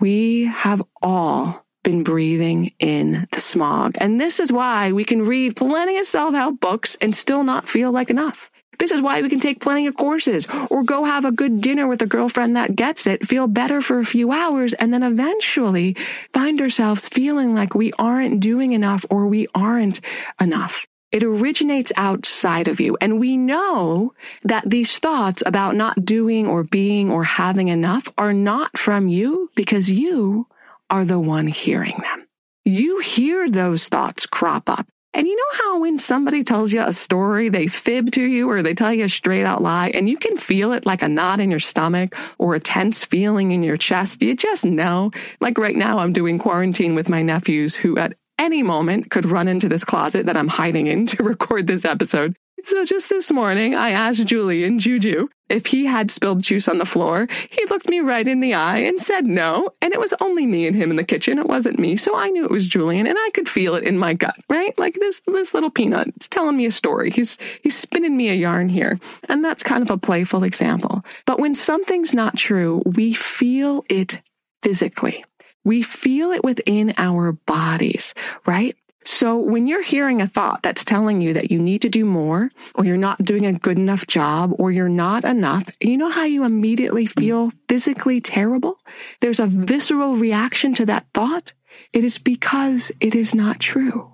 We 0.00 0.46
have 0.46 0.80
all 1.02 1.66
been 1.84 2.04
breathing 2.04 2.72
in 2.78 3.28
the 3.32 3.40
smog. 3.40 3.96
And 3.98 4.18
this 4.18 4.40
is 4.40 4.50
why 4.50 4.92
we 4.92 5.04
can 5.04 5.20
read 5.20 5.56
plenty 5.56 5.98
of 5.98 6.06
self-help 6.06 6.58
books 6.58 6.96
and 7.02 7.14
still 7.14 7.44
not 7.44 7.68
feel 7.68 7.92
like 7.92 8.08
enough. 8.08 8.50
This 8.78 8.90
is 8.90 9.00
why 9.00 9.22
we 9.22 9.28
can 9.28 9.40
take 9.40 9.60
plenty 9.60 9.86
of 9.86 9.96
courses 9.96 10.46
or 10.70 10.82
go 10.82 11.04
have 11.04 11.24
a 11.24 11.32
good 11.32 11.60
dinner 11.60 11.86
with 11.86 12.02
a 12.02 12.06
girlfriend 12.06 12.56
that 12.56 12.76
gets 12.76 13.06
it, 13.06 13.26
feel 13.26 13.46
better 13.46 13.80
for 13.80 13.98
a 13.98 14.04
few 14.04 14.32
hours, 14.32 14.72
and 14.74 14.92
then 14.92 15.02
eventually 15.02 15.96
find 16.32 16.60
ourselves 16.60 17.08
feeling 17.08 17.54
like 17.54 17.74
we 17.74 17.92
aren't 17.98 18.40
doing 18.40 18.72
enough 18.72 19.04
or 19.10 19.26
we 19.26 19.46
aren't 19.54 20.00
enough. 20.40 20.86
It 21.12 21.22
originates 21.22 21.92
outside 21.96 22.68
of 22.68 22.80
you. 22.80 22.96
And 23.00 23.20
we 23.20 23.36
know 23.36 24.12
that 24.42 24.68
these 24.68 24.98
thoughts 24.98 25.42
about 25.46 25.76
not 25.76 26.04
doing 26.04 26.46
or 26.46 26.64
being 26.64 27.10
or 27.10 27.24
having 27.24 27.68
enough 27.68 28.08
are 28.18 28.32
not 28.32 28.76
from 28.76 29.08
you 29.08 29.50
because 29.54 29.88
you 29.88 30.48
are 30.90 31.04
the 31.04 31.18
one 31.18 31.46
hearing 31.46 31.98
them. 32.02 32.26
You 32.64 32.98
hear 32.98 33.48
those 33.48 33.88
thoughts 33.88 34.26
crop 34.26 34.68
up. 34.68 34.86
And 35.16 35.26
you 35.26 35.34
know 35.34 35.64
how 35.64 35.80
when 35.80 35.96
somebody 35.96 36.44
tells 36.44 36.74
you 36.74 36.82
a 36.82 36.92
story, 36.92 37.48
they 37.48 37.68
fib 37.68 38.12
to 38.12 38.22
you 38.22 38.50
or 38.50 38.60
they 38.60 38.74
tell 38.74 38.92
you 38.92 39.04
a 39.04 39.08
straight 39.08 39.46
out 39.46 39.62
lie 39.62 39.88
and 39.94 40.10
you 40.10 40.18
can 40.18 40.36
feel 40.36 40.72
it 40.72 40.84
like 40.84 41.00
a 41.00 41.08
knot 41.08 41.40
in 41.40 41.50
your 41.50 41.58
stomach 41.58 42.14
or 42.36 42.54
a 42.54 42.60
tense 42.60 43.02
feeling 43.02 43.52
in 43.52 43.62
your 43.62 43.78
chest? 43.78 44.20
You 44.20 44.36
just 44.36 44.66
know. 44.66 45.12
Like 45.40 45.56
right 45.56 45.74
now, 45.74 46.00
I'm 46.00 46.12
doing 46.12 46.38
quarantine 46.38 46.94
with 46.94 47.08
my 47.08 47.22
nephews 47.22 47.74
who 47.74 47.96
at 47.96 48.12
any 48.38 48.62
moment 48.62 49.10
could 49.10 49.24
run 49.24 49.48
into 49.48 49.70
this 49.70 49.84
closet 49.84 50.26
that 50.26 50.36
I'm 50.36 50.48
hiding 50.48 50.86
in 50.86 51.06
to 51.16 51.22
record 51.22 51.66
this 51.66 51.86
episode. 51.86 52.36
So 52.64 52.84
just 52.84 53.08
this 53.10 53.30
morning, 53.30 53.74
I 53.74 53.90
asked 53.90 54.24
Julian 54.24 54.78
Juju 54.78 55.28
if 55.48 55.66
he 55.66 55.84
had 55.86 56.10
spilled 56.10 56.42
juice 56.42 56.66
on 56.66 56.78
the 56.78 56.86
floor. 56.86 57.28
He 57.50 57.64
looked 57.66 57.88
me 57.88 58.00
right 58.00 58.26
in 58.26 58.40
the 58.40 58.54
eye 58.54 58.78
and 58.78 59.00
said 59.00 59.24
no. 59.26 59.70
And 59.80 59.92
it 59.92 60.00
was 60.00 60.12
only 60.20 60.46
me 60.46 60.66
and 60.66 60.74
him 60.74 60.90
in 60.90 60.96
the 60.96 61.04
kitchen. 61.04 61.38
It 61.38 61.46
wasn't 61.46 61.78
me. 61.78 61.96
So 61.96 62.16
I 62.16 62.28
knew 62.30 62.44
it 62.44 62.50
was 62.50 62.66
Julian 62.66 63.06
and 63.06 63.16
I 63.16 63.30
could 63.34 63.48
feel 63.48 63.76
it 63.76 63.84
in 63.84 63.98
my 63.98 64.14
gut, 64.14 64.36
right? 64.50 64.76
Like 64.78 64.94
this, 64.94 65.22
this 65.26 65.54
little 65.54 65.70
peanut. 65.70 66.08
It's 66.16 66.28
telling 66.28 66.56
me 66.56 66.66
a 66.66 66.70
story. 66.72 67.10
He's, 67.10 67.38
he's 67.62 67.76
spinning 67.76 68.16
me 68.16 68.30
a 68.30 68.34
yarn 68.34 68.68
here. 68.68 68.98
And 69.28 69.44
that's 69.44 69.62
kind 69.62 69.82
of 69.82 69.90
a 69.90 69.98
playful 69.98 70.42
example. 70.42 71.04
But 71.24 71.38
when 71.38 71.54
something's 71.54 72.14
not 72.14 72.36
true, 72.36 72.82
we 72.84 73.12
feel 73.14 73.84
it 73.88 74.20
physically 74.62 75.24
We 75.64 75.82
feel 75.82 76.30
it 76.30 76.44
within 76.44 76.94
our 76.96 77.32
bodies, 77.32 78.14
right? 78.46 78.76
So 79.06 79.38
when 79.38 79.68
you're 79.68 79.84
hearing 79.84 80.20
a 80.20 80.26
thought 80.26 80.64
that's 80.64 80.84
telling 80.84 81.20
you 81.20 81.32
that 81.34 81.52
you 81.52 81.60
need 81.60 81.82
to 81.82 81.88
do 81.88 82.04
more, 82.04 82.50
or 82.74 82.84
you're 82.84 82.96
not 82.96 83.24
doing 83.24 83.46
a 83.46 83.52
good 83.52 83.78
enough 83.78 84.04
job, 84.08 84.52
or 84.58 84.72
you're 84.72 84.88
not 84.88 85.24
enough, 85.24 85.68
you 85.80 85.96
know 85.96 86.10
how 86.10 86.24
you 86.24 86.42
immediately 86.42 87.06
feel 87.06 87.52
physically 87.68 88.20
terrible? 88.20 88.80
There's 89.20 89.38
a 89.38 89.46
visceral 89.46 90.16
reaction 90.16 90.74
to 90.74 90.86
that 90.86 91.06
thought. 91.14 91.52
It 91.92 92.02
is 92.02 92.18
because 92.18 92.90
it 92.98 93.14
is 93.14 93.32
not 93.32 93.60
true. 93.60 94.10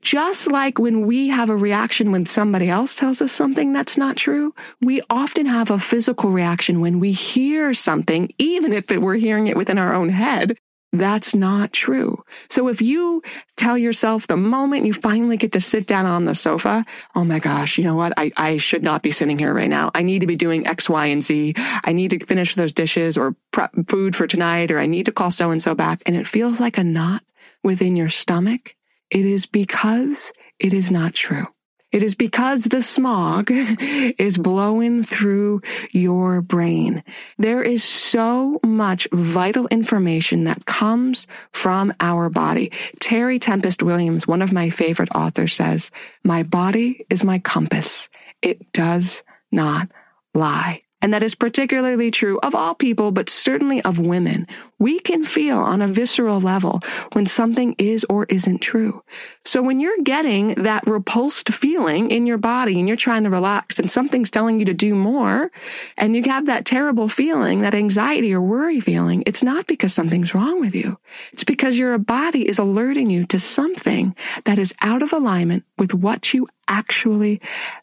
Just 0.00 0.50
like 0.50 0.76
when 0.76 1.06
we 1.06 1.28
have 1.28 1.48
a 1.48 1.56
reaction 1.56 2.10
when 2.10 2.26
somebody 2.26 2.68
else 2.68 2.96
tells 2.96 3.22
us 3.22 3.30
something 3.30 3.72
that's 3.72 3.96
not 3.96 4.16
true, 4.16 4.52
we 4.80 5.00
often 5.08 5.46
have 5.46 5.70
a 5.70 5.78
physical 5.78 6.30
reaction 6.30 6.80
when 6.80 6.98
we 6.98 7.12
hear 7.12 7.72
something, 7.74 8.28
even 8.38 8.72
if 8.72 8.90
we're 8.90 9.14
hearing 9.14 9.46
it 9.46 9.56
within 9.56 9.78
our 9.78 9.94
own 9.94 10.08
head, 10.08 10.56
that's 10.92 11.34
not 11.34 11.72
true. 11.72 12.22
So 12.50 12.68
if 12.68 12.82
you 12.82 13.22
tell 13.56 13.78
yourself 13.78 14.26
the 14.26 14.36
moment 14.36 14.84
you 14.84 14.92
finally 14.92 15.38
get 15.38 15.52
to 15.52 15.60
sit 15.60 15.86
down 15.86 16.04
on 16.04 16.26
the 16.26 16.34
sofa, 16.34 16.84
oh 17.14 17.24
my 17.24 17.38
gosh, 17.38 17.78
you 17.78 17.84
know 17.84 17.94
what? 17.94 18.12
I, 18.18 18.30
I 18.36 18.56
should 18.58 18.82
not 18.82 19.02
be 19.02 19.10
sitting 19.10 19.38
here 19.38 19.54
right 19.54 19.70
now. 19.70 19.90
I 19.94 20.02
need 20.02 20.18
to 20.18 20.26
be 20.26 20.36
doing 20.36 20.66
X, 20.66 20.90
Y, 20.90 21.06
and 21.06 21.22
Z. 21.22 21.54
I 21.56 21.92
need 21.92 22.10
to 22.10 22.24
finish 22.24 22.54
those 22.54 22.72
dishes 22.72 23.16
or 23.16 23.34
prep 23.52 23.72
food 23.88 24.14
for 24.14 24.26
tonight, 24.26 24.70
or 24.70 24.78
I 24.78 24.86
need 24.86 25.06
to 25.06 25.12
call 25.12 25.30
so 25.30 25.50
and 25.50 25.62
so 25.62 25.74
back. 25.74 26.02
And 26.04 26.14
it 26.14 26.28
feels 26.28 26.60
like 26.60 26.76
a 26.76 26.84
knot 26.84 27.22
within 27.62 27.96
your 27.96 28.10
stomach. 28.10 28.74
It 29.10 29.24
is 29.24 29.46
because 29.46 30.32
it 30.58 30.74
is 30.74 30.90
not 30.90 31.14
true. 31.14 31.46
It 31.92 32.02
is 32.02 32.14
because 32.14 32.64
the 32.64 32.82
smog 32.82 33.50
is 33.50 34.38
blowing 34.38 35.02
through 35.02 35.60
your 35.90 36.40
brain. 36.40 37.04
There 37.38 37.62
is 37.62 37.84
so 37.84 38.58
much 38.64 39.06
vital 39.12 39.66
information 39.68 40.44
that 40.44 40.64
comes 40.64 41.26
from 41.52 41.92
our 42.00 42.30
body. 42.30 42.72
Terry 42.98 43.38
Tempest 43.38 43.82
Williams, 43.82 44.26
one 44.26 44.42
of 44.42 44.52
my 44.52 44.70
favorite 44.70 45.14
authors 45.14 45.52
says, 45.52 45.90
my 46.24 46.42
body 46.42 47.04
is 47.10 47.22
my 47.22 47.38
compass. 47.38 48.08
It 48.40 48.72
does 48.72 49.22
not 49.50 49.88
lie. 50.34 50.82
And 51.02 51.12
that 51.12 51.24
is 51.24 51.34
particularly 51.34 52.12
true 52.12 52.38
of 52.44 52.54
all 52.54 52.74
people, 52.76 53.10
but 53.10 53.28
certainly 53.28 53.82
of 53.82 53.98
women. 53.98 54.46
We 54.78 55.00
can 55.00 55.24
feel 55.24 55.58
on 55.58 55.82
a 55.82 55.88
visceral 55.88 56.40
level 56.40 56.80
when 57.12 57.26
something 57.26 57.74
is 57.78 58.04
or 58.08 58.24
isn't 58.26 58.60
true. 58.60 59.02
So 59.44 59.62
when 59.62 59.80
you're 59.80 60.02
getting 60.04 60.54
that 60.62 60.86
repulsed 60.86 61.52
feeling 61.52 62.10
in 62.10 62.26
your 62.26 62.38
body 62.38 62.78
and 62.78 62.86
you're 62.86 62.96
trying 62.96 63.24
to 63.24 63.30
relax 63.30 63.78
and 63.78 63.90
something's 63.90 64.30
telling 64.30 64.60
you 64.60 64.64
to 64.66 64.74
do 64.74 64.94
more 64.94 65.50
and 65.98 66.14
you 66.14 66.22
have 66.24 66.46
that 66.46 66.64
terrible 66.64 67.08
feeling, 67.08 67.60
that 67.60 67.74
anxiety 67.74 68.32
or 68.32 68.40
worry 68.40 68.80
feeling, 68.80 69.24
it's 69.26 69.42
not 69.42 69.66
because 69.66 69.92
something's 69.92 70.34
wrong 70.34 70.60
with 70.60 70.74
you. 70.74 70.98
It's 71.32 71.44
because 71.44 71.78
your 71.78 71.98
body 71.98 72.48
is 72.48 72.58
alerting 72.58 73.10
you 73.10 73.26
to 73.26 73.38
something 73.38 74.14
that 74.44 74.58
is 74.58 74.74
out 74.80 75.02
of 75.02 75.12
alignment 75.12 75.64
with 75.78 75.94
what 75.94 76.32
you 76.32 76.46
actually 76.68 77.40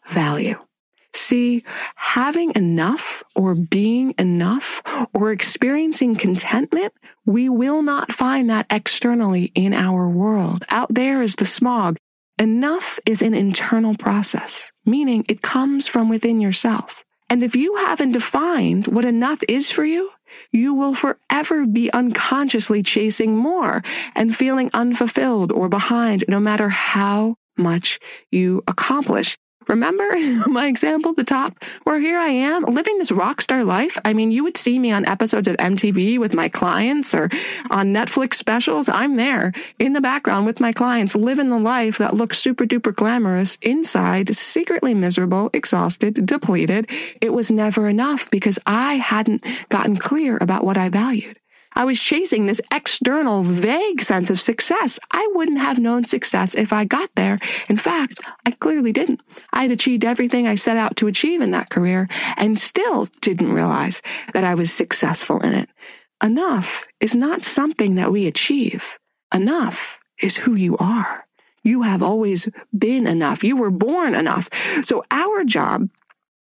value. 0.08 0.58
See, 1.12 1.64
having 1.96 2.52
enough 2.54 3.22
or 3.34 3.54
being 3.54 4.14
enough 4.18 4.82
or 5.12 5.32
experiencing 5.32 6.14
contentment, 6.14 6.92
we 7.26 7.48
will 7.48 7.82
not 7.82 8.12
find 8.12 8.50
that 8.50 8.66
externally 8.70 9.50
in 9.54 9.74
our 9.74 10.08
world. 10.08 10.64
Out 10.68 10.92
there 10.92 11.22
is 11.22 11.34
the 11.36 11.46
smog. 11.46 11.96
Enough 12.38 12.98
is 13.04 13.22
an 13.22 13.34
internal 13.34 13.94
process, 13.96 14.72
meaning 14.86 15.24
it 15.28 15.42
comes 15.42 15.86
from 15.86 16.08
within 16.08 16.40
yourself. 16.40 17.04
And 17.28 17.44
if 17.44 17.54
you 17.54 17.76
haven't 17.76 18.12
defined 18.12 18.86
what 18.88 19.04
enough 19.04 19.40
is 19.48 19.70
for 19.70 19.84
you, 19.84 20.10
you 20.50 20.74
will 20.74 20.94
forever 20.94 21.66
be 21.66 21.92
unconsciously 21.92 22.82
chasing 22.82 23.36
more 23.36 23.82
and 24.14 24.34
feeling 24.34 24.70
unfulfilled 24.72 25.52
or 25.52 25.68
behind 25.68 26.24
no 26.28 26.40
matter 26.40 26.68
how 26.68 27.36
much 27.56 28.00
you 28.30 28.62
accomplish. 28.66 29.36
Remember 29.68 30.04
my 30.48 30.66
example 30.66 31.10
at 31.10 31.16
the 31.16 31.24
top 31.24 31.62
where 31.84 32.00
here 32.00 32.18
I 32.18 32.28
am 32.28 32.64
living 32.64 32.98
this 32.98 33.12
rock 33.12 33.40
star 33.40 33.64
life? 33.64 33.98
I 34.04 34.12
mean, 34.12 34.30
you 34.30 34.42
would 34.44 34.56
see 34.56 34.78
me 34.78 34.92
on 34.92 35.06
episodes 35.06 35.48
of 35.48 35.56
MTV 35.56 36.18
with 36.18 36.34
my 36.34 36.48
clients 36.48 37.14
or 37.14 37.30
on 37.70 37.92
Netflix 37.92 38.34
specials. 38.34 38.88
I'm 38.88 39.16
there 39.16 39.52
in 39.78 39.92
the 39.92 40.00
background 40.00 40.46
with 40.46 40.60
my 40.60 40.72
clients 40.72 41.14
living 41.14 41.50
the 41.50 41.58
life 41.58 41.98
that 41.98 42.14
looks 42.14 42.38
super 42.38 42.64
duper 42.64 42.94
glamorous 42.94 43.56
inside, 43.62 44.34
secretly 44.34 44.94
miserable, 44.94 45.50
exhausted, 45.52 46.26
depleted. 46.26 46.90
It 47.20 47.32
was 47.32 47.50
never 47.50 47.88
enough 47.88 48.30
because 48.30 48.58
I 48.66 48.94
hadn't 48.94 49.44
gotten 49.68 49.96
clear 49.96 50.38
about 50.40 50.64
what 50.64 50.76
I 50.76 50.88
valued. 50.88 51.39
I 51.74 51.84
was 51.84 52.00
chasing 52.00 52.46
this 52.46 52.60
external, 52.72 53.42
vague 53.42 54.02
sense 54.02 54.30
of 54.30 54.40
success. 54.40 54.98
I 55.12 55.28
wouldn't 55.34 55.60
have 55.60 55.78
known 55.78 56.04
success 56.04 56.54
if 56.54 56.72
I 56.72 56.84
got 56.84 57.10
there. 57.14 57.38
In 57.68 57.76
fact, 57.76 58.20
I 58.44 58.50
clearly 58.50 58.92
didn't. 58.92 59.20
I 59.52 59.62
had 59.62 59.70
achieved 59.70 60.04
everything 60.04 60.46
I 60.46 60.56
set 60.56 60.76
out 60.76 60.96
to 60.96 61.06
achieve 61.06 61.40
in 61.40 61.52
that 61.52 61.70
career 61.70 62.08
and 62.36 62.58
still 62.58 63.06
didn't 63.20 63.52
realize 63.52 64.02
that 64.34 64.44
I 64.44 64.54
was 64.54 64.72
successful 64.72 65.40
in 65.40 65.54
it. 65.54 65.68
Enough 66.22 66.86
is 67.00 67.14
not 67.14 67.44
something 67.44 67.94
that 67.94 68.12
we 68.12 68.26
achieve. 68.26 68.98
Enough 69.32 69.98
is 70.20 70.36
who 70.36 70.54
you 70.54 70.76
are. 70.78 71.26
You 71.62 71.82
have 71.82 72.02
always 72.02 72.48
been 72.76 73.06
enough. 73.06 73.44
You 73.44 73.56
were 73.56 73.70
born 73.70 74.14
enough. 74.14 74.48
So 74.84 75.04
our 75.10 75.44
job 75.44 75.88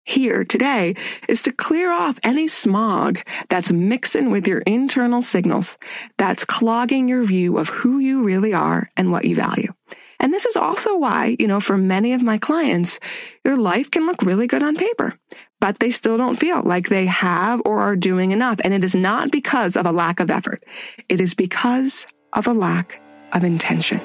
here 0.09 0.45
today 0.45 0.95
is 1.29 1.43
to 1.43 1.53
clear 1.53 1.93
off 1.93 2.19
any 2.23 2.49
smog 2.49 3.21
that's 3.49 3.71
mixing 3.71 4.31
with 4.31 4.49
your 4.49 4.61
internal 4.61 5.21
signals, 5.21 5.77
that's 6.17 6.45
clogging 6.45 7.09
your 7.09 7.23
view 7.25 7.59
of 7.59 7.69
who 7.69 7.99
you 7.99 8.25
really 8.25 8.55
are 8.55 8.91
and 8.97 9.13
what 9.13 9.25
you 9.25 9.35
value. 9.35 9.73
And 10.21 10.33
this 10.33 10.47
is 10.47 10.57
also 10.57 10.97
why, 10.97 11.37
you 11.39 11.47
know, 11.47 11.61
for 11.61 11.77
many 11.77 12.13
of 12.13 12.23
my 12.23 12.39
clients, 12.39 12.99
your 13.45 13.57
life 13.57 13.91
can 13.91 14.07
look 14.07 14.23
really 14.23 14.47
good 14.47 14.63
on 14.63 14.75
paper, 14.75 15.15
but 15.61 15.79
they 15.79 15.91
still 15.91 16.17
don't 16.17 16.39
feel 16.39 16.63
like 16.63 16.89
they 16.89 17.07
have 17.07 17.63
or 17.65 17.81
are 17.81 17.95
doing 17.95 18.33
enough. 18.33 18.61
And 18.65 18.75
it 18.75 18.83
is 18.83 18.95
not 18.95 19.31
because 19.31 19.77
of 19.77 19.87
a 19.87 19.93
lack 19.93 20.19
of 20.21 20.31
effort. 20.31 20.65
It 21.09 21.21
is 21.21 21.35
because 21.35 22.07
of 22.33 22.47
a 22.47 22.53
lack 22.53 23.01
of 23.33 23.45
intention. 23.45 24.01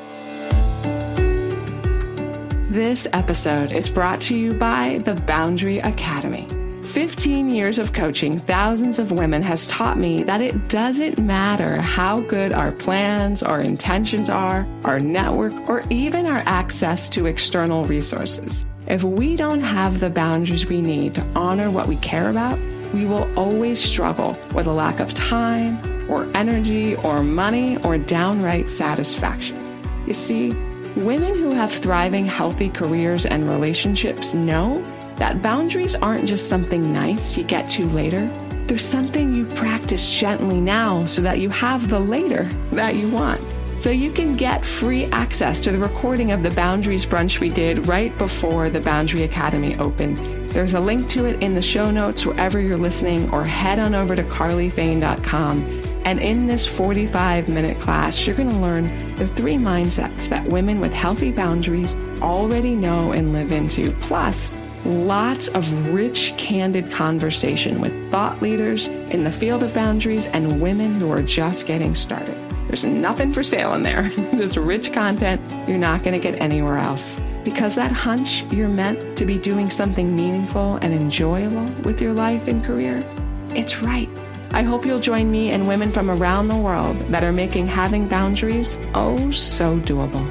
This 2.74 3.08
episode 3.14 3.72
is 3.72 3.88
brought 3.88 4.20
to 4.22 4.36
you 4.36 4.52
by 4.56 5.00
the 5.06 5.14
Boundary 5.14 5.78
Academy. 5.78 6.48
15 6.86 7.54
years 7.54 7.78
of 7.78 7.94
coaching 7.94 8.40
thousands 8.40 8.98
of 8.98 9.12
women 9.12 9.44
has 9.44 9.68
taught 9.68 10.00
me 10.00 10.24
that 10.24 10.42
it 10.42 10.70
doesn't 10.70 11.20
matter 11.20 11.80
how 11.80 12.22
good 12.22 12.52
our 12.52 12.72
plans, 12.72 13.44
our 13.44 13.62
intentions 13.62 14.28
are, 14.28 14.68
our 14.86 15.00
network, 15.00 15.54
or 15.70 15.84
even 15.92 16.26
our 16.26 16.42
access 16.48 17.10
to 17.10 17.28
external 17.28 17.84
resources. 17.84 18.66
If 18.88 19.04
we 19.04 19.36
don't 19.36 19.62
have 19.62 20.00
the 20.00 20.10
boundaries 20.10 20.66
we 20.66 20.82
need 20.82 21.14
to 21.14 21.26
honor 21.36 21.70
what 21.70 21.88
we 21.88 21.98
care 21.98 22.32
about, 22.32 22.58
we 22.92 23.06
will 23.06 23.32
always 23.38 23.80
struggle 23.80 24.36
with 24.56 24.66
a 24.66 24.74
lack 24.74 25.00
of 25.00 25.14
time, 25.14 25.78
or 26.10 26.28
energy, 26.36 26.96
or 26.96 27.22
money, 27.22 27.78
or 27.84 28.00
downright 28.00 28.68
satisfaction. 28.68 29.60
You 30.08 30.16
see, 30.16 30.56
Women 30.96 31.34
who 31.34 31.50
have 31.50 31.72
thriving, 31.72 32.28
healthy 32.28 32.70
careers 32.70 33.26
and 33.26 33.50
relationships 33.50 34.36
know 34.36 34.80
that 35.16 35.42
boundaries 35.42 35.96
aren't 35.96 36.28
just 36.28 36.50
something 36.50 36.94
nice 36.94 37.36
you 37.36 37.44
get 37.44 37.68
to 37.72 37.88
later. 37.88 38.28
They're 38.68 38.78
something 38.78 39.34
you 39.34 39.46
practice 39.46 40.20
gently 40.20 40.62
now 40.62 41.06
so 41.06 41.24
that 41.24 41.40
you 41.40 41.50
have 41.50 41.90
the 41.90 42.00
later 42.00 42.44
that 42.74 42.96
you 42.96 43.10
want. 43.10 43.42
So 43.80 43.90
you 43.90 44.12
can 44.12 44.34
get 44.34 44.64
free 44.64 45.06
access 45.06 45.60
to 45.62 45.72
the 45.72 45.80
recording 45.80 46.32
of 46.32 46.44
the 46.44 46.52
Boundaries 46.52 47.08
Brunch 47.08 47.40
we 47.40 47.50
did 47.50 47.88
right 47.88 48.16
before 48.20 48.70
the 48.70 48.80
Boundary 48.80 49.24
Academy 49.24 49.76
opened. 49.78 50.18
There's 50.52 50.76
a 50.76 50.80
link 50.80 51.10
to 51.10 51.26
it 51.26 51.42
in 51.42 51.56
the 51.56 51.62
show 51.62 51.90
notes 51.90 52.24
wherever 52.24 52.60
you're 52.60 52.78
listening, 52.78 53.32
or 53.32 53.44
head 53.44 53.80
on 53.80 53.96
over 53.96 54.16
to 54.16 54.24
carlyfane.com 54.24 55.83
and 56.06 56.20
in 56.20 56.48
this 56.48 56.66
45 56.66 57.48
minute 57.48 57.80
class, 57.80 58.26
you're 58.26 58.36
going 58.36 58.50
to 58.50 58.58
learn 58.58 59.16
the 59.16 59.28
three 59.28 59.56
mindsets 59.56 60.30
that 60.30 60.46
women 60.48 60.80
with 60.80 60.94
healthy 60.94 61.32
boundaries 61.32 61.96
already 62.22 62.76
know 62.76 63.12
and 63.12 63.34
live 63.34 63.52
into, 63.52 63.92
plus 64.02 64.52
lots 64.86 65.48
of 65.50 65.94
rich, 65.94 66.34
candid 66.38 66.92
conversation 66.92 67.80
with 67.80 68.12
thought 68.12 68.42
leaders 68.42 68.88
in 68.88 69.24
the 69.24 69.32
field 69.32 69.64
of 69.64 69.74
boundaries 69.74 70.28
and 70.28 70.62
women 70.62 71.00
who 71.00 71.10
are 71.12 71.22
just 71.22 71.68
getting 71.68 71.96
started. 71.96 72.38
There's 72.68 72.86
nothing 72.86 73.32
for 73.32 73.44
sale 73.44 73.74
in 73.76 73.84
there, 73.84 74.10
just 74.38 74.58
rich 74.58 74.92
content 74.92 75.42
you're 75.70 75.78
not 75.78 76.04
going 76.04 76.20
to 76.20 76.32
get 76.32 76.42
anywhere 76.42 76.78
else. 76.78 77.22
Because 77.44 77.76
that 77.76 77.92
hunch 77.92 78.44
you're 78.52 78.68
meant 78.68 79.18
to 79.18 79.26
be 79.26 79.38
doing 79.38 79.70
something 79.70 80.16
meaningful 80.16 80.78
and 80.78 80.94
enjoyable 80.94 81.66
with 81.84 82.02
your 82.02 82.14
life 82.14 82.48
and 82.48 82.64
career, 82.64 83.04
it's 83.50 83.82
right. 83.82 84.10
I 84.54 84.62
hope 84.62 84.86
you'll 84.86 85.00
join 85.00 85.32
me 85.32 85.50
and 85.50 85.68
women 85.68 85.92
from 85.92 86.12
around 86.12 86.48
the 86.48 86.56
world 86.56 87.00
that 87.10 87.24
are 87.24 87.34
making 87.34 87.66
having 87.68 88.08
boundaries 88.08 88.78
oh 88.94 89.32
so 89.32 89.80
doable. 89.80 90.24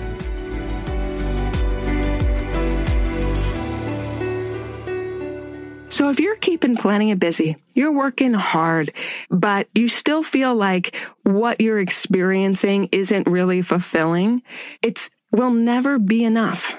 So 5.92 6.08
if 6.08 6.20
you're 6.20 6.36
keeping 6.36 6.76
plenty 6.76 7.10
of 7.10 7.18
busy, 7.18 7.56
you're 7.74 7.92
working 7.92 8.32
hard, 8.32 8.92
but 9.28 9.68
you 9.74 9.88
still 9.88 10.22
feel 10.22 10.54
like 10.54 10.96
what 11.24 11.60
you're 11.60 11.80
experiencing 11.80 12.90
isn't 12.92 13.26
really 13.26 13.60
fulfilling, 13.60 14.42
it's 14.82 15.10
will 15.32 15.50
never 15.50 15.98
be 15.98 16.24
enough 16.24 16.76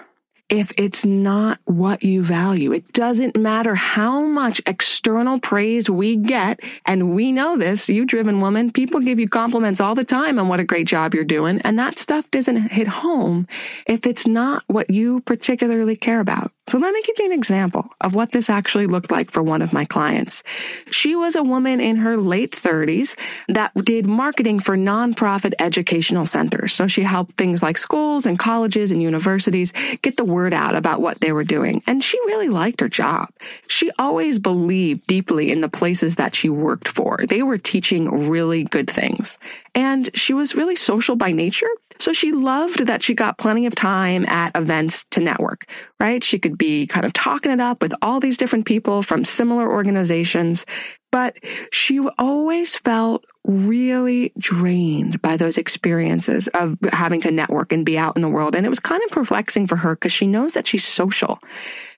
if 0.49 0.71
it's 0.77 1.05
not 1.05 1.59
what 1.65 2.03
you 2.03 2.23
value. 2.23 2.71
It 2.73 2.91
doesn't 2.93 3.35
matter 3.35 3.75
how 3.75 4.21
much 4.21 4.61
external 4.65 5.39
praise 5.39 5.89
we 5.89 6.15
get. 6.15 6.59
And 6.85 7.15
we 7.15 7.31
know 7.31 7.57
this, 7.57 7.89
you 7.89 8.05
driven 8.05 8.41
woman, 8.41 8.71
people 8.71 8.99
give 8.99 9.19
you 9.19 9.27
compliments 9.27 9.81
all 9.81 9.95
the 9.95 10.03
time 10.03 10.37
on 10.37 10.47
what 10.47 10.59
a 10.59 10.63
great 10.63 10.87
job 10.87 11.13
you're 11.13 11.23
doing. 11.23 11.59
And 11.61 11.79
that 11.79 11.97
stuff 11.97 12.29
doesn't 12.31 12.71
hit 12.71 12.87
home 12.87 13.47
if 13.87 14.05
it's 14.05 14.27
not 14.27 14.63
what 14.67 14.89
you 14.89 15.21
particularly 15.21 15.95
care 15.95 16.19
about. 16.19 16.51
So 16.67 16.77
let 16.77 16.93
me 16.93 17.01
give 17.05 17.19
you 17.19 17.25
an 17.25 17.33
example 17.33 17.89
of 17.99 18.15
what 18.15 18.31
this 18.31 18.49
actually 18.49 18.87
looked 18.87 19.11
like 19.11 19.29
for 19.29 19.43
one 19.43 19.61
of 19.61 19.73
my 19.73 19.83
clients. 19.83 20.43
She 20.89 21.13
was 21.15 21.35
a 21.35 21.43
woman 21.43 21.81
in 21.81 21.97
her 21.97 22.17
late 22.17 22.51
30s 22.51 23.17
that 23.49 23.73
did 23.75 24.07
marketing 24.07 24.61
for 24.61 24.77
nonprofit 24.77 25.53
educational 25.59 26.25
centers. 26.25 26.71
So 26.73 26.87
she 26.87 27.03
helped 27.03 27.35
things 27.35 27.61
like 27.61 27.77
schools 27.77 28.25
and 28.25 28.39
colleges 28.39 28.91
and 28.91 29.01
universities 29.01 29.73
get 30.01 30.15
the 30.15 30.23
word 30.23 30.53
out 30.53 30.75
about 30.75 31.01
what 31.01 31.19
they 31.19 31.33
were 31.33 31.43
doing. 31.43 31.83
And 31.85 32.01
she 32.01 32.17
really 32.19 32.49
liked 32.49 32.79
her 32.79 32.89
job. 32.89 33.27
She 33.67 33.91
always 33.99 34.39
believed 34.39 35.05
deeply 35.05 35.51
in 35.51 35.59
the 35.59 35.69
places 35.69 36.15
that 36.15 36.33
she 36.33 36.47
worked 36.47 36.87
for. 36.87 37.25
They 37.27 37.43
were 37.43 37.57
teaching 37.57 38.29
really 38.29 38.63
good 38.63 38.89
things. 38.89 39.37
And 39.75 40.09
she 40.15 40.33
was 40.33 40.55
really 40.55 40.77
social 40.77 41.17
by 41.17 41.33
nature. 41.33 41.69
So 41.99 42.13
she 42.13 42.31
loved 42.31 42.87
that 42.87 43.03
she 43.03 43.13
got 43.13 43.37
plenty 43.37 43.65
of 43.65 43.75
time 43.75 44.25
at 44.27 44.55
events 44.57 45.05
to 45.11 45.19
network, 45.19 45.69
right? 45.99 46.23
She 46.23 46.39
could 46.39 46.52
be 46.57 46.87
kind 46.87 47.05
of 47.05 47.13
talking 47.13 47.51
it 47.51 47.59
up 47.59 47.81
with 47.81 47.93
all 48.01 48.19
these 48.19 48.37
different 48.37 48.65
people 48.65 49.03
from 49.03 49.25
similar 49.25 49.69
organizations, 49.71 50.65
but 51.11 51.37
she 51.71 51.99
always 52.17 52.75
felt 52.75 53.25
really 53.45 54.31
drained 54.37 55.21
by 55.21 55.37
those 55.37 55.57
experiences 55.57 56.47
of 56.49 56.77
having 56.91 57.21
to 57.21 57.31
network 57.31 57.73
and 57.73 57.85
be 57.85 57.97
out 57.97 58.15
in 58.15 58.21
the 58.21 58.29
world. 58.29 58.55
And 58.55 58.65
it 58.65 58.69
was 58.69 58.79
kind 58.79 59.03
of 59.03 59.11
perplexing 59.11 59.67
for 59.67 59.75
her 59.75 59.95
because 59.95 60.13
she 60.13 60.27
knows 60.27 60.53
that 60.53 60.67
she's 60.67 60.85
social. 60.85 61.39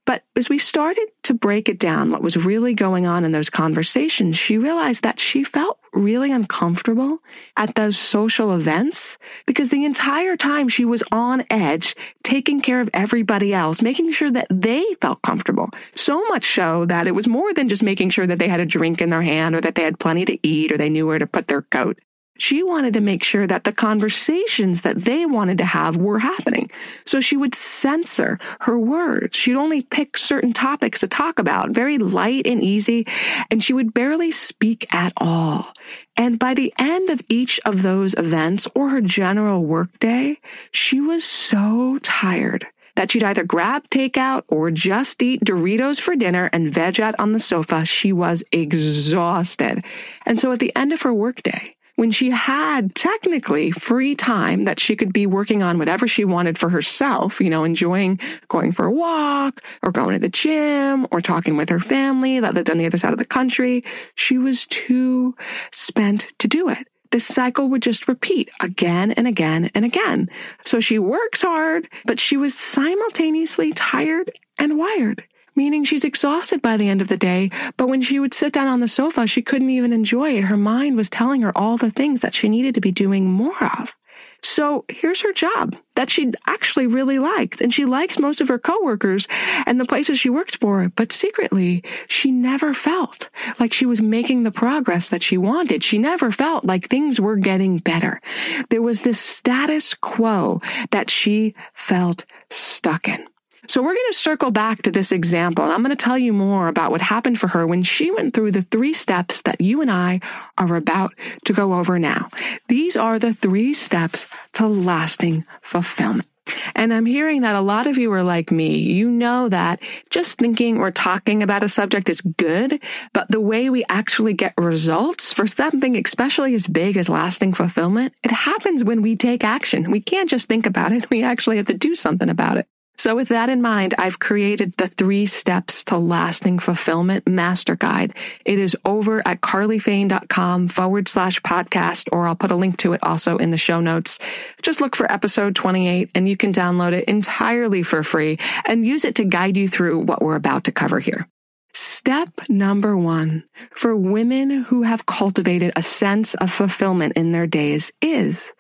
But 0.06 0.24
as 0.36 0.50
we 0.50 0.60
started 0.60 1.08
to 1.24 1.34
break 1.34 1.68
it 1.68 1.80
down, 1.80 2.12
what 2.12 2.22
was 2.22 2.38
really 2.38 2.76
going 2.76 3.08
on 3.08 3.26
in 3.26 3.32
those 3.32 3.50
conversations, 3.50 4.38
she 4.38 4.58
realized 4.58 5.04
that 5.04 5.20
she 5.20 5.44
felt 5.44 5.80
really 5.94 6.32
uncomfortable 6.32 7.20
at 7.58 7.74
those 7.74 7.98
social 7.98 8.54
events 8.56 9.18
because 9.48 9.70
the 9.70 9.84
entire 9.84 10.38
time 10.38 10.68
she 10.68 10.86
was 10.86 11.02
on 11.12 11.44
edge, 11.50 11.96
taking 12.24 12.62
care 12.62 12.82
of 12.82 12.90
everybody 12.94 13.54
else, 13.54 13.82
making 13.82 14.12
sure 14.12 14.30
that 14.30 14.48
they 14.52 14.86
felt 15.02 15.22
comfortable. 15.24 15.70
So 15.96 16.24
much 16.26 16.54
so 16.54 16.86
that 16.86 17.08
it 17.08 17.16
was 17.16 17.28
more 17.28 17.54
than 17.54 17.68
just 17.68 17.82
making 17.82 18.12
sure 18.12 18.28
that 18.28 18.38
they 18.38 18.48
had 18.48 18.60
a 18.60 18.66
drink 18.66 19.02
in 19.02 19.10
their 19.10 19.24
hand 19.24 19.56
or 19.56 19.62
that 19.62 19.74
they 19.74 19.84
had 19.84 20.00
plenty 20.00 20.26
to 20.26 20.48
eat 20.48 20.72
or 20.72 20.78
they 20.78 20.90
knew 20.90 21.08
where 21.08 21.20
to 21.20 21.28
put 21.28 21.48
their 21.48 21.64
coat. 21.64 21.98
She 22.38 22.64
wanted 22.64 22.94
to 22.96 23.02
make 23.02 23.24
sure 23.24 23.48
that 23.48 23.64
the 23.64 23.72
conversations 23.72 24.82
that 24.82 24.98
they 24.98 25.26
wanted 25.26 25.58
to 25.60 25.66
have 25.66 25.98
were 25.98 26.20
happening. 26.20 26.70
So 27.06 27.22
she 27.22 27.38
would 27.38 27.56
censor 27.56 28.40
her 28.62 28.78
words. 28.78 29.38
She'd 29.38 29.56
only 29.56 29.82
pick 29.82 30.18
certain 30.18 30.52
topics 30.52 31.00
to 31.00 31.08
talk 31.08 31.40
about, 31.40 31.70
very 31.70 31.98
light 31.98 32.46
and 32.46 32.62
easy, 32.62 33.08
and 33.50 33.64
she 33.64 33.74
would 33.74 33.94
barely 33.94 34.32
speak 34.32 34.94
at 34.94 35.14
all. 35.18 35.72
And 36.18 36.38
by 36.38 36.54
the 36.54 36.74
end 36.78 37.10
of 37.10 37.22
each 37.30 37.60
of 37.66 37.82
those 37.82 38.14
events 38.16 38.68
or 38.76 38.90
her 38.90 39.02
general 39.02 39.64
workday, 39.64 40.38
she 40.72 41.00
was 41.00 41.24
so 41.24 42.00
tired 42.04 42.66
that 42.96 43.12
she'd 43.12 43.24
either 43.24 43.44
grab 43.44 43.90
takeout 43.90 44.44
or 44.48 44.72
just 44.72 45.22
eat 45.22 45.44
Doritos 45.44 46.00
for 46.00 46.16
dinner 46.16 46.50
and 46.54 46.74
veg 46.74 47.00
out 47.00 47.16
on 47.20 47.34
the 47.34 47.40
sofa. 47.40 47.86
She 47.86 48.14
was 48.14 48.44
exhausted. 48.52 49.84
And 50.26 50.40
so 50.40 50.52
at 50.52 50.60
the 50.60 50.76
end 50.76 50.94
of 50.94 51.02
her 51.02 51.14
workday, 51.14 51.75
when 51.96 52.12
she 52.12 52.30
had 52.30 52.94
technically 52.96 53.72
free 53.72 54.16
time 54.16 54.66
that 54.66 54.80
she 54.80 54.96
could 54.96 55.14
be 55.14 55.26
working 55.26 55.64
on 55.64 55.78
whatever 55.78 56.08
she 56.08 56.26
wanted 56.26 56.58
for 56.58 56.70
herself, 56.70 57.40
you 57.40 57.50
know, 57.50 57.64
enjoying 57.64 58.20
going 58.48 58.72
for 58.72 58.86
a 58.86 58.92
walk 58.92 59.64
or 59.82 59.92
going 59.92 60.14
to 60.14 60.20
the 60.20 60.30
gym 60.30 61.08
or 61.12 61.22
talking 61.22 61.58
with 61.58 61.70
her 61.70 61.80
family 61.80 62.40
that 62.40 62.54
lived 62.54 62.70
on 62.70 62.78
the 62.78 62.86
other 62.86 62.98
side 62.98 63.14
of 63.14 63.20
the 63.20 63.26
country, 63.26 63.84
she 64.16 64.38
was 64.38 64.68
too 64.68 65.36
spent 65.72 66.34
to 66.40 66.48
do 66.48 66.70
it. 66.70 66.88
This 67.12 67.26
cycle 67.26 67.70
would 67.70 67.82
just 67.82 68.08
repeat 68.08 68.50
again 68.60 69.12
and 69.12 69.28
again 69.28 69.72
and 69.74 69.86
again. 69.86 70.30
So 70.66 70.80
she 70.80 71.00
works 71.00 71.42
hard, 71.42 71.88
but 72.06 72.20
she 72.20 72.36
was 72.36 72.54
simultaneously 72.58 73.72
tired 73.72 74.32
and 74.60 74.78
wired 74.78 75.24
meaning 75.56 75.84
she's 75.84 76.04
exhausted 76.04 76.62
by 76.62 76.78
the 76.78 76.90
end 76.90 77.02
of 77.02 77.08
the 77.08 77.18
day. 77.18 77.52
But 77.78 77.90
when 77.90 78.02
she 78.02 78.20
would 78.20 78.34
sit 78.34 78.54
down 78.54 78.68
on 78.68 78.80
the 78.80 78.88
sofa, 78.88 79.28
she 79.28 79.42
couldn't 79.42 79.70
even 79.70 79.94
enjoy 79.94 80.38
it. 80.38 80.44
Her 80.44 80.58
mind 80.58 80.98
was 80.98 81.10
telling 81.10 81.42
her 81.42 81.58
all 81.58 81.78
the 81.78 81.92
things 81.92 82.22
that 82.22 82.34
she 82.34 82.50
needed 82.50 82.76
to 82.76 82.82
be 82.82 82.92
doing 82.92 83.26
more 83.26 83.64
of. 83.80 83.96
So 84.42 84.86
here's 84.90 85.22
her 85.22 85.34
job 85.34 85.76
that 85.96 86.10
she 86.10 86.32
actually 86.48 86.88
really 86.88 87.20
liked. 87.20 87.62
And 87.62 87.74
she 87.74 87.86
likes 87.86 88.20
most 88.20 88.42
of 88.42 88.48
her 88.48 88.60
coworkers 88.60 89.28
and 89.66 89.80
the 89.80 89.86
places 89.86 90.20
she 90.20 90.30
works 90.30 90.56
for. 90.56 90.90
But 90.96 91.12
secretly, 91.12 91.84
she 92.08 92.32
never 92.32 92.74
felt 92.74 93.30
like 93.60 93.74
she 93.74 93.86
was 93.86 94.02
making 94.02 94.44
the 94.44 94.52
progress 94.52 95.10
that 95.10 95.24
she 95.24 95.38
wanted. 95.38 95.84
She 95.84 95.98
never 95.98 96.32
felt 96.32 96.66
like 96.66 96.88
things 96.88 97.20
were 97.20 97.38
getting 97.38 97.80
better. 97.80 98.22
There 98.70 98.82
was 98.82 99.02
this 99.02 99.20
status 99.20 99.94
quo 99.96 100.62
that 100.92 101.10
she 101.10 101.56
felt 101.74 102.26
stuck 102.50 103.08
in. 103.08 103.26
So 103.68 103.82
we're 103.82 103.94
going 103.94 104.12
to 104.12 104.18
circle 104.18 104.52
back 104.52 104.82
to 104.84 104.92
this 104.92 105.12
example 105.12 105.64
and 105.64 105.74
I'm 105.74 105.82
going 105.82 105.96
to 105.96 106.04
tell 106.04 106.18
you 106.18 106.34
more 106.34 106.68
about 106.68 106.92
what 106.92 107.02
happened 107.02 107.40
for 107.40 107.48
her 107.48 107.66
when 107.66 107.84
she 107.84 108.12
went 108.12 108.34
through 108.34 108.52
the 108.52 108.62
three 108.62 108.94
steps 108.94 109.42
that 109.44 109.62
you 109.62 109.82
and 109.82 109.92
I 109.92 110.22
are 110.58 110.76
about 110.76 111.14
to 111.46 111.54
go 111.54 111.74
over 111.74 112.00
now. 112.00 112.30
These 112.68 112.96
are 112.98 113.20
the 113.20 113.34
three 113.34 113.74
steps 113.74 114.28
to 114.54 114.68
lasting 114.68 115.46
fulfillment. 115.62 116.28
And 116.76 116.94
I'm 116.94 117.06
hearing 117.06 117.42
that 117.42 117.56
a 117.56 117.62
lot 117.62 117.88
of 117.88 117.98
you 117.98 118.12
are 118.14 118.24
like 118.24 118.52
me. 118.52 118.78
You 118.78 119.10
know 119.10 119.50
that 119.50 119.82
just 120.10 120.38
thinking 120.38 120.78
or 120.78 120.92
talking 120.92 121.42
about 121.42 121.64
a 121.64 121.70
subject 121.70 122.10
is 122.10 122.22
good, 122.22 122.82
but 123.14 123.28
the 123.30 123.42
way 123.42 123.70
we 123.70 123.84
actually 123.90 124.34
get 124.34 124.54
results 124.58 125.34
for 125.34 125.48
something, 125.48 125.98
especially 125.98 126.54
as 126.54 126.68
big 126.68 126.98
as 126.98 127.10
lasting 127.10 127.54
fulfillment, 127.54 128.14
it 128.24 128.32
happens 128.32 128.84
when 128.84 129.02
we 129.02 129.16
take 129.16 129.44
action. 129.44 129.90
We 129.90 130.02
can't 130.02 130.30
just 130.30 130.48
think 130.48 130.66
about 130.66 130.92
it. 130.92 131.10
We 131.16 131.24
actually 131.24 131.58
have 131.58 131.68
to 131.68 131.74
do 131.74 131.96
something 131.96 132.30
about 132.30 132.58
it. 132.58 132.68
So 132.98 133.16
with 133.16 133.30
that 133.30 133.50
in 133.50 133.62
mind, 133.62 133.94
I've 133.98 134.20
created 134.20 134.74
the 134.78 134.88
three 134.88 135.26
steps 135.26 135.84
to 135.86 135.98
lasting 135.98 136.60
fulfillment 136.60 137.28
master 137.28 137.76
guide. 137.76 138.16
It 138.46 138.58
is 138.58 138.76
over 138.86 139.22
at 139.28 139.42
carlyfane.com 139.42 140.70
forward 140.70 141.08
slash 141.08 141.42
podcast, 141.42 142.10
or 142.12 142.28
I'll 142.28 142.36
put 142.36 142.52
a 142.52 142.56
link 142.56 142.78
to 142.78 142.94
it 142.94 143.04
also 143.04 143.38
in 143.38 143.52
the 143.52 143.58
show 143.58 143.82
notes. 143.82 144.18
Just 144.62 144.82
look 144.82 144.96
for 144.96 145.12
episode 145.12 145.56
28 145.56 146.10
and 146.16 146.28
you 146.30 146.38
can 146.38 146.54
download 146.54 146.94
it 146.94 147.06
entirely 147.06 147.84
for 147.84 148.04
free 148.04 148.40
and 148.66 148.86
use 148.86 149.04
it 149.04 149.16
to 149.16 149.26
guide 149.26 149.58
you 149.58 149.68
through 149.68 150.00
what 150.00 150.22
we're 150.22 150.36
about 150.36 150.64
to 150.66 150.72
cover 150.72 151.00
here. 151.00 151.28
Step 151.74 152.30
number 152.48 152.96
one 152.96 153.44
for 153.72 153.98
women 153.98 154.50
who 154.50 154.84
have 154.84 155.06
cultivated 155.06 155.74
a 155.76 155.82
sense 155.82 156.34
of 156.36 156.50
fulfillment 156.50 157.18
in 157.18 157.34
their 157.34 157.48
days 157.48 157.92
is 158.02 158.54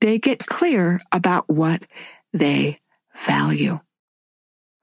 they 0.00 0.18
get 0.18 0.46
clear 0.46 0.98
about 1.12 1.46
what 1.50 1.84
they 2.32 2.80
value. 3.26 3.80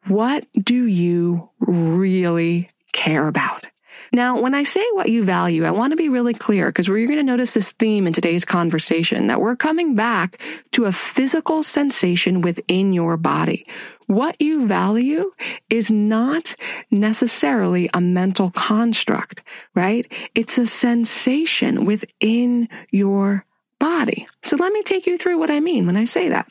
What 0.08 0.46
do 0.54 0.86
you 0.86 1.50
really 1.60 2.70
care 2.94 3.28
about? 3.28 3.66
Now, 4.12 4.42
when 4.42 4.56
I 4.56 4.64
say 4.64 4.86
what 4.94 5.10
you 5.10 5.24
value, 5.24 5.66
I 5.66 5.72
want 5.72 5.92
to 5.92 5.98
be 5.98 6.10
really 6.10 6.34
clear 6.34 6.68
because 6.68 6.88
you're 6.88 7.06
going 7.06 7.18
to 7.18 7.24
notice 7.24 7.54
this 7.54 7.72
theme 7.74 8.08
in 8.08 8.14
today's 8.14 8.46
conversation 8.46 9.28
that 9.28 9.42
we're 9.42 9.56
coming 9.56 9.96
back 9.96 10.42
to 10.72 10.86
a 10.86 10.92
physical 10.92 11.64
sensation 11.64 12.42
within 12.42 12.94
your 12.94 13.18
body. 13.18 13.66
What 14.08 14.42
you 14.42 14.66
value 14.66 15.32
is 15.70 15.92
not 15.92 16.56
necessarily 16.90 17.90
a 17.94 18.02
mental 18.02 18.50
construct, 18.52 19.44
right? 19.76 20.12
It's 20.34 20.58
a 20.58 20.66
sensation 20.66 21.86
within 21.86 22.70
your 22.90 23.46
body. 23.80 24.28
So 24.44 24.56
let 24.56 24.74
me 24.74 24.84
take 24.84 25.08
you 25.08 25.18
through 25.18 25.40
what 25.40 25.50
I 25.50 25.60
mean 25.60 25.86
when 25.86 25.98
I 25.98 26.06
say 26.06 26.30
that. 26.30 26.48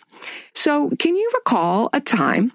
So 0.54 0.90
can 0.98 1.16
you 1.16 1.30
recall 1.34 1.90
a 1.92 2.00
time 2.00 2.52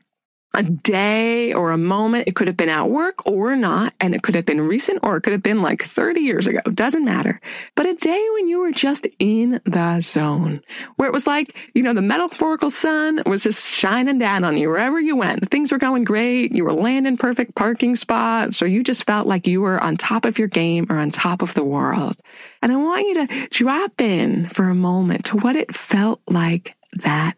a 0.54 0.64
day 0.64 1.52
or 1.54 1.72
a 1.72 1.78
moment. 1.78 2.28
It 2.28 2.36
could 2.36 2.48
have 2.48 2.58
been 2.58 2.70
at 2.70 2.90
work 2.90 3.26
or 3.26 3.56
not, 3.56 3.94
and 4.00 4.14
it 4.14 4.22
could 4.22 4.36
have 4.36 4.46
been 4.46 4.62
recent 4.62 5.00
or 5.04 5.18
it 5.18 5.22
could 5.22 5.34
have 5.34 5.44
been 5.44 5.62
like 5.62 5.84
30 5.84 6.22
years 6.22 6.46
ago. 6.46 6.60
Doesn't 6.74 7.06
matter. 7.06 7.42
But 7.76 7.88
a 7.88 7.96
day 7.96 8.24
when 8.36 8.48
you 8.48 8.60
were 8.60 8.72
just 8.72 9.08
in 9.20 9.60
the 9.66 10.00
zone, 10.00 10.62
where 10.98 11.08
it 11.08 11.14
was 11.14 11.26
like, 11.26 11.58
you 11.74 11.82
know, 11.82 11.94
the 11.94 12.02
metaphorical 12.02 12.70
sun 12.70 13.22
was 13.26 13.44
just 13.44 13.68
shining 13.68 14.20
down 14.20 14.44
on 14.44 14.58
you 14.58 14.70
wherever 14.70 15.00
you 15.00 15.16
went. 15.16 15.50
Things 15.50 15.72
were 15.72 15.80
going 15.80 16.04
great. 16.04 16.54
You 16.54 16.66
were 16.66 16.74
landing 16.74 17.18
perfect 17.18 17.56
parking 17.56 17.96
spots, 17.96 18.62
or 18.62 18.68
you 18.68 18.84
just 18.84 19.06
felt 19.06 19.28
like 19.28 19.48
you 19.48 19.62
were 19.62 19.82
on 19.82 19.98
top 19.98 20.26
of 20.26 20.38
your 20.38 20.48
game 20.48 20.86
or 20.90 20.98
on 20.98 21.10
top 21.10 21.42
of 21.42 21.54
the 21.56 21.64
world. 21.64 22.16
And 22.62 22.72
I 22.72 22.78
want 22.78 23.08
you 23.08 23.26
to 23.26 23.48
drop 23.50 24.00
in 24.00 24.50
for 24.50 24.70
a 24.70 24.76
moment 24.76 25.26
to 25.26 25.38
what 25.38 25.56
it 25.56 25.76
felt 25.76 26.22
like 26.28 26.76
that 27.04 27.36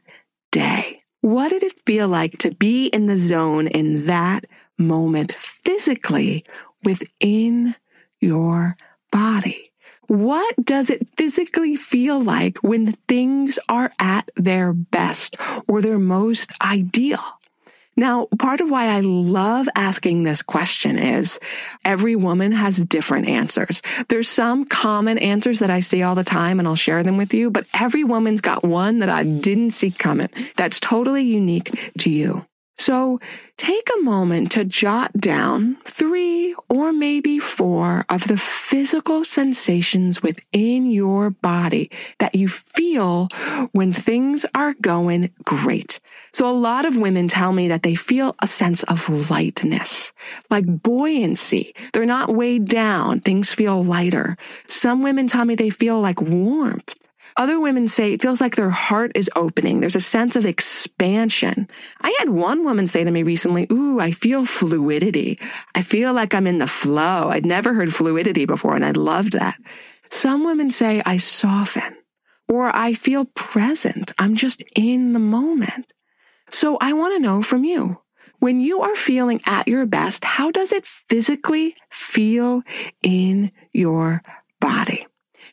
day. 0.51 1.04
What 1.25 1.49
did 1.49 1.63
it 1.63 1.81
feel 1.87 2.07
like 2.07 2.37
to 2.37 2.51
be 2.51 2.85
in 2.85 3.07
the 3.07 3.17
zone 3.17 3.65
in 3.65 4.05
that 4.05 4.45
moment 4.77 5.33
physically 5.35 6.45
within 6.83 7.73
your 8.21 8.77
body. 9.11 9.71
What 10.05 10.55
does 10.63 10.91
it 10.91 11.07
physically 11.17 11.77
feel 11.77 12.21
like 12.21 12.59
when 12.59 12.91
things 13.07 13.57
are 13.67 13.91
at 13.97 14.29
their 14.35 14.71
best 14.71 15.35
or 15.67 15.81
their 15.81 15.97
most 15.97 16.51
ideal? 16.61 17.23
Now, 17.97 18.27
part 18.39 18.59
of 18.59 18.69
why 18.69 18.87
I 18.87 18.99
love 18.99 19.69
asking 19.73 20.23
this 20.23 20.41
question 20.41 20.97
is 20.97 21.39
every 21.85 22.15
woman 22.15 22.51
has 22.51 22.83
different 22.83 23.29
answers. 23.29 23.81
There's 24.09 24.27
some 24.27 24.65
common 24.65 25.17
answers 25.17 25.59
that 25.59 25.69
I 25.69 25.79
see 25.79 26.03
all 26.03 26.15
the 26.15 26.23
time 26.23 26.59
and 26.59 26.67
I'll 26.67 26.75
share 26.75 27.03
them 27.03 27.17
with 27.17 27.33
you, 27.33 27.49
but 27.49 27.67
every 27.73 28.03
woman's 28.03 28.41
got 28.41 28.65
one 28.65 28.99
that 28.99 29.09
I 29.09 29.23
didn't 29.23 29.71
see 29.71 29.91
coming 29.91 30.29
that's 30.57 30.79
totally 30.79 31.23
unique 31.23 31.93
to 31.99 32.09
you. 32.09 32.45
So 32.77 33.19
take 33.57 33.87
a 33.97 34.01
moment 34.03 34.51
to 34.53 34.65
jot 34.65 35.13
down 35.13 35.77
three 35.85 36.55
or 36.69 36.91
maybe 36.91 37.39
four 37.39 38.05
of 38.09 38.27
the 38.27 38.37
physical 38.37 39.23
sensations 39.23 40.21
within 40.21 40.91
your 40.91 41.29
body 41.29 41.89
that 42.19 42.35
you 42.35 42.47
feel 42.47 43.29
when 43.71 43.93
things 43.93 44.45
are 44.55 44.73
going 44.81 45.31
great. 45.45 45.99
So 46.33 46.49
a 46.49 46.51
lot 46.51 46.85
of 46.85 46.97
women 46.97 47.27
tell 47.27 47.53
me 47.53 47.69
that 47.69 47.83
they 47.83 47.95
feel 47.95 48.35
a 48.39 48.47
sense 48.47 48.83
of 48.83 49.07
lightness, 49.29 50.11
like 50.49 50.65
buoyancy. 50.65 51.73
They're 51.93 52.05
not 52.05 52.35
weighed 52.35 52.67
down. 52.67 53.21
Things 53.21 53.53
feel 53.53 53.83
lighter. 53.83 54.37
Some 54.67 55.01
women 55.01 55.27
tell 55.27 55.45
me 55.45 55.55
they 55.55 55.69
feel 55.69 56.01
like 56.01 56.21
warmth. 56.21 56.95
Other 57.37 57.59
women 57.59 57.89
say 57.89 58.13
it 58.13 58.21
feels 58.21 58.39
like 58.39 58.55
their 58.55 58.69
heart 58.69 59.11
is 59.15 59.29
opening. 59.35 59.79
There's 59.79 59.95
a 59.95 59.99
sense 59.99 60.37
of 60.37 60.45
expansion. 60.45 61.67
I 61.99 62.15
had 62.19 62.29
one 62.29 62.63
woman 62.63 62.87
say 62.87 63.03
to 63.03 63.11
me 63.11 63.23
recently, 63.23 63.67
Ooh, 63.71 63.99
I 63.99 64.11
feel 64.11 64.45
fluidity. 64.45 65.39
I 65.73 65.81
feel 65.81 66.13
like 66.13 66.33
I'm 66.33 66.47
in 66.47 66.59
the 66.59 66.67
flow. 66.67 67.29
I'd 67.29 67.45
never 67.45 67.73
heard 67.73 67.93
fluidity 67.93 68.45
before 68.45 68.75
and 68.75 68.85
I 68.85 68.91
loved 68.91 69.33
that. 69.33 69.59
Some 70.09 70.45
women 70.45 70.71
say 70.71 71.01
I 71.05 71.17
soften 71.17 71.97
or 72.47 72.73
I 72.73 72.93
feel 72.93 73.25
present. 73.25 74.13
I'm 74.17 74.35
just 74.35 74.63
in 74.75 75.11
the 75.11 75.19
moment. 75.19 75.91
So 76.51 76.77
I 76.79 76.93
want 76.93 77.15
to 77.15 77.19
know 77.19 77.41
from 77.41 77.65
you. 77.65 77.99
When 78.39 78.61
you 78.61 78.81
are 78.81 78.95
feeling 78.95 79.41
at 79.45 79.67
your 79.67 79.85
best, 79.85 80.23
how 80.23 80.51
does 80.51 80.71
it 80.71 80.85
physically 80.85 81.75
feel 81.89 82.63
in 83.01 83.51
your 83.73 84.21
body? 84.59 85.07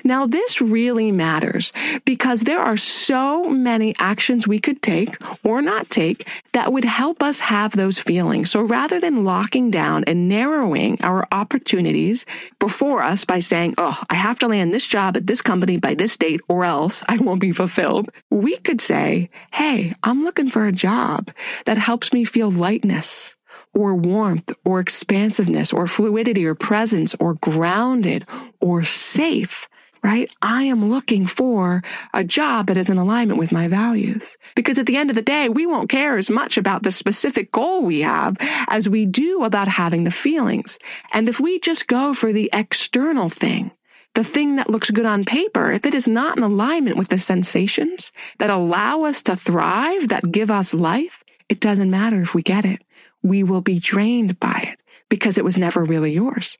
Now, 0.04 0.26
this 0.26 0.60
really 0.60 1.12
matters 1.12 1.72
because 2.04 2.40
there 2.40 2.60
are 2.60 2.76
so 2.76 3.48
many 3.48 3.94
actions 3.98 4.46
we 4.46 4.58
could 4.58 4.82
take 4.82 5.16
or 5.44 5.62
not 5.62 5.90
take 5.90 6.28
that 6.52 6.72
would 6.72 6.84
help 6.84 7.22
us 7.22 7.40
have 7.40 7.72
those 7.72 7.98
feelings. 7.98 8.50
So 8.50 8.62
rather 8.62 9.00
than 9.00 9.24
locking 9.24 9.70
down 9.70 10.04
and 10.04 10.28
narrowing 10.28 10.98
our 11.02 11.26
opportunities 11.30 12.26
before 12.58 13.02
us 13.02 13.24
by 13.24 13.38
saying, 13.38 13.74
Oh, 13.78 13.98
I 14.10 14.14
have 14.14 14.38
to 14.40 14.48
land 14.48 14.74
this 14.74 14.86
job 14.86 15.16
at 15.16 15.26
this 15.26 15.40
company 15.40 15.76
by 15.76 15.94
this 15.94 16.16
date 16.16 16.40
or 16.48 16.64
else 16.64 17.02
I 17.08 17.18
won't 17.18 17.40
be 17.40 17.52
fulfilled, 17.52 18.10
we 18.30 18.56
could 18.56 18.80
say, 18.80 19.30
Hey, 19.52 19.94
I'm 20.02 20.24
looking 20.24 20.50
for 20.50 20.66
a 20.66 20.72
job 20.72 21.30
that 21.64 21.78
helps 21.78 22.12
me 22.12 22.24
feel 22.24 22.50
lightness 22.50 23.36
or 23.74 23.94
warmth 23.94 24.52
or 24.64 24.80
expansiveness 24.80 25.72
or 25.72 25.86
fluidity 25.86 26.44
or 26.44 26.54
presence 26.54 27.14
or 27.18 27.34
grounded 27.34 28.26
or 28.60 28.84
safe 28.84 29.68
right? 30.02 30.30
I 30.42 30.64
am 30.64 30.90
looking 30.90 31.26
for 31.26 31.82
a 32.12 32.24
job 32.24 32.66
that 32.66 32.76
is 32.76 32.90
in 32.90 32.98
alignment 32.98 33.38
with 33.38 33.52
my 33.52 33.68
values. 33.68 34.36
Because 34.56 34.78
at 34.78 34.86
the 34.86 34.96
end 34.96 35.10
of 35.10 35.16
the 35.16 35.22
day, 35.22 35.48
we 35.48 35.66
won't 35.66 35.90
care 35.90 36.18
as 36.18 36.28
much 36.28 36.56
about 36.56 36.82
the 36.82 36.90
specific 36.90 37.52
goal 37.52 37.82
we 37.82 38.00
have 38.00 38.36
as 38.68 38.88
we 38.88 39.06
do 39.06 39.44
about 39.44 39.68
having 39.68 40.04
the 40.04 40.10
feelings. 40.10 40.78
And 41.12 41.28
if 41.28 41.38
we 41.38 41.60
just 41.60 41.86
go 41.86 42.14
for 42.14 42.32
the 42.32 42.50
external 42.52 43.28
thing, 43.28 43.70
the 44.14 44.24
thing 44.24 44.56
that 44.56 44.68
looks 44.68 44.90
good 44.90 45.06
on 45.06 45.24
paper, 45.24 45.70
if 45.70 45.86
it 45.86 45.94
is 45.94 46.06
not 46.06 46.36
in 46.36 46.42
alignment 46.42 46.98
with 46.98 47.08
the 47.08 47.18
sensations 47.18 48.12
that 48.38 48.50
allow 48.50 49.04
us 49.04 49.22
to 49.22 49.36
thrive, 49.36 50.08
that 50.08 50.30
give 50.30 50.50
us 50.50 50.74
life, 50.74 51.22
it 51.48 51.60
doesn't 51.60 51.90
matter 51.90 52.20
if 52.20 52.34
we 52.34 52.42
get 52.42 52.64
it. 52.64 52.82
We 53.22 53.42
will 53.42 53.62
be 53.62 53.78
drained 53.78 54.38
by 54.38 54.68
it 54.72 54.80
because 55.08 55.38
it 55.38 55.44
was 55.44 55.56
never 55.56 55.84
really 55.84 56.12
yours. 56.12 56.58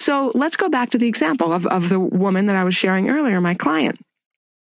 So 0.00 0.32
let's 0.34 0.56
go 0.56 0.70
back 0.70 0.90
to 0.90 0.98
the 0.98 1.06
example 1.06 1.52
of, 1.52 1.66
of 1.66 1.90
the 1.90 2.00
woman 2.00 2.46
that 2.46 2.56
I 2.56 2.64
was 2.64 2.74
sharing 2.74 3.10
earlier, 3.10 3.40
my 3.40 3.54
client. 3.54 4.00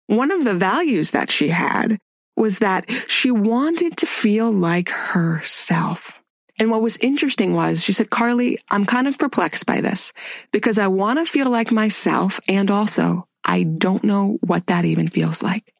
One 0.07 0.31
of 0.31 0.45
the 0.45 0.53
values 0.53 1.11
that 1.11 1.29
she 1.29 1.49
had 1.49 1.97
was 2.37 2.59
that 2.59 2.89
she 3.07 3.31
wanted 3.31 3.97
to 3.97 4.05
feel 4.05 4.51
like 4.51 4.89
herself. 4.89 6.21
And 6.57 6.71
what 6.71 6.81
was 6.81 6.95
interesting 6.97 7.53
was 7.53 7.83
she 7.83 7.91
said, 7.91 8.09
Carly, 8.09 8.59
I'm 8.69 8.85
kind 8.85 9.09
of 9.09 9.17
perplexed 9.17 9.65
by 9.65 9.81
this 9.81 10.13
because 10.51 10.79
I 10.79 10.87
want 10.87 11.19
to 11.19 11.25
feel 11.25 11.49
like 11.49 11.71
myself. 11.71 12.39
And 12.47 12.71
also 12.71 13.27
I 13.43 13.63
don't 13.63 14.05
know 14.05 14.37
what 14.41 14.67
that 14.67 14.85
even 14.85 15.09
feels 15.09 15.43
like. 15.43 15.74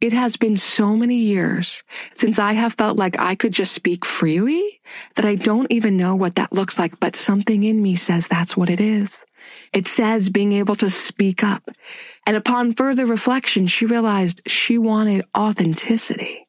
It 0.00 0.14
has 0.14 0.36
been 0.36 0.56
so 0.56 0.96
many 0.96 1.16
years 1.16 1.82
since 2.14 2.38
I 2.38 2.54
have 2.54 2.72
felt 2.74 2.96
like 2.96 3.18
I 3.18 3.34
could 3.34 3.52
just 3.52 3.72
speak 3.72 4.06
freely 4.06 4.80
that 5.16 5.26
I 5.26 5.34
don't 5.34 5.70
even 5.70 5.98
know 5.98 6.14
what 6.14 6.36
that 6.36 6.52
looks 6.54 6.78
like, 6.78 6.98
but 7.00 7.16
something 7.16 7.64
in 7.64 7.82
me 7.82 7.96
says 7.96 8.26
that's 8.26 8.56
what 8.56 8.70
it 8.70 8.80
is. 8.80 9.24
It 9.74 9.86
says 9.86 10.30
being 10.30 10.52
able 10.52 10.76
to 10.76 10.88
speak 10.88 11.44
up. 11.44 11.68
And 12.26 12.34
upon 12.34 12.74
further 12.74 13.04
reflection, 13.04 13.66
she 13.66 13.84
realized 13.84 14.40
she 14.46 14.78
wanted 14.78 15.24
authenticity. 15.36 16.46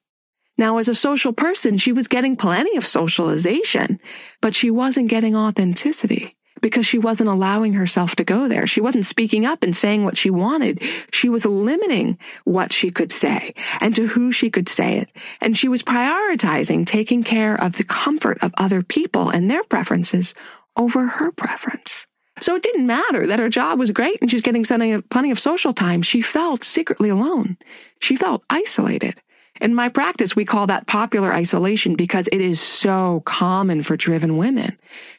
Now, 0.58 0.78
as 0.78 0.88
a 0.88 0.94
social 0.94 1.34
person, 1.34 1.78
she 1.78 1.92
was 1.92 2.08
getting 2.08 2.38
plenty 2.38 2.78
of 2.78 2.86
socialization, 2.86 4.00
but 4.42 4.56
she 4.56 4.72
wasn't 4.72 5.10
getting 5.10 5.36
authenticity 5.36 6.38
because 6.62 6.86
she 6.86 7.00
wasn't 7.00 7.30
allowing 7.30 7.74
herself 7.74 8.15
to 8.15 8.24
go 8.24 8.47
there. 8.47 8.67
She 8.67 8.82
wasn't 8.82 9.06
speaking 9.06 9.45
up 9.45 9.63
and 9.63 9.76
saying 9.76 10.06
what 10.06 10.17
she 10.17 10.30
wanted. 10.30 10.82
She 11.12 11.30
was 11.30 11.45
limiting 11.45 12.17
what 12.43 12.71
she 12.71 12.91
could 12.91 13.12
say 13.12 13.54
and 13.80 13.95
to 13.95 14.08
who 14.08 14.32
she 14.32 14.50
could 14.50 14.69
say 14.69 15.00
it. 15.00 15.12
And 15.41 15.58
she 15.58 15.67
was 15.67 15.84
prioritizing 15.84 16.86
taking 16.86 17.24
care 17.24 17.62
of 17.62 17.78
the 17.78 17.84
comfort 17.84 18.38
of 18.41 18.54
other 18.58 18.84
people 18.84 19.30
and 19.30 19.50
their 19.50 19.63
preferences 19.63 20.34
over 20.78 21.08
her 21.08 21.32
preference. 21.32 22.08
So 22.39 22.56
it 22.56 22.63
didn't 22.63 22.88
matter 22.88 23.28
that 23.28 23.39
her 23.39 23.50
job 23.50 23.78
was 23.78 23.91
great 23.91 24.19
and 24.21 24.32
she's 24.32 24.41
getting 24.41 24.63
plenty 24.63 25.32
of 25.32 25.39
social 25.39 25.74
time. 25.74 26.02
She 26.02 26.21
felt 26.21 26.63
secretly 26.63 27.10
alone. 27.10 27.58
She 28.00 28.15
felt 28.15 28.43
isolated. 28.50 29.21
In 29.62 29.76
my 29.76 29.89
practice, 29.89 30.36
we 30.36 30.43
call 30.43 30.65
that 30.67 30.88
popular 30.88 31.32
isolation 31.32 31.93
because 31.93 32.28
it 32.32 32.41
is 32.41 32.60
so 32.60 33.21
common 33.26 33.84
for 33.84 33.95
driven 33.95 34.38
women. 34.38 34.76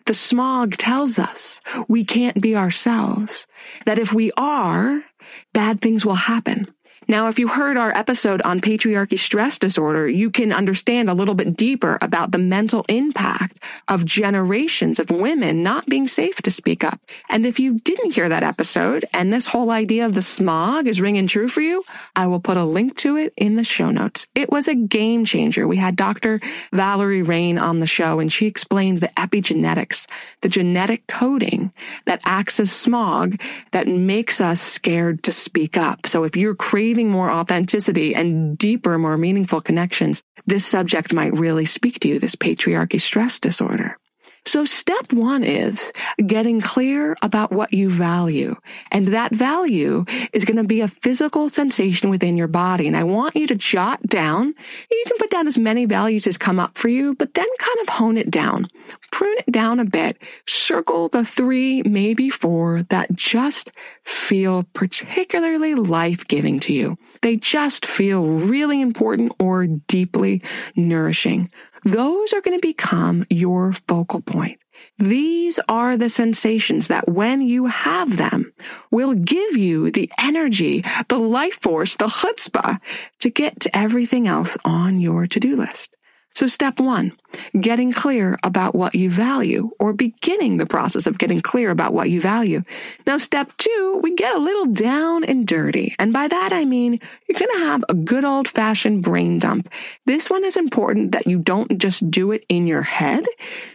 The 0.07 0.15
smog 0.15 0.77
tells 0.77 1.21
us 1.21 1.61
we 1.87 2.05
can't 2.05 2.41
be 2.41 2.57
ourselves, 2.57 3.47
that 3.87 4.01
if 4.01 4.13
we 4.13 4.33
are, 4.37 5.05
bad 5.53 5.81
things 5.81 6.05
will 6.05 6.17
happen. 6.17 6.67
Now, 7.09 7.29
if 7.29 7.39
you 7.39 7.49
heard 7.49 7.77
our 7.77 7.97
episode 7.97 8.43
on 8.43 8.61
patriarchy 8.61 9.19
stress 9.19 9.59
disorder, 9.59 10.09
you 10.09 10.31
can 10.31 10.53
understand 10.53 11.11
a 11.11 11.15
little 11.15 11.35
bit 11.35 11.57
deeper 11.57 11.99
about 12.01 12.31
the 12.31 12.39
mental 12.39 12.85
impact 12.89 13.59
of 13.89 14.05
generations 14.05 15.01
of 15.01 15.11
women 15.11 15.63
not 15.63 15.87
being 15.87 16.07
safe 16.07 16.37
to 16.43 16.51
speak 16.51 16.85
up. 16.85 17.01
And 17.29 17.45
if 17.45 17.59
you 17.59 17.81
didn't 17.81 18.15
hear 18.15 18.29
that 18.29 18.45
episode 18.45 19.05
and 19.13 19.33
this 19.33 19.47
whole 19.47 19.71
idea 19.71 20.07
of 20.07 20.15
the 20.15 20.23
smog 20.23 20.87
is 20.87 21.01
ringing 21.01 21.27
true 21.27 21.49
for 21.49 21.61
you, 21.61 21.83
I 22.15 22.29
will 22.29 22.41
put 22.41 22.57
a 22.57 22.65
link 22.65 22.97
to 22.99 23.17
it 23.17 23.33
in 23.37 23.57
the 23.57 23.65
show 23.65 23.91
notes. 23.91 24.29
It 24.37 24.51
was 24.51 24.69
a 24.69 24.75
game 24.75 25.25
changer. 25.25 25.67
We 25.67 25.77
had 25.77 25.97
Dr. 25.97 26.41
Valerie 26.73 27.23
Rein 27.23 27.59
on 27.59 27.81
the 27.81 27.87
show 27.87 28.21
and 28.21 28.33
she 28.33 28.47
explained 28.47 28.99
the 28.99 29.09
epigenetics, 29.09 30.07
the 30.43 30.49
genetic 30.49 31.07
coding 31.09 31.73
that 32.05 32.21
acts 32.25 32.61
as 32.61 32.71
smog 32.71 33.41
that 33.73 33.89
makes 33.89 34.41
us 34.41 34.61
scared 34.61 35.25
to 35.25 35.33
speak 35.33 35.77
up. 35.77 36.07
So 36.07 36.23
if 36.23 36.37
you're 36.37 36.55
crazy 36.55 36.92
craving 36.93 37.11
more 37.11 37.31
authenticity 37.31 38.15
and 38.15 38.59
deeper, 38.59 38.99
more 38.99 39.17
meaningful 39.17 39.63
connections, 39.63 40.23
this 40.45 40.67
subject 40.67 41.11
might 41.15 41.33
really 41.33 41.65
speak 41.65 41.99
to 41.99 42.07
you, 42.07 42.19
this 42.19 42.37
patriarchy 42.37 43.01
stress 43.01 43.41
disorder. 43.41 43.97
So 44.45 44.65
step 44.65 45.13
one 45.13 45.45
is 45.45 45.93
getting 46.27 46.61
clear 46.61 47.17
about 47.23 47.53
what 47.53 47.73
you 47.73 47.89
value. 47.89 48.57
And 48.91 49.09
that 49.09 49.33
value 49.33 50.05
is 50.33 50.45
going 50.45 50.57
to 50.57 50.65
be 50.65 50.81
a 50.81 50.89
physical 50.89 51.49
sensation 51.49 52.11
within 52.11 52.37
your 52.37 52.49
body. 52.49 52.89
And 52.89 52.97
I 52.97 53.05
want 53.05 53.37
you 53.37 53.47
to 53.47 53.55
jot 53.55 54.03
down, 54.03 54.55
you 54.91 55.05
can 55.07 55.17
put 55.19 55.31
down 55.31 55.47
as 55.47 55.57
many 55.57 55.85
values 55.85 56.27
as 56.27 56.37
come 56.37 56.59
up 56.59 56.77
for 56.77 56.89
you, 56.89 57.15
but 57.15 57.35
then 57.35 57.47
kind 57.59 57.79
of 57.83 57.95
hone 57.95 58.19
it 58.19 58.31
down, 58.31 58.69
prune 59.13 59.39
it 59.39 59.53
down 59.53 59.79
a 59.79 59.85
bit, 59.85 60.21
circle 60.47 61.09
the 61.09 61.25
three, 61.25 61.83
maybe 61.85 62.29
four 62.29 62.83
that 62.85 63.15
just 63.15 63.71
feel 64.03 64.65
particularly 64.73 65.77
life 65.77 66.27
giving 66.27 66.59
to 66.61 66.73
you. 66.73 66.99
They 67.21 67.37
just 67.37 67.87
feel 67.87 68.27
really 68.27 68.81
important 68.81 69.33
or 69.39 69.67
deeply 69.67 70.43
nourishing 70.75 71.49
those 71.85 72.33
are 72.33 72.41
going 72.41 72.59
to 72.59 72.67
become 72.67 73.27
your 73.31 73.73
focal 73.89 74.21
point. 74.21 74.59
These 74.99 75.59
are 75.69 75.97
the 75.97 76.09
sensations 76.09 76.89
that 76.89 77.09
when 77.09 77.41
you 77.43 77.67
have 77.67 78.17
them 78.17 78.53
will 78.91 79.15
give 79.15 79.57
you 79.57 79.91
the 79.91 80.11
energy, 80.19 80.85
the 81.09 81.19
life 81.19 81.61
force, 81.61 81.97
the 81.97 82.07
chutzpah 82.07 82.81
to 83.21 83.31
get 83.31 83.61
to 83.61 83.77
everything 83.77 84.27
else 84.27 84.57
on 84.65 85.01
your 85.01 85.27
to-do 85.27 85.57
list. 85.57 85.95
So, 86.35 86.47
step 86.47 86.81
one, 86.81 87.13
getting 87.61 87.93
clear 87.93 88.39
about 88.43 88.75
what 88.75 88.95
you 88.95 89.11
value 89.11 89.71
or 89.79 89.93
beginning 89.93 90.57
the 90.57 90.67
process 90.67 91.07
of 91.07 91.19
getting 91.19 91.41
clear 91.41 91.71
about 91.71 91.93
what 91.93 92.11
you 92.11 92.21
value. 92.21 92.63
Now, 93.07 93.19
step 93.19 93.53
two, 93.59 94.01
we 94.03 94.15
get 94.15 94.35
a 94.35 94.39
little 94.39 94.67
down 94.67 95.25
and 95.25 95.47
dirty. 95.47 95.95
And 95.99 96.13
by 96.13 96.29
that, 96.29 96.53
I 96.53 96.65
mean 96.65 97.01
you're 97.29 97.39
going 97.39 97.59
to 97.59 97.65
have 97.67 97.85
a 97.89 97.95
good 97.95 98.25
old 98.25 98.49
fashioned 98.49 99.03
brain 99.03 99.39
dump. 99.39 99.69
This 100.07 100.31
one 100.31 100.45
is 100.45 100.57
important 100.57 101.13
that 101.13 101.27
you 101.27 101.39
don't 101.39 101.79
just 101.79 102.11
do 102.11 102.33
it 102.33 102.45
in 102.49 102.67
your 102.67 102.83
head. 102.83 103.25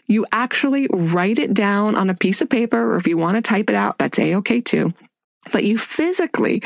You 0.07 0.25
actually 0.31 0.87
write 0.91 1.39
it 1.39 1.53
down 1.53 1.95
on 1.95 2.09
a 2.09 2.15
piece 2.15 2.41
of 2.41 2.49
paper, 2.49 2.93
or 2.93 2.97
if 2.97 3.07
you 3.07 3.17
want 3.17 3.35
to 3.35 3.41
type 3.41 3.69
it 3.69 3.75
out, 3.75 3.97
that's 3.97 4.19
a 4.19 4.35
okay 4.35 4.61
too 4.61 4.93
but 5.51 5.63
you 5.63 5.77
physically 5.77 6.61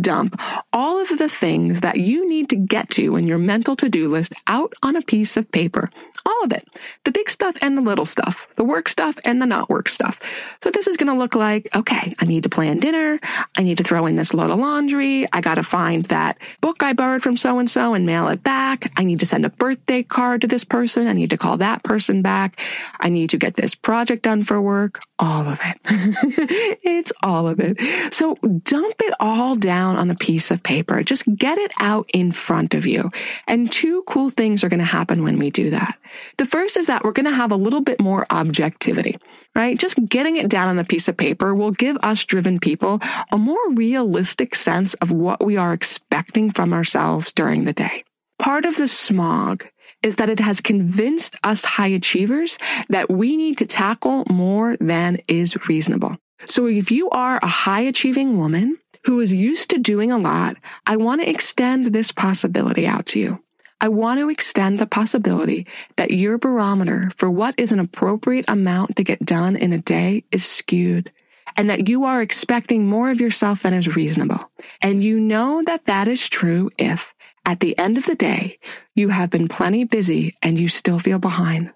dump 0.00 0.40
all 0.72 0.98
of 0.98 1.08
the 1.18 1.28
things 1.28 1.80
that 1.80 1.98
you 1.98 2.28
need 2.28 2.48
to 2.50 2.56
get 2.56 2.90
to 2.90 3.16
in 3.16 3.26
your 3.26 3.38
mental 3.38 3.76
to 3.76 3.88
do 3.88 4.08
list 4.08 4.32
out 4.46 4.72
on 4.82 4.96
a 4.96 5.02
piece 5.02 5.36
of 5.36 5.50
paper. 5.52 5.90
All 6.24 6.42
of 6.44 6.52
it. 6.52 6.66
The 7.04 7.12
big 7.12 7.30
stuff 7.30 7.56
and 7.62 7.78
the 7.78 7.82
little 7.82 8.04
stuff, 8.04 8.48
the 8.56 8.64
work 8.64 8.88
stuff 8.88 9.16
and 9.24 9.40
the 9.40 9.46
not 9.46 9.68
work 9.68 9.88
stuff. 9.88 10.20
So 10.62 10.70
this 10.70 10.88
is 10.88 10.96
going 10.96 11.12
to 11.12 11.18
look 11.18 11.34
like, 11.34 11.68
okay, 11.74 12.14
I 12.18 12.24
need 12.24 12.42
to 12.42 12.48
plan 12.48 12.78
dinner. 12.78 13.20
I 13.56 13.62
need 13.62 13.78
to 13.78 13.84
throw 13.84 14.06
in 14.06 14.16
this 14.16 14.34
load 14.34 14.50
of 14.50 14.58
laundry. 14.58 15.26
I 15.32 15.40
got 15.40 15.54
to 15.54 15.62
find 15.62 16.04
that 16.06 16.38
book 16.60 16.82
I 16.82 16.92
borrowed 16.94 17.22
from 17.22 17.36
so 17.36 17.58
and 17.58 17.70
so 17.70 17.94
and 17.94 18.06
mail 18.06 18.28
it 18.28 18.42
back. 18.42 18.90
I 18.96 19.04
need 19.04 19.20
to 19.20 19.26
send 19.26 19.46
a 19.46 19.50
birthday 19.50 20.02
card 20.02 20.40
to 20.40 20.46
this 20.46 20.64
person. 20.64 21.06
I 21.06 21.12
need 21.12 21.30
to 21.30 21.38
call 21.38 21.58
that 21.58 21.84
person 21.84 22.22
back. 22.22 22.60
I 22.98 23.08
need 23.08 23.30
to 23.30 23.38
get 23.38 23.54
this 23.54 23.74
project 23.74 24.22
done 24.22 24.42
for 24.42 24.60
work. 24.60 25.02
All 25.18 25.48
of 25.48 25.58
it. 25.64 25.78
it's 26.82 27.10
all 27.22 27.48
of 27.48 27.58
it. 27.58 27.78
So 28.12 28.34
dump 28.34 28.96
it 29.00 29.14
all 29.18 29.54
down 29.54 29.96
on 29.96 30.10
a 30.10 30.14
piece 30.14 30.50
of 30.50 30.62
paper. 30.62 31.02
Just 31.02 31.24
get 31.34 31.56
it 31.56 31.72
out 31.80 32.10
in 32.12 32.32
front 32.32 32.74
of 32.74 32.86
you. 32.86 33.10
And 33.46 33.72
two 33.72 34.02
cool 34.06 34.28
things 34.28 34.62
are 34.62 34.68
going 34.68 34.80
to 34.80 34.84
happen 34.84 35.24
when 35.24 35.38
we 35.38 35.50
do 35.50 35.70
that. 35.70 35.98
The 36.36 36.44
first 36.44 36.76
is 36.76 36.88
that 36.88 37.02
we're 37.02 37.12
going 37.12 37.24
to 37.24 37.30
have 37.30 37.50
a 37.50 37.56
little 37.56 37.80
bit 37.80 37.98
more 37.98 38.26
objectivity, 38.28 39.16
right? 39.54 39.78
Just 39.78 39.96
getting 40.06 40.36
it 40.36 40.50
down 40.50 40.68
on 40.68 40.76
the 40.76 40.84
piece 40.84 41.08
of 41.08 41.16
paper 41.16 41.54
will 41.54 41.70
give 41.70 41.96
us 42.02 42.22
driven 42.24 42.60
people 42.60 43.00
a 43.32 43.38
more 43.38 43.70
realistic 43.70 44.54
sense 44.54 44.92
of 44.94 45.12
what 45.12 45.42
we 45.42 45.56
are 45.56 45.72
expecting 45.72 46.50
from 46.50 46.74
ourselves 46.74 47.32
during 47.32 47.64
the 47.64 47.72
day. 47.72 48.04
Part 48.38 48.66
of 48.66 48.76
the 48.76 48.86
smog 48.86 49.66
is 50.06 50.16
that 50.16 50.30
it 50.30 50.38
has 50.38 50.60
convinced 50.60 51.34
us 51.42 51.64
high 51.64 51.88
achievers 51.88 52.58
that 52.88 53.10
we 53.10 53.36
need 53.36 53.58
to 53.58 53.66
tackle 53.66 54.24
more 54.30 54.76
than 54.78 55.18
is 55.26 55.68
reasonable. 55.68 56.16
So 56.46 56.66
if 56.66 56.92
you 56.92 57.10
are 57.10 57.40
a 57.42 57.48
high 57.48 57.80
achieving 57.80 58.38
woman 58.38 58.78
who 59.04 59.18
is 59.18 59.32
used 59.32 59.70
to 59.70 59.78
doing 59.78 60.12
a 60.12 60.18
lot, 60.18 60.56
I 60.86 60.96
want 60.96 61.22
to 61.22 61.28
extend 61.28 61.86
this 61.86 62.12
possibility 62.12 62.86
out 62.86 63.06
to 63.06 63.20
you. 63.20 63.42
I 63.80 63.88
want 63.88 64.20
to 64.20 64.30
extend 64.30 64.78
the 64.78 64.86
possibility 64.86 65.66
that 65.96 66.12
your 66.12 66.38
barometer 66.38 67.10
for 67.16 67.28
what 67.28 67.54
is 67.58 67.72
an 67.72 67.80
appropriate 67.80 68.46
amount 68.48 68.96
to 68.96 69.04
get 69.04 69.26
done 69.26 69.56
in 69.56 69.72
a 69.72 69.78
day 69.78 70.22
is 70.30 70.44
skewed 70.44 71.10
and 71.56 71.68
that 71.68 71.88
you 71.88 72.04
are 72.04 72.22
expecting 72.22 72.86
more 72.86 73.10
of 73.10 73.20
yourself 73.20 73.62
than 73.62 73.74
is 73.74 73.96
reasonable. 73.96 74.50
And 74.80 75.02
you 75.02 75.18
know 75.18 75.62
that 75.66 75.86
that 75.86 76.06
is 76.06 76.28
true 76.28 76.70
if 76.78 77.14
at 77.46 77.60
the 77.60 77.78
end 77.78 77.96
of 77.96 78.04
the 78.04 78.16
day, 78.16 78.58
you 78.94 79.08
have 79.08 79.30
been 79.30 79.46
plenty 79.46 79.84
busy 79.84 80.34
and 80.42 80.58
you 80.58 80.68
still 80.68 80.98
feel 80.98 81.20
behind. 81.20 81.70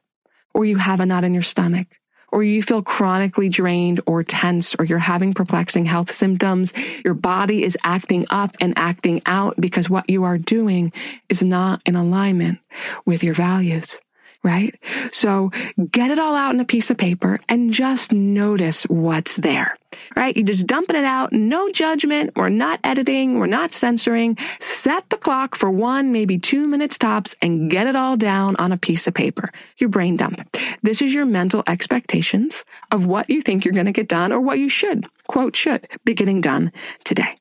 Or 0.52 0.64
you 0.64 0.76
have 0.76 0.98
a 0.98 1.06
knot 1.06 1.22
in 1.22 1.32
your 1.32 1.44
stomach. 1.44 1.86
Or 2.32 2.42
you 2.42 2.62
feel 2.62 2.82
chronically 2.82 3.48
drained 3.48 4.00
or 4.06 4.22
tense, 4.22 4.74
or 4.78 4.84
you're 4.84 4.98
having 4.98 5.32
perplexing 5.32 5.86
health 5.86 6.10
symptoms, 6.12 6.72
your 7.04 7.14
body 7.14 7.64
is 7.64 7.78
acting 7.82 8.26
up 8.30 8.56
and 8.60 8.74
acting 8.76 9.22
out 9.26 9.60
because 9.60 9.88
what 9.88 10.10
you 10.10 10.24
are 10.24 10.38
doing 10.38 10.92
is 11.28 11.42
not 11.42 11.82
in 11.86 11.96
alignment 11.96 12.58
with 13.06 13.24
your 13.24 13.34
values 13.34 14.00
right? 14.42 14.74
So 15.12 15.50
get 15.90 16.10
it 16.10 16.18
all 16.18 16.34
out 16.34 16.54
in 16.54 16.60
a 16.60 16.64
piece 16.64 16.90
of 16.90 16.96
paper 16.96 17.40
and 17.48 17.72
just 17.72 18.12
notice 18.12 18.84
what's 18.84 19.36
there, 19.36 19.76
right? 20.16 20.36
You're 20.36 20.46
just 20.46 20.66
dumping 20.66 20.96
it 20.96 21.04
out, 21.04 21.32
no 21.32 21.70
judgment. 21.70 22.32
We're 22.36 22.48
not 22.48 22.80
editing. 22.82 23.38
We're 23.38 23.46
not 23.46 23.74
censoring. 23.74 24.38
Set 24.58 25.08
the 25.10 25.18
clock 25.18 25.54
for 25.54 25.70
one, 25.70 26.12
maybe 26.12 26.38
two 26.38 26.66
minutes 26.66 26.96
tops 26.96 27.34
and 27.42 27.70
get 27.70 27.86
it 27.86 27.96
all 27.96 28.16
down 28.16 28.56
on 28.56 28.72
a 28.72 28.78
piece 28.78 29.06
of 29.06 29.14
paper. 29.14 29.50
Your 29.78 29.90
brain 29.90 30.16
dump. 30.16 30.56
This 30.82 31.02
is 31.02 31.12
your 31.12 31.26
mental 31.26 31.62
expectations 31.66 32.64
of 32.90 33.06
what 33.06 33.28
you 33.28 33.40
think 33.40 33.64
you're 33.64 33.74
going 33.74 33.86
to 33.86 33.92
get 33.92 34.08
done 34.08 34.32
or 34.32 34.40
what 34.40 34.58
you 34.58 34.68
should, 34.68 35.06
quote, 35.26 35.54
should 35.54 35.86
be 36.04 36.14
getting 36.14 36.40
done 36.40 36.72
today. 37.04 37.36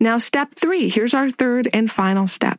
Now, 0.00 0.18
step 0.18 0.54
three, 0.56 0.88
here's 0.88 1.14
our 1.14 1.30
third 1.30 1.68
and 1.72 1.88
final 1.88 2.26
step. 2.26 2.58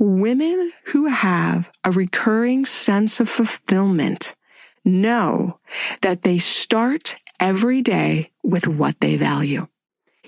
Women 0.00 0.72
who 0.86 1.08
have 1.08 1.70
a 1.84 1.90
recurring 1.90 2.64
sense 2.64 3.20
of 3.20 3.28
fulfillment 3.28 4.34
know 4.82 5.60
that 6.00 6.22
they 6.22 6.38
start 6.38 7.16
every 7.38 7.82
day 7.82 8.30
with 8.42 8.66
what 8.66 8.98
they 9.00 9.16
value. 9.16 9.66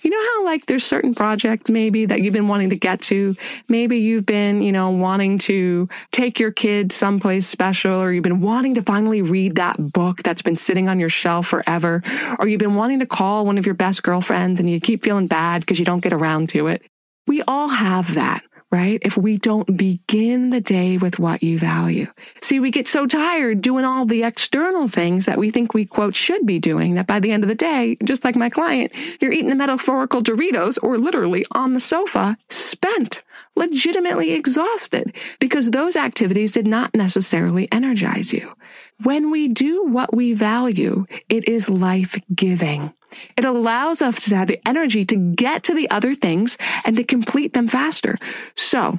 You 0.03 0.11
know 0.11 0.23
how 0.23 0.45
like 0.45 0.67
there's 0.67 0.85
certain 0.85 1.15
projects 1.15 1.71
maybe 1.71 2.05
that 2.05 2.21
you've 2.21 2.35
been 2.35 2.49
wanting 2.49 2.69
to 2.69 2.77
get 2.77 3.01
to. 3.03 3.35
Maybe 3.67 4.01
you've 4.01 4.27
been, 4.27 4.61
you 4.61 4.73
know, 4.73 4.91
wanting 4.91 5.39
to 5.39 5.89
take 6.11 6.39
your 6.39 6.53
kid 6.53 6.93
someplace 6.93 7.47
special 7.47 7.99
or 7.99 8.13
you've 8.13 8.25
been 8.25 8.43
wanting 8.43 8.75
to 8.75 8.83
finally 8.83 9.23
read 9.23 9.55
that 9.55 9.79
book 9.79 10.23
that's 10.23 10.43
been 10.43 10.57
sitting 10.57 10.91
on 10.91 11.01
your 11.01 11.09
shelf 11.09 11.47
forever. 11.47 12.03
Or 12.39 12.47
you've 12.47 12.59
been 12.59 12.75
wanting 12.75 12.99
to 12.99 13.07
call 13.07 13.47
one 13.47 13.57
of 13.57 13.65
your 13.65 13.75
best 13.75 14.03
girlfriends 14.03 14.61
and 14.61 14.69
you 14.69 14.81
keep 14.81 15.03
feeling 15.03 15.29
bad 15.29 15.61
because 15.61 15.79
you 15.79 15.87
don't 15.87 16.03
get 16.03 16.13
around 16.13 16.51
to 16.51 16.67
it. 16.67 16.83
We 17.27 17.41
all 17.43 17.69
have 17.69 18.17
that 18.17 18.43
right? 18.73 18.99
If 19.03 19.19
we 19.19 19.37
don't 19.37 19.77
begin 19.77 20.49
the 20.49 20.61
day 20.61 20.97
with 20.97 21.19
what 21.19 21.43
you 21.43 21.59
value. 21.59 22.07
See, 22.41 22.59
we 22.59 22.71
get 22.71 22.89
so 22.89 23.07
tired 23.07 23.61
doing 23.61 23.85
all 23.85 24.07
the 24.07 24.25
external 24.25 24.89
things 24.89 25.27
that 25.27 25.39
we 25.39 25.51
think 25.51 25.75
we 25.75 25.85
quote 25.85 26.17
should 26.17 26.47
be 26.47 26.59
doing 26.59 26.95
that 26.95 27.07
by 27.07 27.21
the 27.21 27.31
end 27.31 27.45
of 27.45 27.49
the 27.49 27.55
day, 27.55 27.99
just 28.03 28.25
like 28.25 28.35
my 28.35 28.49
client, 28.49 28.93
you're 29.21 29.31
eating 29.31 29.51
the 29.51 29.55
metaphorical 29.55 30.23
Doritos 30.23 30.79
or 30.83 30.97
literally 30.97 31.45
on 31.53 31.75
the 31.75 31.81
sofa, 31.81 32.37
spent, 32.49 33.23
legitimately 33.57 34.33
exhausted 34.33 35.15
because 35.39 35.71
those 35.71 35.95
activities 35.95 36.53
did 36.53 36.67
not 36.67 36.95
necessarily 36.95 37.71
energize 37.71 38.33
you. 38.33 38.55
When 39.03 39.31
we 39.31 39.49
do 39.49 39.85
what 39.85 40.15
we 40.15 40.33
value, 40.33 41.07
it 41.29 41.47
is 41.47 41.69
life 41.69 42.19
giving. 42.35 42.93
It 43.37 43.45
allows 43.45 44.03
us 44.03 44.25
to 44.25 44.37
have 44.37 44.49
the 44.49 44.61
energy 44.69 45.05
to 45.07 45.17
get 45.17 45.65
to 45.65 45.75
the 45.75 45.91
other 45.91 46.15
things 46.15 46.59
and 46.85 46.97
to 46.97 47.05
complete 47.05 47.53
them 47.53 47.69
faster. 47.69 48.19
So 48.55 48.99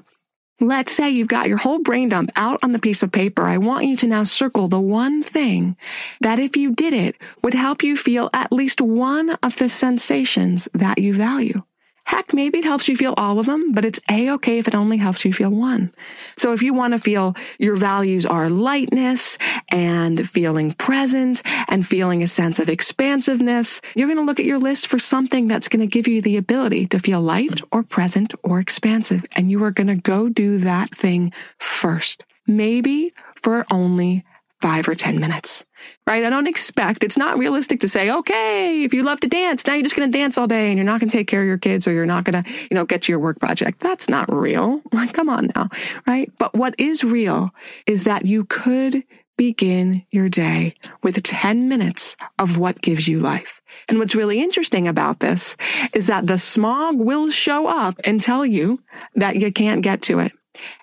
let's 0.60 0.92
say 0.92 1.10
you've 1.10 1.28
got 1.28 1.50
your 1.50 1.58
whole 1.58 1.80
brain 1.80 2.10
dump 2.10 2.32
out 2.36 2.60
on 2.64 2.72
the 2.72 2.80
piece 2.80 3.04
of 3.04 3.12
paper. 3.12 3.44
I 3.44 3.58
want 3.58 3.86
you 3.86 3.98
to 3.98 4.08
now 4.08 4.24
circle 4.24 4.68
the 4.68 4.80
one 4.80 5.24
thing 5.24 5.76
that 6.22 6.40
if 6.40 6.56
you 6.56 6.74
did 6.74 6.94
it 6.94 7.16
would 7.44 7.54
help 7.54 7.84
you 7.84 7.96
feel 7.96 8.30
at 8.34 8.52
least 8.52 8.82
one 8.82 9.32
of 9.44 9.58
the 9.58 9.70
sensations 9.70 10.68
that 10.74 11.00
you 11.00 11.14
value. 11.14 11.64
Heck, 12.06 12.34
maybe 12.34 12.60
it 12.60 12.66
helps 12.66 12.88
you 12.88 12.96
feel 12.98 13.14
all 13.16 13.40
of 13.40 13.46
them, 13.46 13.72
but 13.72 13.86
it's 13.86 14.00
a-okay 14.10 14.60
if 14.60 14.68
it 14.68 14.76
only 14.76 14.98
helps 14.98 15.24
you 15.24 15.32
feel 15.32 15.50
one. 15.50 15.94
So 16.38 16.52
if 16.52 16.62
you 16.62 16.74
want 16.74 16.94
to 16.94 17.00
feel 17.00 17.36
your 17.60 17.76
values 17.76 18.26
are 18.26 18.50
lightness 18.50 19.38
and 19.72 20.30
feeling 20.30 20.74
present 20.74 21.42
and 21.70 21.88
feeling 21.88 22.22
a 22.22 22.28
sense 22.28 22.60
of 22.60 22.70
expansiveness, 22.70 23.82
you're 23.96 24.08
going 24.08 24.18
to 24.18 24.26
look 24.26 24.40
at 24.40 24.46
your 24.46 24.60
list 24.60 24.88
for 24.88 25.00
something 25.00 25.48
that's 25.48 25.70
going 25.70 25.80
to 25.80 25.88
give 25.88 26.08
you 26.08 26.22
the 26.22 26.38
ability 26.38 26.88
to 26.88 27.00
feel 27.00 27.22
light 27.22 27.62
or 27.72 27.84
present 27.84 28.34
or 28.44 28.60
expansive. 28.60 29.26
And 29.36 29.50
you 29.50 29.64
are 29.64 29.72
going 29.72 29.88
to 29.88 29.96
go 29.96 30.28
do 30.28 30.58
that 30.60 30.90
thing 30.94 31.32
first. 31.58 32.26
Maybe 32.46 33.14
for 33.36 33.66
only 33.72 34.26
five 34.64 34.88
or 34.88 34.96
10 34.96 35.20
minutes, 35.20 35.66
right? 36.08 36.24
I 36.24 36.30
don't 36.30 36.48
expect, 36.48 37.04
it's 37.04 37.18
not 37.18 37.38
realistic 37.38 37.82
to 37.82 37.90
say, 37.90 38.10
okay, 38.10 38.86
if 38.86 38.94
you 38.94 39.04
love 39.04 39.20
to 39.20 39.28
dance, 39.28 39.68
now 39.68 39.74
you're 39.74 39.84
just 39.84 39.94
going 39.94 40.10
to 40.10 40.18
dance 40.18 40.38
all 40.38 40.48
day 40.48 40.70
and 40.70 40.78
you're 40.78 40.86
not 40.86 41.02
going 41.02 41.10
to 41.10 41.18
take 41.18 41.28
care 41.28 41.42
of 41.42 41.48
your 41.48 41.58
kids 41.58 41.86
or 41.86 41.92
you're 41.92 42.06
not 42.06 42.24
going 42.24 42.42
to, 42.42 42.50
you 42.50 42.76
know, 42.76 42.86
get 42.86 43.02
to 43.02 43.12
your 43.12 43.20
work 43.20 43.42
project. 43.42 43.82
That's 43.82 44.08
not 44.08 44.34
real. 44.34 44.82
Like, 44.94 45.12
come 45.12 45.28
on 45.28 45.52
now, 45.54 45.70
right? 46.08 46.32
But 46.38 46.54
what 46.54 46.76
is 46.78 47.04
real 47.04 47.50
is 47.88 48.06
that 48.06 48.26
you 48.26 48.46
could 48.46 49.04
begin 49.36 50.06
your 50.12 50.30
day 50.30 50.76
with 51.02 51.22
10 51.22 51.68
minutes 51.68 52.16
of 52.40 52.58
what 52.58 52.82
gives 52.82 53.06
you 53.06 53.20
life. 53.20 53.60
And 53.90 54.00
what's 54.00 54.16
really 54.16 54.40
interesting 54.40 54.88
about 54.88 55.20
this 55.20 55.58
is 55.94 56.08
that 56.08 56.28
the 56.28 56.38
smog 56.38 57.00
will 57.00 57.32
show 57.32 57.68
up 57.68 58.00
and 58.06 58.22
tell 58.22 58.46
you 58.46 58.80
that 59.16 59.36
you 59.36 59.52
can't 59.52 59.82
get 59.82 60.04
to 60.04 60.20
it. 60.20 60.32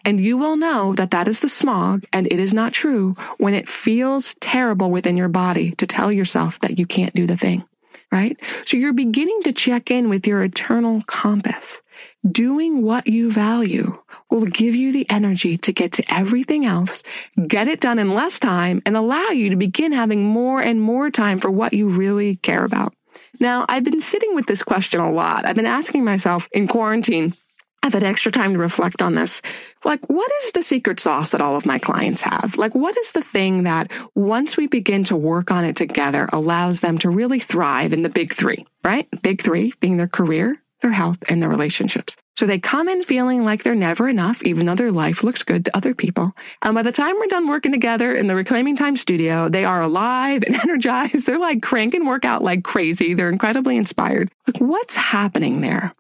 And 0.04 0.20
you 0.20 0.36
will 0.36 0.56
know 0.56 0.94
that 0.94 1.10
that 1.12 1.28
is 1.28 1.40
the 1.40 1.48
smog 1.48 2.04
and 2.12 2.26
it 2.26 2.40
is 2.40 2.52
not 2.52 2.72
true 2.72 3.16
when 3.38 3.54
it 3.54 3.68
feels 3.68 4.34
terrible 4.36 4.90
within 4.90 5.16
your 5.16 5.28
body 5.28 5.72
to 5.72 5.86
tell 5.86 6.10
yourself 6.10 6.58
that 6.60 6.78
you 6.78 6.86
can't 6.86 7.14
do 7.14 7.26
the 7.26 7.36
thing, 7.36 7.64
right? 8.10 8.36
So 8.64 8.76
you're 8.76 8.92
beginning 8.92 9.42
to 9.44 9.52
check 9.52 9.90
in 9.90 10.08
with 10.08 10.26
your 10.26 10.42
eternal 10.42 11.02
compass. 11.06 11.82
Doing 12.30 12.82
what 12.82 13.06
you 13.06 13.30
value 13.30 13.98
will 14.30 14.46
give 14.46 14.74
you 14.74 14.92
the 14.92 15.08
energy 15.10 15.58
to 15.58 15.72
get 15.72 15.92
to 15.92 16.04
everything 16.12 16.64
else, 16.64 17.02
get 17.46 17.68
it 17.68 17.80
done 17.80 17.98
in 17.98 18.14
less 18.14 18.38
time, 18.38 18.80
and 18.86 18.96
allow 18.96 19.28
you 19.28 19.50
to 19.50 19.56
begin 19.56 19.92
having 19.92 20.24
more 20.24 20.60
and 20.60 20.80
more 20.80 21.10
time 21.10 21.38
for 21.38 21.50
what 21.50 21.72
you 21.72 21.88
really 21.88 22.36
care 22.36 22.64
about. 22.64 22.94
Now, 23.38 23.64
I've 23.68 23.84
been 23.84 24.00
sitting 24.00 24.34
with 24.34 24.46
this 24.46 24.62
question 24.62 25.00
a 25.00 25.10
lot. 25.10 25.44
I've 25.44 25.56
been 25.56 25.66
asking 25.66 26.04
myself 26.04 26.48
in 26.52 26.68
quarantine, 26.68 27.34
I've 27.82 27.94
had 27.94 28.02
extra 28.02 28.30
time 28.30 28.52
to 28.52 28.58
reflect 28.58 29.00
on 29.00 29.14
this. 29.14 29.40
Like, 29.84 30.08
what 30.10 30.30
is 30.42 30.52
the 30.52 30.62
secret 30.62 31.00
sauce 31.00 31.30
that 31.30 31.40
all 31.40 31.56
of 31.56 31.64
my 31.64 31.78
clients 31.78 32.20
have? 32.22 32.56
Like, 32.58 32.74
what 32.74 32.96
is 32.98 33.12
the 33.12 33.22
thing 33.22 33.62
that 33.62 33.90
once 34.14 34.56
we 34.56 34.66
begin 34.66 35.04
to 35.04 35.16
work 35.16 35.50
on 35.50 35.64
it 35.64 35.76
together 35.76 36.28
allows 36.32 36.80
them 36.80 36.98
to 36.98 37.10
really 37.10 37.38
thrive 37.38 37.94
in 37.94 38.02
the 38.02 38.10
big 38.10 38.34
three, 38.34 38.66
right? 38.84 39.08
Big 39.22 39.40
three 39.40 39.72
being 39.80 39.96
their 39.96 40.08
career, 40.08 40.60
their 40.82 40.92
health, 40.92 41.18
and 41.30 41.42
their 41.42 41.48
relationships. 41.48 42.16
So 42.36 42.46
they 42.46 42.58
come 42.58 42.88
in 42.88 43.02
feeling 43.02 43.44
like 43.44 43.62
they're 43.62 43.74
never 43.74 44.08
enough, 44.08 44.42
even 44.44 44.66
though 44.66 44.74
their 44.74 44.92
life 44.92 45.22
looks 45.22 45.42
good 45.42 45.64
to 45.64 45.76
other 45.76 45.94
people. 45.94 46.34
And 46.62 46.74
by 46.74 46.82
the 46.82 46.92
time 46.92 47.16
we're 47.16 47.26
done 47.26 47.48
working 47.48 47.72
together 47.72 48.14
in 48.14 48.26
the 48.26 48.34
Reclaiming 48.34 48.76
Time 48.76 48.96
studio, 48.96 49.48
they 49.48 49.64
are 49.64 49.80
alive 49.80 50.42
and 50.46 50.56
energized. 50.62 51.26
They're 51.26 51.38
like 51.38 51.62
cranking 51.62 52.06
work 52.06 52.24
out 52.26 52.42
like 52.42 52.62
crazy. 52.62 53.14
They're 53.14 53.30
incredibly 53.30 53.76
inspired. 53.76 54.30
Like, 54.46 54.60
what's 54.60 54.94
happening 54.94 55.62
there? 55.62 55.92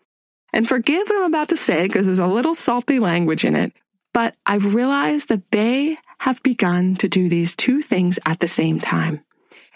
And 0.52 0.68
forgive 0.68 1.08
what 1.08 1.18
I'm 1.18 1.24
about 1.24 1.48
to 1.50 1.56
say 1.56 1.86
because 1.86 2.06
there's 2.06 2.18
a 2.18 2.26
little 2.26 2.54
salty 2.54 2.98
language 2.98 3.44
in 3.44 3.56
it, 3.56 3.72
but 4.12 4.34
I've 4.46 4.74
realized 4.74 5.28
that 5.28 5.50
they 5.50 5.96
have 6.20 6.42
begun 6.42 6.96
to 6.96 7.08
do 7.08 7.28
these 7.28 7.56
two 7.56 7.80
things 7.82 8.18
at 8.26 8.40
the 8.40 8.46
same 8.46 8.80
time. 8.80 9.22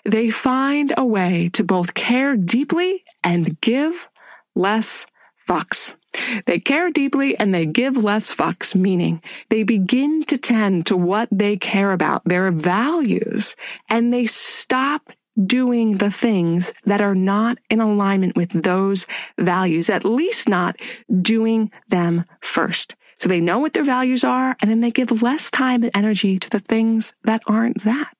They 0.04 0.30
find 0.30 0.92
a 0.96 1.04
way 1.04 1.50
to 1.54 1.64
both 1.64 1.94
care 1.94 2.36
deeply 2.36 3.04
and 3.22 3.60
give 3.60 4.08
less 4.54 5.06
fucks. 5.48 5.94
They 6.46 6.60
care 6.60 6.90
deeply 6.90 7.36
and 7.38 7.54
they 7.54 7.66
give 7.66 7.96
less 7.96 8.34
fucks, 8.34 8.74
meaning 8.74 9.22
they 9.48 9.62
begin 9.62 10.24
to 10.24 10.38
tend 10.38 10.86
to 10.86 10.96
what 10.96 11.28
they 11.32 11.56
care 11.56 11.92
about, 11.92 12.24
their 12.24 12.50
values, 12.50 13.56
and 13.88 14.12
they 14.12 14.26
stop 14.26 15.10
doing 15.46 15.98
the 15.98 16.10
things 16.10 16.72
that 16.84 17.00
are 17.00 17.14
not 17.14 17.58
in 17.70 17.80
alignment 17.80 18.36
with 18.36 18.50
those 18.50 19.06
values, 19.38 19.90
at 19.90 20.04
least 20.04 20.48
not 20.48 20.76
doing 21.20 21.70
them 21.88 22.24
first. 22.40 22.94
So 23.18 23.28
they 23.28 23.40
know 23.40 23.58
what 23.58 23.72
their 23.72 23.84
values 23.84 24.24
are, 24.24 24.56
and 24.60 24.70
then 24.70 24.80
they 24.80 24.90
give 24.90 25.22
less 25.22 25.50
time 25.50 25.82
and 25.82 25.92
energy 25.94 26.38
to 26.38 26.50
the 26.50 26.58
things 26.58 27.14
that 27.24 27.42
aren't 27.46 27.82
that. 27.84 28.12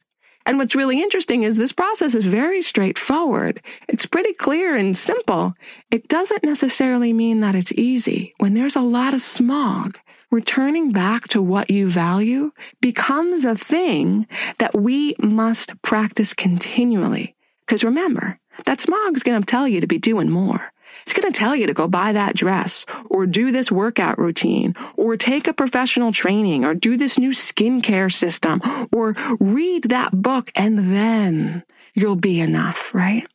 And 0.46 0.58
what's 0.58 0.74
really 0.74 1.02
interesting 1.02 1.42
is 1.42 1.56
this 1.56 1.72
process 1.72 2.14
is 2.14 2.26
very 2.26 2.60
straightforward. 2.60 3.62
It's 3.88 4.04
pretty 4.04 4.34
clear 4.34 4.76
and 4.76 4.96
simple. 4.96 5.54
It 5.90 6.06
doesn't 6.08 6.44
necessarily 6.44 7.14
mean 7.14 7.40
that 7.40 7.54
it's 7.54 7.72
easy. 7.72 8.34
When 8.38 8.52
there's 8.52 8.76
a 8.76 8.82
lot 8.82 9.14
of 9.14 9.22
smog, 9.22 9.98
returning 10.34 10.90
back 10.90 11.28
to 11.28 11.40
what 11.40 11.70
you 11.70 11.88
value 11.88 12.50
becomes 12.80 13.44
a 13.44 13.54
thing 13.54 14.26
that 14.58 14.74
we 14.74 15.14
must 15.20 15.80
practice 15.80 16.34
continually. 16.34 17.36
Because 17.64 17.84
remember, 17.84 18.40
that 18.66 18.80
smog's 18.80 19.22
going 19.22 19.40
to 19.40 19.46
tell 19.46 19.68
you 19.68 19.80
to 19.80 19.86
be 19.86 19.98
doing 19.98 20.28
more. 20.28 20.72
It's 21.02 21.12
going 21.12 21.30
to 21.32 21.38
tell 21.38 21.54
you 21.54 21.68
to 21.68 21.72
go 21.72 21.86
buy 21.86 22.12
that 22.12 22.34
dress 22.34 22.84
or 23.08 23.26
do 23.26 23.52
this 23.52 23.70
workout 23.70 24.18
routine 24.18 24.74
or 24.96 25.16
take 25.16 25.46
a 25.46 25.54
professional 25.54 26.10
training 26.10 26.64
or 26.64 26.74
do 26.74 26.96
this 26.96 27.16
new 27.16 27.30
skincare 27.30 28.12
system 28.12 28.60
or 28.92 29.14
read 29.38 29.84
that 29.84 30.10
book 30.20 30.50
and 30.56 30.92
then 30.92 31.62
you'll 31.94 32.16
be 32.16 32.40
enough, 32.40 32.92
right? 32.92 33.26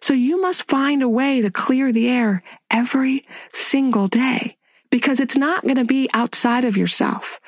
So 0.00 0.14
you 0.14 0.40
must 0.40 0.68
find 0.68 1.02
a 1.02 1.08
way 1.08 1.42
to 1.42 1.50
clear 1.50 1.92
the 1.92 2.08
air 2.08 2.42
every 2.70 3.26
single 3.52 4.08
day 4.08 4.56
because 4.96 5.20
it's 5.20 5.36
not 5.36 5.62
going 5.62 5.76
to 5.76 5.84
be 5.84 6.08
outside 6.14 6.64
of 6.64 6.74
yourself. 6.74 7.38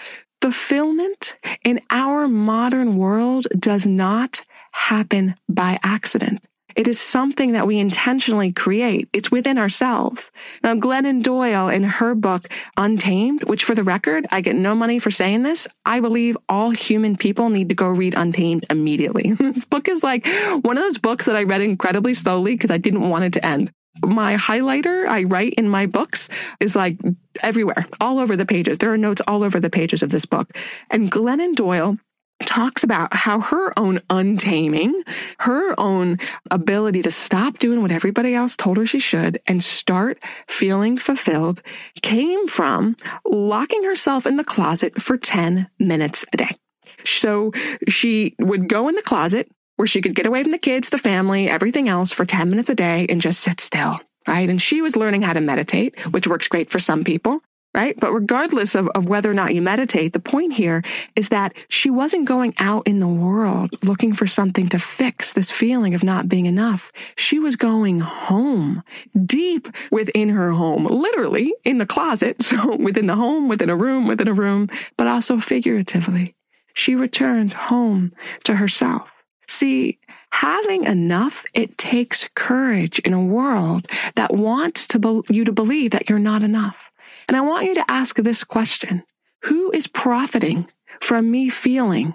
Fulfillment 0.42 1.38
in 1.64 1.80
our 1.88 2.28
modern 2.28 2.98
world 2.98 3.46
does 3.58 3.86
not 3.86 4.44
happen 4.72 5.34
by 5.48 5.78
accident. 5.82 6.46
It 6.76 6.88
is 6.88 7.00
something 7.00 7.52
that 7.52 7.66
we 7.66 7.78
intentionally 7.78 8.52
create. 8.52 9.08
It's 9.14 9.30
within 9.30 9.56
ourselves. 9.56 10.30
Now, 10.62 10.74
Glennon 10.74 11.22
Doyle 11.22 11.70
in 11.70 11.84
her 11.84 12.14
book, 12.14 12.46
Untamed, 12.76 13.44
which 13.44 13.64
for 13.64 13.74
the 13.74 13.82
record, 13.82 14.26
I 14.30 14.42
get 14.42 14.54
no 14.54 14.74
money 14.74 14.98
for 14.98 15.10
saying 15.10 15.42
this. 15.42 15.66
I 15.86 16.00
believe 16.00 16.36
all 16.50 16.68
human 16.68 17.16
people 17.16 17.48
need 17.48 17.70
to 17.70 17.74
go 17.74 17.88
read 17.88 18.12
Untamed 18.14 18.66
immediately. 18.68 19.32
this 19.38 19.64
book 19.64 19.88
is 19.88 20.02
like 20.02 20.26
one 20.60 20.76
of 20.76 20.84
those 20.84 20.98
books 20.98 21.24
that 21.24 21.34
I 21.34 21.44
read 21.44 21.62
incredibly 21.62 22.12
slowly 22.12 22.56
because 22.56 22.70
I 22.70 22.76
didn't 22.76 23.08
want 23.08 23.24
it 23.24 23.32
to 23.32 23.46
end 23.46 23.72
my 24.04 24.36
highlighter 24.36 25.06
I 25.06 25.24
write 25.24 25.54
in 25.54 25.68
my 25.68 25.86
books 25.86 26.28
is 26.60 26.76
like 26.76 26.98
everywhere, 27.42 27.86
all 28.00 28.18
over 28.18 28.36
the 28.36 28.46
pages. 28.46 28.78
There 28.78 28.92
are 28.92 28.98
notes 28.98 29.22
all 29.26 29.42
over 29.42 29.60
the 29.60 29.70
pages 29.70 30.02
of 30.02 30.10
this 30.10 30.24
book. 30.24 30.56
And 30.90 31.10
Glennon 31.10 31.54
Doyle 31.54 31.98
talks 32.46 32.84
about 32.84 33.12
how 33.12 33.40
her 33.40 33.76
own 33.78 34.00
untaming, 34.10 35.02
her 35.40 35.78
own 35.78 36.18
ability 36.50 37.02
to 37.02 37.10
stop 37.10 37.58
doing 37.58 37.82
what 37.82 37.90
everybody 37.90 38.34
else 38.34 38.56
told 38.56 38.76
her 38.76 38.86
she 38.86 39.00
should 39.00 39.40
and 39.46 39.62
start 39.62 40.22
feeling 40.46 40.96
fulfilled 40.96 41.62
came 42.02 42.46
from 42.46 42.96
locking 43.24 43.82
herself 43.82 44.26
in 44.26 44.36
the 44.36 44.44
closet 44.44 45.02
for 45.02 45.16
10 45.16 45.68
minutes 45.78 46.24
a 46.32 46.36
day. 46.36 46.56
So 47.04 47.52
she 47.88 48.34
would 48.38 48.68
go 48.68 48.88
in 48.88 48.94
the 48.94 49.02
closet, 49.02 49.50
where 49.78 49.86
she 49.86 50.02
could 50.02 50.14
get 50.16 50.26
away 50.26 50.42
from 50.42 50.50
the 50.50 50.58
kids, 50.58 50.90
the 50.90 50.98
family, 50.98 51.48
everything 51.48 51.88
else 51.88 52.10
for 52.10 52.24
10 52.24 52.50
minutes 52.50 52.68
a 52.68 52.74
day 52.74 53.06
and 53.08 53.20
just 53.20 53.40
sit 53.40 53.60
still. 53.60 53.98
Right. 54.26 54.50
And 54.50 54.60
she 54.60 54.82
was 54.82 54.96
learning 54.96 55.22
how 55.22 55.32
to 55.32 55.40
meditate, 55.40 55.98
which 56.12 56.26
works 56.26 56.48
great 56.48 56.68
for 56.68 56.80
some 56.80 57.04
people. 57.04 57.40
Right. 57.74 57.94
But 57.98 58.12
regardless 58.12 58.74
of, 58.74 58.88
of 58.88 59.06
whether 59.06 59.30
or 59.30 59.34
not 59.34 59.54
you 59.54 59.62
meditate, 59.62 60.12
the 60.12 60.18
point 60.18 60.52
here 60.52 60.82
is 61.14 61.28
that 61.28 61.54
she 61.68 61.90
wasn't 61.90 62.24
going 62.24 62.54
out 62.58 62.88
in 62.88 62.98
the 62.98 63.06
world 63.06 63.70
looking 63.84 64.14
for 64.14 64.26
something 64.26 64.68
to 64.70 64.80
fix 64.80 65.32
this 65.32 65.50
feeling 65.50 65.94
of 65.94 66.02
not 66.02 66.28
being 66.28 66.46
enough. 66.46 66.90
She 67.16 67.38
was 67.38 67.54
going 67.54 68.00
home, 68.00 68.82
deep 69.24 69.68
within 69.92 70.30
her 70.30 70.50
home, 70.50 70.86
literally 70.86 71.54
in 71.64 71.78
the 71.78 71.86
closet. 71.86 72.36
So 72.48 72.76
within 72.76 73.06
the 73.06 73.14
home, 73.14 73.48
within 73.48 73.70
a 73.70 73.76
room, 73.76 74.08
within 74.08 74.26
a 74.26 74.34
room, 74.34 74.68
but 74.96 75.06
also 75.06 75.38
figuratively. 75.38 76.34
She 76.72 76.96
returned 76.96 77.52
home 77.52 78.12
to 78.44 78.56
herself. 78.56 79.12
See, 79.48 79.98
having 80.30 80.84
enough, 80.84 81.44
it 81.54 81.78
takes 81.78 82.28
courage 82.34 82.98
in 83.00 83.14
a 83.14 83.24
world 83.24 83.88
that 84.14 84.34
wants 84.34 84.86
to 84.88 84.98
be- 84.98 85.22
you 85.30 85.44
to 85.44 85.52
believe 85.52 85.92
that 85.92 86.08
you're 86.08 86.18
not 86.18 86.42
enough. 86.42 86.90
And 87.28 87.36
I 87.36 87.40
want 87.40 87.66
you 87.66 87.74
to 87.74 87.90
ask 87.90 88.16
this 88.16 88.44
question. 88.44 89.02
Who 89.44 89.70
is 89.72 89.86
profiting 89.86 90.68
from 91.00 91.30
me 91.30 91.48
feeling 91.48 92.14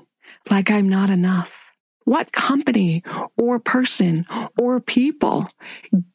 like 0.49 0.69
I'm 0.69 0.87
not 0.87 1.09
enough? 1.09 1.51
What 2.05 2.33
company 2.33 3.03
or 3.37 3.59
person 3.59 4.25
or 4.59 4.79
people 4.79 5.49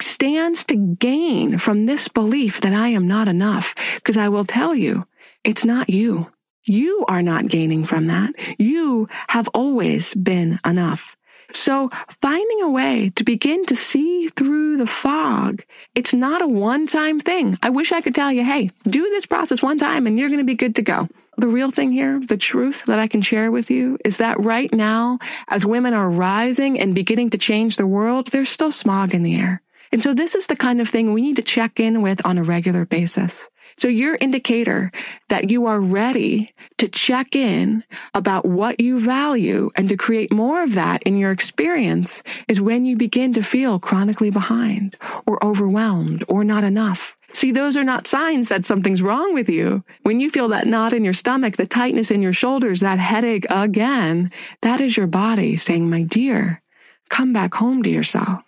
stands 0.01 0.65
to 0.67 0.77
gain 0.77 1.59
from 1.59 1.87
this 1.87 2.09
belief 2.09 2.61
that 2.61 2.75
I 2.75 2.89
am 2.89 3.09
not 3.09 3.27
enough? 3.27 3.75
Because 3.95 4.19
I 4.19 4.29
will 4.29 4.45
tell 4.45 4.75
you, 4.75 5.07
it's 5.45 5.65
not 5.65 5.89
you. 5.89 6.31
You 6.69 7.05
are 7.09 7.23
not 7.23 7.49
gaining 7.49 7.85
from 7.85 8.07
that. 8.09 8.35
You 8.59 9.09
have 9.29 9.49
always 9.55 10.13
been 10.15 10.61
enough. 10.65 11.17
So 11.55 11.89
finding 12.21 12.61
a 12.61 12.71
way 12.71 13.11
to 13.17 13.25
begin 13.25 13.65
to 13.67 13.77
see 13.77 14.29
through 14.29 14.77
the 14.77 14.87
fog, 14.87 15.65
it's 15.95 16.13
not 16.13 16.43
a 16.43 16.47
one 16.47 16.87
time 16.87 17.21
thing. 17.21 17.57
I 17.63 17.71
wish 17.71 17.91
I 17.91 18.03
could 18.03 18.15
tell 18.15 18.31
you, 18.31 18.45
hey, 18.45 18.71
do 18.85 19.03
this 19.05 19.25
process 19.25 19.63
one 19.63 19.79
time 19.79 20.07
and 20.07 20.19
you're 20.19 20.29
going 20.29 20.41
to 20.41 20.45
be 20.45 20.55
good 20.55 20.77
to 20.77 20.83
go. 20.83 21.09
The 21.39 21.49
real 21.49 21.71
thing 21.71 21.93
here, 21.93 22.21
the 22.21 22.37
truth 22.37 22.85
that 22.87 22.99
I 22.99 23.07
can 23.07 23.23
share 23.23 23.51
with 23.51 23.71
you 23.71 23.97
is 24.05 24.19
that 24.19 24.41
right 24.41 24.73
now, 24.75 25.21
as 25.49 25.65
women 25.65 25.95
are 25.95 26.11
rising 26.11 26.79
and 26.79 26.95
beginning 26.95 27.31
to 27.31 27.39
change 27.39 27.77
the 27.77 27.87
world, 27.87 28.27
there's 28.27 28.51
still 28.51 28.73
smog 28.73 29.15
in 29.15 29.23
the 29.23 29.37
air. 29.37 29.63
And 29.91 30.03
so 30.03 30.13
this 30.13 30.35
is 30.35 30.49
the 30.49 30.57
kind 30.57 30.81
of 30.81 30.89
thing 30.89 31.13
we 31.13 31.23
need 31.23 31.37
to 31.37 31.43
check 31.43 31.81
in 31.81 32.03
with 32.03 32.27
on 32.27 32.37
a 32.37 32.43
regular 32.43 32.85
basis. 32.85 33.49
So 33.77 33.89
your 33.89 34.17
indicator 34.21 34.91
that 35.29 35.51
you 35.51 35.67
are 35.67 35.81
ready 35.81 36.53
to 36.79 36.89
check 36.89 37.37
in 37.37 37.85
about 38.15 38.45
what 38.45 38.81
you 38.81 38.99
value 38.99 39.71
and 39.77 39.89
to 39.89 39.97
create 39.97 40.33
more 40.33 40.63
of 40.63 40.75
that 40.75 41.03
in 41.03 41.17
your 41.17 41.31
experience 41.31 42.23
is 42.49 42.61
when 42.61 42.85
you 42.85 42.97
begin 42.97 43.33
to 43.35 43.43
feel 43.43 43.79
chronically 43.79 44.31
behind 44.31 44.97
or 45.27 45.45
overwhelmed 45.45 46.25
or 46.29 46.45
not 46.45 46.65
enough. 46.65 47.17
See, 47.33 47.53
those 47.53 47.77
are 47.77 47.85
not 47.85 48.07
signs 48.07 48.49
that 48.49 48.65
something's 48.65 49.03
wrong 49.03 49.35
with 49.35 49.51
you. 49.51 49.85
When 50.03 50.19
you 50.19 50.31
feel 50.31 50.49
that 50.49 50.67
knot 50.67 50.95
in 50.95 51.05
your 51.05 51.13
stomach, 51.13 51.57
the 51.57 51.67
tightness 51.67 52.11
in 52.11 52.23
your 52.23 52.33
shoulders, 52.33 52.81
that 52.81 52.99
headache 52.99 53.47
again, 53.51 54.33
that 54.63 54.81
is 54.81 54.97
your 54.97 55.07
body 55.07 55.57
saying, 55.57 55.91
my 55.91 56.03
dear, 56.03 56.63
come 57.11 57.33
back 57.35 57.55
home 57.55 57.83
to 57.83 57.91
yourself. 57.91 58.43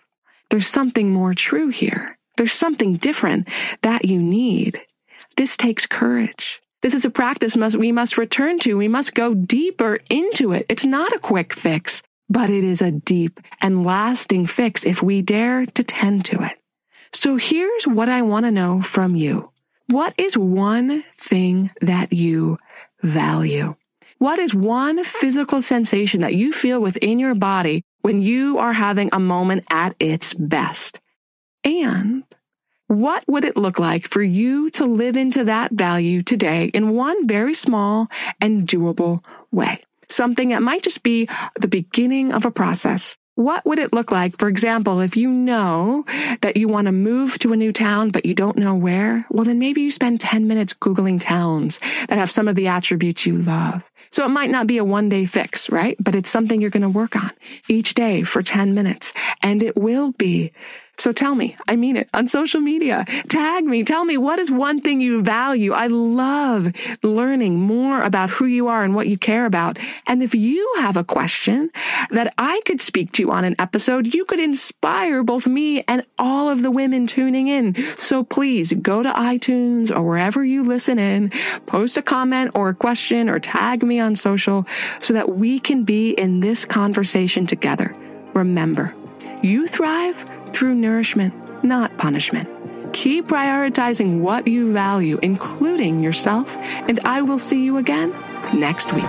There's 0.49 0.67
something 0.67 1.13
more 1.13 1.33
true 1.33 1.69
here. 1.69 2.17
There's 2.37 2.53
something 2.53 2.95
different 2.95 3.49
that 3.83 4.05
you 4.05 4.19
need. 4.19 4.81
This 5.41 5.57
takes 5.57 5.87
courage. 5.87 6.61
This 6.83 6.93
is 6.93 7.03
a 7.03 7.09
practice 7.09 7.57
must, 7.57 7.75
we 7.75 7.91
must 7.91 8.19
return 8.19 8.59
to. 8.59 8.77
We 8.77 8.87
must 8.87 9.15
go 9.15 9.33
deeper 9.33 9.97
into 10.07 10.51
it. 10.51 10.67
It's 10.69 10.85
not 10.85 11.15
a 11.15 11.19
quick 11.19 11.53
fix, 11.53 12.03
but 12.29 12.51
it 12.51 12.63
is 12.63 12.79
a 12.79 12.91
deep 12.91 13.39
and 13.59 13.83
lasting 13.83 14.45
fix 14.45 14.85
if 14.85 15.01
we 15.01 15.23
dare 15.23 15.65
to 15.65 15.83
tend 15.83 16.25
to 16.25 16.43
it. 16.43 16.59
So 17.11 17.37
here's 17.37 17.87
what 17.87 18.07
I 18.07 18.21
want 18.21 18.45
to 18.45 18.51
know 18.51 18.83
from 18.83 19.15
you. 19.15 19.49
What 19.87 20.13
is 20.19 20.37
one 20.37 21.03
thing 21.17 21.71
that 21.81 22.13
you 22.13 22.59
value? 23.01 23.73
What 24.19 24.37
is 24.37 24.53
one 24.53 25.03
physical 25.03 25.63
sensation 25.63 26.21
that 26.21 26.35
you 26.35 26.51
feel 26.51 26.79
within 26.79 27.17
your 27.17 27.33
body 27.33 27.83
when 28.01 28.21
you 28.21 28.59
are 28.59 28.73
having 28.73 29.09
a 29.11 29.19
moment 29.19 29.65
at 29.71 29.95
its 29.99 30.35
best? 30.35 30.99
And 31.63 32.25
What 32.91 33.23
would 33.25 33.45
it 33.45 33.55
look 33.55 33.79
like 33.79 34.05
for 34.05 34.21
you 34.21 34.69
to 34.71 34.83
live 34.83 35.15
into 35.15 35.45
that 35.45 35.71
value 35.71 36.21
today 36.21 36.65
in 36.73 36.89
one 36.89 37.25
very 37.25 37.53
small 37.53 38.09
and 38.41 38.67
doable 38.67 39.23
way? 39.49 39.81
Something 40.09 40.49
that 40.49 40.61
might 40.61 40.83
just 40.83 41.01
be 41.01 41.29
the 41.57 41.69
beginning 41.69 42.33
of 42.33 42.43
a 42.43 42.51
process. 42.51 43.15
What 43.35 43.65
would 43.65 43.79
it 43.79 43.93
look 43.93 44.11
like, 44.11 44.37
for 44.37 44.49
example, 44.49 44.99
if 44.99 45.15
you 45.15 45.29
know 45.29 46.03
that 46.41 46.57
you 46.57 46.67
want 46.67 46.87
to 46.87 46.91
move 46.91 47.39
to 47.39 47.53
a 47.53 47.55
new 47.55 47.71
town, 47.71 48.09
but 48.11 48.25
you 48.25 48.33
don't 48.33 48.57
know 48.57 48.75
where? 48.75 49.25
Well, 49.29 49.45
then 49.45 49.57
maybe 49.57 49.79
you 49.79 49.89
spend 49.89 50.19
10 50.19 50.49
minutes 50.49 50.73
Googling 50.73 51.21
towns 51.21 51.79
that 52.09 52.17
have 52.17 52.29
some 52.29 52.49
of 52.49 52.55
the 52.55 52.67
attributes 52.67 53.25
you 53.25 53.37
love. 53.37 53.83
So 54.11 54.25
it 54.25 54.29
might 54.29 54.49
not 54.49 54.67
be 54.67 54.77
a 54.77 54.83
one 54.83 55.07
day 55.07 55.23
fix, 55.25 55.69
right? 55.69 55.95
But 55.97 56.15
it's 56.15 56.29
something 56.29 56.59
you're 56.59 56.69
going 56.69 56.81
to 56.81 56.89
work 56.89 57.15
on 57.15 57.31
each 57.69 57.93
day 57.93 58.23
for 58.23 58.43
10 58.43 58.73
minutes. 58.73 59.13
And 59.43 59.63
it 59.63 59.75
will 59.75 60.11
be 60.13 60.51
so 61.01 61.11
tell 61.11 61.33
me, 61.33 61.57
I 61.67 61.77
mean 61.77 61.97
it 61.97 62.09
on 62.13 62.27
social 62.27 62.61
media. 62.61 63.05
Tag 63.27 63.65
me. 63.65 63.83
Tell 63.83 64.05
me 64.05 64.17
what 64.17 64.37
is 64.37 64.51
one 64.51 64.81
thing 64.81 65.01
you 65.01 65.23
value. 65.23 65.73
I 65.73 65.87
love 65.87 66.71
learning 67.01 67.59
more 67.59 68.03
about 68.03 68.29
who 68.29 68.45
you 68.45 68.67
are 68.67 68.83
and 68.83 68.93
what 68.93 69.07
you 69.07 69.17
care 69.17 69.47
about. 69.47 69.79
And 70.05 70.21
if 70.21 70.35
you 70.35 70.75
have 70.77 70.97
a 70.97 71.03
question 71.03 71.71
that 72.11 72.31
I 72.37 72.61
could 72.65 72.81
speak 72.81 73.13
to 73.13 73.31
on 73.31 73.45
an 73.45 73.55
episode, 73.57 74.13
you 74.13 74.25
could 74.25 74.39
inspire 74.39 75.23
both 75.23 75.47
me 75.47 75.83
and 75.87 76.05
all 76.19 76.49
of 76.49 76.61
the 76.61 76.69
women 76.69 77.07
tuning 77.07 77.47
in. 77.47 77.75
So 77.97 78.23
please 78.23 78.71
go 78.71 79.01
to 79.01 79.11
iTunes 79.11 79.89
or 79.89 80.03
wherever 80.03 80.43
you 80.43 80.63
listen 80.63 80.99
in, 80.99 81.31
post 81.65 81.97
a 81.97 82.03
comment 82.03 82.51
or 82.53 82.69
a 82.69 82.75
question 82.75 83.27
or 83.27 83.39
tag 83.39 83.81
me 83.81 83.99
on 83.99 84.15
social 84.15 84.67
so 84.99 85.13
that 85.13 85.29
we 85.35 85.59
can 85.59 85.83
be 85.83 86.11
in 86.11 86.41
this 86.41 86.63
conversation 86.63 87.47
together. 87.47 87.95
Remember, 88.35 88.95
you 89.41 89.67
thrive 89.67 90.25
through 90.53 90.75
nourishment, 90.75 91.33
not 91.63 91.97
punishment. 91.97 92.49
Keep 92.93 93.27
prioritizing 93.27 94.19
what 94.19 94.47
you 94.47 94.73
value, 94.73 95.19
including 95.21 96.03
yourself, 96.03 96.55
and 96.57 96.99
I 97.05 97.21
will 97.21 97.39
see 97.39 97.63
you 97.63 97.77
again 97.77 98.11
next 98.53 98.93
week. 98.93 99.05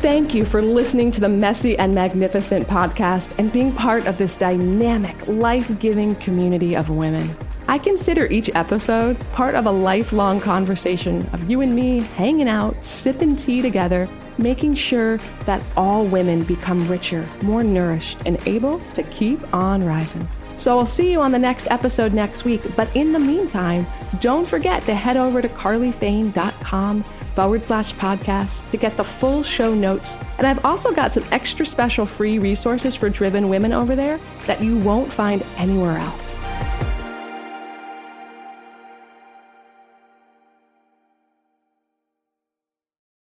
Thank 0.00 0.34
you 0.34 0.44
for 0.44 0.62
listening 0.62 1.10
to 1.12 1.20
the 1.20 1.28
Messy 1.28 1.76
and 1.78 1.94
Magnificent 1.94 2.68
podcast 2.68 3.32
and 3.38 3.52
being 3.52 3.72
part 3.72 4.06
of 4.06 4.18
this 4.18 4.36
dynamic, 4.36 5.26
life 5.26 5.76
giving 5.80 6.14
community 6.16 6.76
of 6.76 6.88
women. 6.88 7.28
I 7.66 7.78
consider 7.78 8.26
each 8.26 8.48
episode 8.54 9.18
part 9.32 9.56
of 9.56 9.66
a 9.66 9.70
lifelong 9.70 10.40
conversation 10.40 11.28
of 11.32 11.50
you 11.50 11.60
and 11.60 11.74
me 11.74 12.00
hanging 12.00 12.48
out, 12.48 12.84
sipping 12.84 13.34
tea 13.34 13.60
together 13.60 14.08
making 14.38 14.74
sure 14.74 15.18
that 15.44 15.64
all 15.76 16.06
women 16.06 16.44
become 16.44 16.86
richer, 16.88 17.28
more 17.42 17.62
nourished, 17.62 18.18
and 18.26 18.38
able 18.46 18.78
to 18.94 19.02
keep 19.04 19.54
on 19.54 19.84
rising. 19.84 20.28
So 20.56 20.78
I'll 20.78 20.86
see 20.86 21.12
you 21.12 21.20
on 21.20 21.32
the 21.32 21.38
next 21.38 21.70
episode 21.70 22.14
next 22.14 22.44
week. 22.44 22.62
But 22.76 22.94
in 22.96 23.12
the 23.12 23.18
meantime, 23.18 23.86
don't 24.20 24.48
forget 24.48 24.82
to 24.84 24.94
head 24.94 25.16
over 25.16 25.42
to 25.42 25.48
carlyfane.com 25.48 27.02
forward 27.02 27.62
slash 27.62 27.92
podcast 27.94 28.68
to 28.70 28.78
get 28.78 28.96
the 28.96 29.04
full 29.04 29.42
show 29.42 29.74
notes. 29.74 30.16
And 30.38 30.46
I've 30.46 30.64
also 30.64 30.90
got 30.92 31.12
some 31.12 31.24
extra 31.30 31.66
special 31.66 32.06
free 32.06 32.38
resources 32.38 32.94
for 32.94 33.10
driven 33.10 33.50
women 33.50 33.72
over 33.72 33.94
there 33.94 34.18
that 34.46 34.62
you 34.62 34.78
won't 34.78 35.12
find 35.12 35.44
anywhere 35.58 35.98
else. 35.98 36.38